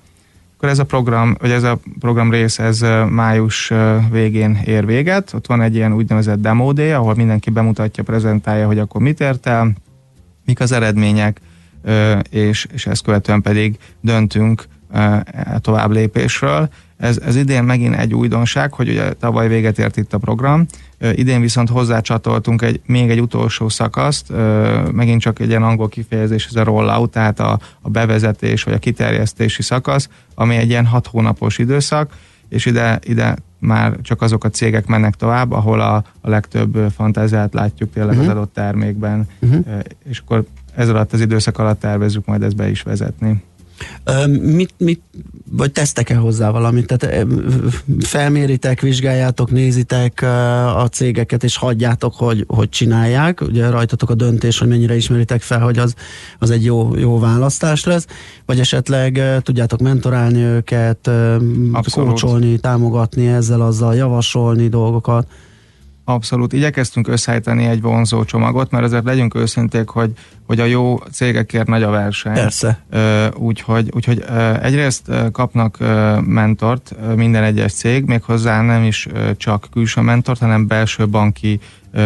Akkor 0.57 0.69
ez 0.69 0.79
a 0.79 0.85
program, 0.85 1.35
vagy 1.39 1.51
ez 1.51 1.63
a 1.63 1.79
program 1.99 2.31
rész, 2.31 2.59
ez 2.59 2.79
május 3.09 3.73
végén 4.11 4.59
ér 4.65 4.85
véget. 4.85 5.33
Ott 5.33 5.47
van 5.47 5.61
egy 5.61 5.75
ilyen 5.75 5.93
úgynevezett 5.93 6.41
demo 6.41 6.73
day, 6.73 6.91
ahol 6.91 7.15
mindenki 7.15 7.49
bemutatja, 7.49 8.03
prezentálja, 8.03 8.65
hogy 8.65 8.79
akkor 8.79 9.01
mit 9.01 9.19
ért 9.19 9.47
el, 9.47 9.71
mik 10.45 10.59
az 10.59 10.71
eredmények, 10.71 11.41
és, 12.29 12.67
és 12.73 12.85
ezt 12.85 13.03
követően 13.03 13.41
pedig 13.41 13.77
döntünk 14.01 14.63
tovább 15.57 15.91
lépésről. 15.91 16.69
Ez, 16.97 17.19
ez 17.25 17.35
idén 17.35 17.63
megint 17.63 17.95
egy 17.95 18.13
újdonság, 18.13 18.73
hogy 18.73 18.89
ugye 18.89 19.13
tavaly 19.13 19.47
véget 19.47 19.79
ért 19.79 19.97
itt 19.97 20.13
a 20.13 20.17
program, 20.17 20.65
idén 21.13 21.41
viszont 21.41 21.69
hozzácsatoltunk 21.69 22.61
egy, 22.61 22.81
még 22.85 23.09
egy 23.09 23.21
utolsó 23.21 23.69
szakaszt, 23.69 24.33
megint 24.91 25.21
csak 25.21 25.39
egy 25.39 25.49
ilyen 25.49 25.63
angol 25.63 25.89
kifejezés, 25.89 26.45
ez 26.45 26.55
a 26.55 26.63
rollout, 26.63 27.11
tehát 27.11 27.39
a, 27.39 27.59
a 27.81 27.89
bevezetés 27.89 28.63
vagy 28.63 28.73
a 28.73 28.77
kiterjesztési 28.79 29.61
szakasz, 29.61 30.09
ami 30.35 30.55
egy 30.55 30.69
ilyen 30.69 30.85
hat 30.85 31.07
hónapos 31.07 31.57
időszak, 31.57 32.13
és 32.49 32.65
ide, 32.65 32.99
ide 33.03 33.35
már 33.59 33.95
csak 34.01 34.21
azok 34.21 34.43
a 34.43 34.49
cégek 34.49 34.85
mennek 34.87 35.15
tovább, 35.15 35.51
ahol 35.51 35.81
a, 35.81 35.95
a 36.21 36.29
legtöbb 36.29 36.91
fantáziát 36.95 37.53
látjuk 37.53 37.93
tényleg 37.93 38.15
uh-huh. 38.15 38.29
az 38.29 38.35
adott 38.35 38.53
termékben, 38.53 39.27
uh-huh. 39.39 39.65
és 40.09 40.19
akkor 40.19 40.43
ez 40.75 40.89
alatt 40.89 41.13
az 41.13 41.21
időszak 41.21 41.57
alatt 41.57 41.79
tervezzük 41.79 42.25
majd 42.25 42.43
ezt 42.43 42.55
be 42.55 42.69
is 42.69 42.81
vezetni. 42.81 43.43
Mit, 44.41 44.73
mit, 44.77 45.01
vagy 45.51 45.71
tesztek-e 45.71 46.15
hozzá 46.15 46.49
valamit? 46.49 46.85
Tehát 46.87 47.25
felméritek, 47.99 48.81
vizsgáljátok, 48.81 49.51
nézitek 49.51 50.21
a 50.75 50.87
cégeket, 50.91 51.43
és 51.43 51.57
hagyjátok, 51.57 52.13
hogy, 52.15 52.45
hogy 52.47 52.69
csinálják. 52.69 53.41
Ugye 53.41 53.69
rajtatok 53.69 54.09
a 54.09 54.15
döntés, 54.15 54.59
hogy 54.59 54.67
mennyire 54.67 54.95
ismeritek 54.95 55.41
fel, 55.41 55.59
hogy 55.59 55.77
az, 55.77 55.93
az 56.39 56.49
egy 56.49 56.65
jó, 56.65 56.95
jó 56.95 57.19
választás 57.19 57.83
lesz. 57.83 58.07
Vagy 58.45 58.59
esetleg 58.59 59.41
tudjátok 59.43 59.79
mentorálni 59.79 60.41
őket, 60.41 61.09
kócsolni, 61.91 62.57
támogatni 62.59 63.27
ezzel, 63.27 63.61
azzal, 63.61 63.95
javasolni 63.95 64.67
dolgokat. 64.67 65.27
Abszolút. 66.09 66.53
Igyekeztünk 66.53 67.07
összeállítani 67.07 67.65
egy 67.65 67.81
vonzó 67.81 68.23
csomagot, 68.23 68.71
mert 68.71 68.83
azért 68.83 69.03
legyünk 69.03 69.35
őszinték, 69.35 69.89
hogy, 69.89 70.11
hogy 70.45 70.59
a 70.59 70.65
jó 70.65 70.97
cégekért 71.11 71.67
nagy 71.67 71.83
a 71.83 71.89
verseny. 71.89 72.33
Persze. 72.33 72.83
Úgyhogy, 73.35 73.89
úgyhogy 73.95 74.23
egyrészt 74.61 75.11
kapnak 75.31 75.77
mentort 76.25 76.95
minden 77.15 77.43
egyes 77.43 77.73
cég, 77.73 78.05
méghozzá 78.05 78.61
nem 78.61 78.83
is 78.83 79.07
csak 79.37 79.67
külső 79.71 80.01
mentort, 80.01 80.39
hanem 80.39 80.67
belső 80.67 81.07
banki 81.07 81.59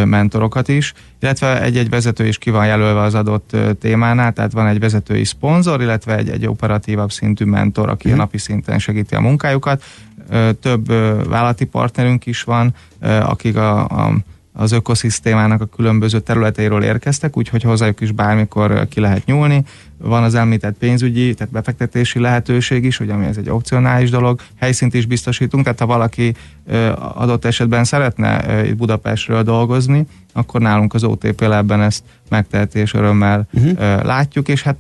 mentorokat 0.05 0.67
is, 0.67 0.93
illetve 1.19 1.61
egy-egy 1.61 1.89
vezető 1.89 2.27
is 2.27 2.37
ki 2.37 2.49
van 2.49 2.65
jelölve 2.65 2.99
az 2.99 3.15
adott 3.15 3.57
témánál, 3.79 4.33
tehát 4.33 4.51
van 4.51 4.67
egy 4.67 4.79
vezetői 4.79 5.23
szponzor, 5.23 5.81
illetve 5.81 6.17
egy, 6.17 6.29
egy 6.29 6.45
operatívabb 6.47 7.11
szintű 7.11 7.45
mentor, 7.45 7.89
aki 7.89 8.07
mm. 8.07 8.11
a 8.11 8.13
mhm. 8.13 8.23
napi 8.23 8.37
szinten 8.37 8.79
segíti 8.79 9.15
a 9.15 9.21
munkájukat. 9.21 9.83
Több 10.61 10.88
vállalati 11.28 11.65
partnerünk 11.65 12.26
is 12.26 12.43
van, 12.43 12.74
akik 13.01 13.55
a, 13.55 13.80
a 13.80 14.13
az 14.53 14.71
ökoszisztémának 14.71 15.61
a 15.61 15.65
különböző 15.65 16.19
területeiről 16.19 16.84
érkeztek, 16.84 17.38
úgyhogy 17.38 17.63
hozzájuk 17.63 18.01
is 18.01 18.11
bármikor 18.11 18.88
ki 18.88 18.99
lehet 18.99 19.26
nyúlni. 19.26 19.63
Van 19.97 20.24
az 20.24 20.36
említett 20.36 20.78
pénzügyi, 20.78 21.34
tehát 21.34 21.53
befektetési 21.53 22.19
lehetőség 22.19 22.84
is, 22.84 22.97
hogy 22.97 23.09
ami 23.09 23.26
ez 23.26 23.38
egy 23.38 23.49
opcionális 23.49 24.09
dolog. 24.09 24.39
Helyszínt 24.59 24.93
is 24.93 25.05
biztosítunk, 25.05 25.63
tehát 25.63 25.80
ha 25.80 25.86
valaki 25.86 26.34
adott 26.97 27.45
esetben 27.45 27.84
szeretne 27.84 28.61
itt 28.67 28.76
Budapestről 28.76 29.43
dolgozni, 29.43 30.05
akkor 30.34 30.61
nálunk 30.61 30.93
az 30.93 31.03
OTP 31.03 31.41
lebben 31.41 31.81
ezt 31.81 32.03
megteheti 32.29 32.79
és 32.79 32.93
örömmel 32.93 33.47
uh-huh. 33.53 34.03
látjuk, 34.03 34.47
és 34.47 34.61
hát 34.61 34.75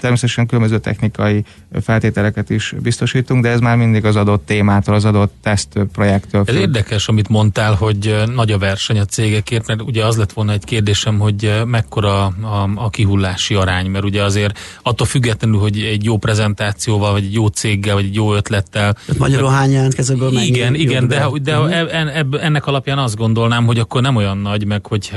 természetesen 0.00 0.46
különböző 0.46 0.78
technikai 0.78 1.44
feltételeket 1.82 2.50
is 2.50 2.74
biztosítunk, 2.82 3.42
de 3.42 3.48
ez 3.48 3.60
már 3.60 3.76
mindig 3.76 4.04
az 4.04 4.16
adott 4.16 4.46
témától, 4.46 4.94
az 4.94 5.04
adott 5.04 5.34
teszt 5.42 5.78
projektől. 5.92 6.42
Ez 6.46 6.54
érdekes, 6.54 7.08
amit 7.08 7.28
mondtál, 7.28 7.74
hogy 7.74 8.22
nagy 8.34 8.52
a 8.52 8.58
verseny 8.58 8.98
a 8.98 9.04
cégekért, 9.04 9.66
mert 9.66 9.82
ugye 9.82 10.04
az 10.04 10.16
lett 10.16 10.32
volna 10.32 10.52
egy 10.52 10.64
kérdésem, 10.64 11.18
hogy 11.18 11.62
mekkora 11.66 12.24
a, 12.24 12.70
a 12.74 12.90
kihullási 12.90 13.54
arány, 13.54 13.90
mert 13.90 14.04
ugye 14.04 14.22
azért 14.22 14.58
attól 14.82 15.06
függetlenül, 15.06 15.58
hogy 15.58 15.80
egy 15.80 16.04
jó 16.04 16.16
prezentációval, 16.16 17.12
vagy 17.12 17.24
egy 17.24 17.34
jó 17.34 17.46
céggel, 17.46 17.94
vagy 17.94 18.04
egy 18.04 18.14
jó 18.14 18.34
ötlettel. 18.34 18.96
Magyarul 19.18 19.50
hány 19.50 19.70
jelentkezőből 19.70 20.32
Igen, 20.32 20.74
igen, 20.74 21.08
de, 21.08 21.28
de, 21.42 21.54
de 21.54 22.38
ennek 22.40 22.66
alapján 22.66 22.98
azt 22.98 23.16
gondolnám, 23.16 23.66
hogy 23.66 23.78
akkor 23.78 24.02
nem 24.02 24.16
olyan 24.16 24.38
nagy, 24.38 24.66
meg 24.66 24.86
hogy, 24.94 25.12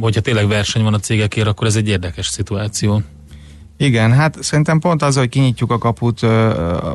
hogyha 0.00 0.20
tényleg 0.20 0.48
verseny 0.48 0.82
van 0.82 0.94
a 0.94 0.98
cégekért, 0.98 1.46
akkor 1.46 1.66
ez 1.66 1.76
egy 1.76 1.88
érdekes 1.88 2.26
szituáció. 2.26 3.02
Igen, 3.78 4.12
hát 4.12 4.42
szerintem 4.42 4.78
pont 4.78 5.02
az, 5.02 5.16
hogy 5.16 5.28
kinyitjuk 5.28 5.70
a 5.70 5.78
kaput 5.78 6.20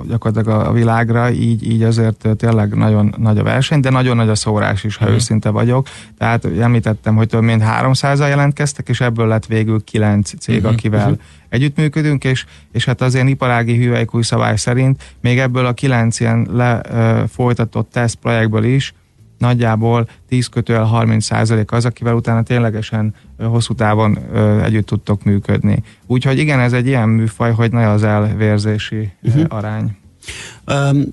gyakorlatilag 0.08 0.48
a 0.48 0.72
világra, 0.72 1.32
így, 1.32 1.72
így 1.72 1.84
azért 1.84 2.28
tényleg 2.38 2.76
nagyon 2.76 3.16
nagy 3.18 3.38
a 3.38 3.44
verseny, 3.44 3.80
de 3.80 3.90
nagyon 3.90 4.16
nagy 4.16 4.30
a 4.30 4.36
szórás 4.36 4.84
is, 4.84 4.96
ha 4.96 5.10
mm. 5.10 5.14
őszinte 5.14 5.50
vagyok. 5.50 5.88
Tehát 6.18 6.46
említettem, 6.46 7.16
hogy 7.16 7.28
több 7.28 7.42
mint 7.42 7.64
300-al 7.66 8.28
jelentkeztek, 8.28 8.90
és 8.90 9.02
ebből 9.02 9.28
lett 9.28 9.46
végül 9.46 9.84
9 9.84 10.40
cég, 10.40 10.60
mm-hmm. 10.60 10.74
akivel 10.74 11.06
mm-hmm. 11.06 11.20
együttműködünk, 11.50 12.24
és, 12.24 12.46
és 12.72 12.86
hát 12.86 13.02
az 13.02 13.14
ilyen 13.14 13.28
iparági 13.28 13.78
hüvelykúj 13.78 14.22
szabály 14.22 14.56
szerint 14.56 15.16
még 15.22 15.40
ebből 15.40 15.66
a 15.66 15.74
9 15.74 16.20
ilyen 16.20 16.48
lefolytatott 16.52 17.92
tesztprojektből 17.92 18.64
is 18.64 18.94
nagyjából 19.42 20.08
10 20.28 20.48
kötőel 20.48 20.84
30 20.84 21.26
százalék 21.26 21.72
az, 21.72 21.86
akivel 21.86 22.16
utána 22.16 22.44
ténylegesen 22.44 23.14
hosszú 23.38 23.74
távon 23.74 24.18
együtt 24.64 24.86
tudtok 24.86 25.24
működni. 25.24 25.84
Úgyhogy 26.08 26.38
igen, 26.38 26.60
ez 26.60 26.74
egy 26.74 26.88
ilyen 26.88 27.10
műfaj, 27.10 27.52
hogy 27.52 27.72
nagy 27.72 27.84
az 27.84 28.04
elvérzési 28.04 29.12
uh-huh. 29.22 29.46
arány. 29.50 29.96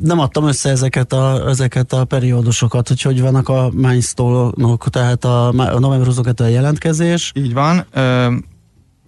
Nem 0.00 0.18
adtam 0.18 0.46
össze 0.46 0.70
ezeket 0.70 1.12
a, 1.12 1.48
ezeket 1.48 1.92
a 1.92 2.04
periódusokat, 2.04 2.88
hogy 2.88 3.02
hogy 3.02 3.20
vannak 3.20 3.48
a 3.48 3.70
milestone-ok, 3.74 4.88
tehát 4.88 5.24
a, 5.24 5.48
a 5.48 5.78
november 5.78 6.06
22 6.06 6.44
a 6.44 6.46
jelentkezés. 6.46 7.32
Így 7.34 7.52
van. 7.52 7.86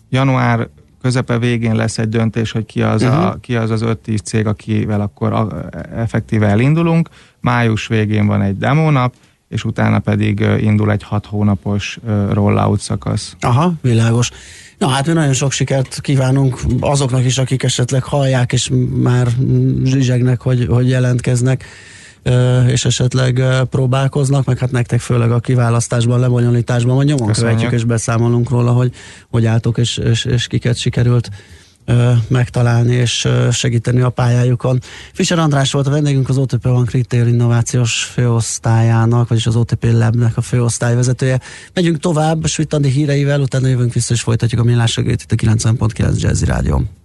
Január 0.09 0.69
közepe 1.03 1.39
végén 1.39 1.75
lesz 1.75 1.99
egy 1.99 2.09
döntés, 2.09 2.53
hogy 2.53 2.65
ki 2.65 2.83
az, 2.83 3.03
uh-huh. 3.03 3.25
a, 3.25 3.29
mhm. 3.29 3.41
ki 3.41 3.57
az 3.57 3.71
az 3.71 3.83
5-10 3.85 4.23
cég, 4.23 4.47
akivel 4.47 5.01
akkor 5.01 5.33
a, 5.33 5.49
effektíve 5.95 6.47
elindulunk. 6.47 7.09
Május 7.41 7.87
végén 7.87 8.27
van 8.27 8.43
egy 8.43 8.59
demónap, 8.59 9.15
és 9.49 9.65
utána 9.65 9.99
pedig 9.99 10.41
indul 10.59 10.91
egy 10.91 11.03
6 11.03 11.27
hónapos 11.27 11.99
rollout 12.31 12.81
szakasz. 12.81 13.37
Aha, 13.41 13.73
világos. 13.81 14.31
Na 14.79 14.89
hát 14.89 15.07
mi 15.07 15.13
nagyon 15.13 15.33
sok 15.33 15.53
sikert 15.53 16.01
kívánunk 16.01 16.61
azoknak 16.81 17.25
is, 17.25 17.39
akik 17.39 17.63
esetleg 17.63 18.03
hallják, 18.03 18.53
és 18.53 18.71
már 19.03 19.29
zsizsegnek, 19.85 20.41
hogy, 20.41 20.67
hogy 20.71 20.89
jelentkeznek 20.89 21.65
és 22.67 22.85
esetleg 22.85 23.43
próbálkoznak, 23.71 24.45
meg 24.45 24.59
hát 24.59 24.71
nektek 24.71 25.01
főleg 25.01 25.31
a 25.31 25.41
kiválasztásban, 25.41 26.21
lebonyolításban, 26.21 26.97
vagy 26.97 27.07
nyomon 27.07 27.27
Köszönjük. 27.27 27.57
követjük 27.57 27.81
és 27.81 27.87
beszámolunk 27.87 28.51
róla, 28.51 28.73
hogy 28.73 28.93
hogy 29.29 29.47
álltok 29.47 29.79
és, 29.79 29.97
és, 29.97 30.25
és 30.25 30.47
kiket 30.47 30.77
sikerült 30.77 31.31
megtalálni 32.29 32.95
és 32.95 33.29
segíteni 33.51 34.01
a 34.01 34.11
pályájukon. 34.11 34.81
Fischer 35.13 35.39
András 35.39 35.73
volt 35.73 35.87
a 35.87 35.91
vendégünk 35.91 36.29
az 36.29 36.39
OTP 36.39 36.63
Bank 36.63 36.91
Retail 36.91 37.27
Innovációs 37.27 38.05
főosztályának, 38.05 39.29
vagyis 39.29 39.47
az 39.47 39.57
OTP 39.57 39.85
Labnek 39.85 40.37
a 40.37 40.41
főosztályvezetője. 40.41 41.41
Megyünk 41.75 41.99
tovább, 41.99 42.47
Svitandi 42.47 42.89
híreivel, 42.89 43.41
utána 43.41 43.69
jövünk 43.69 43.93
vissza 43.93 44.15
és 44.15 44.21
folytatjuk 44.21 44.61
a 44.61 44.65
millás 44.65 44.97
itt 44.97 45.33
a 45.33 45.35
90.9 45.35 46.21
Jazzy 46.21 46.45
Rádió. 46.45 47.00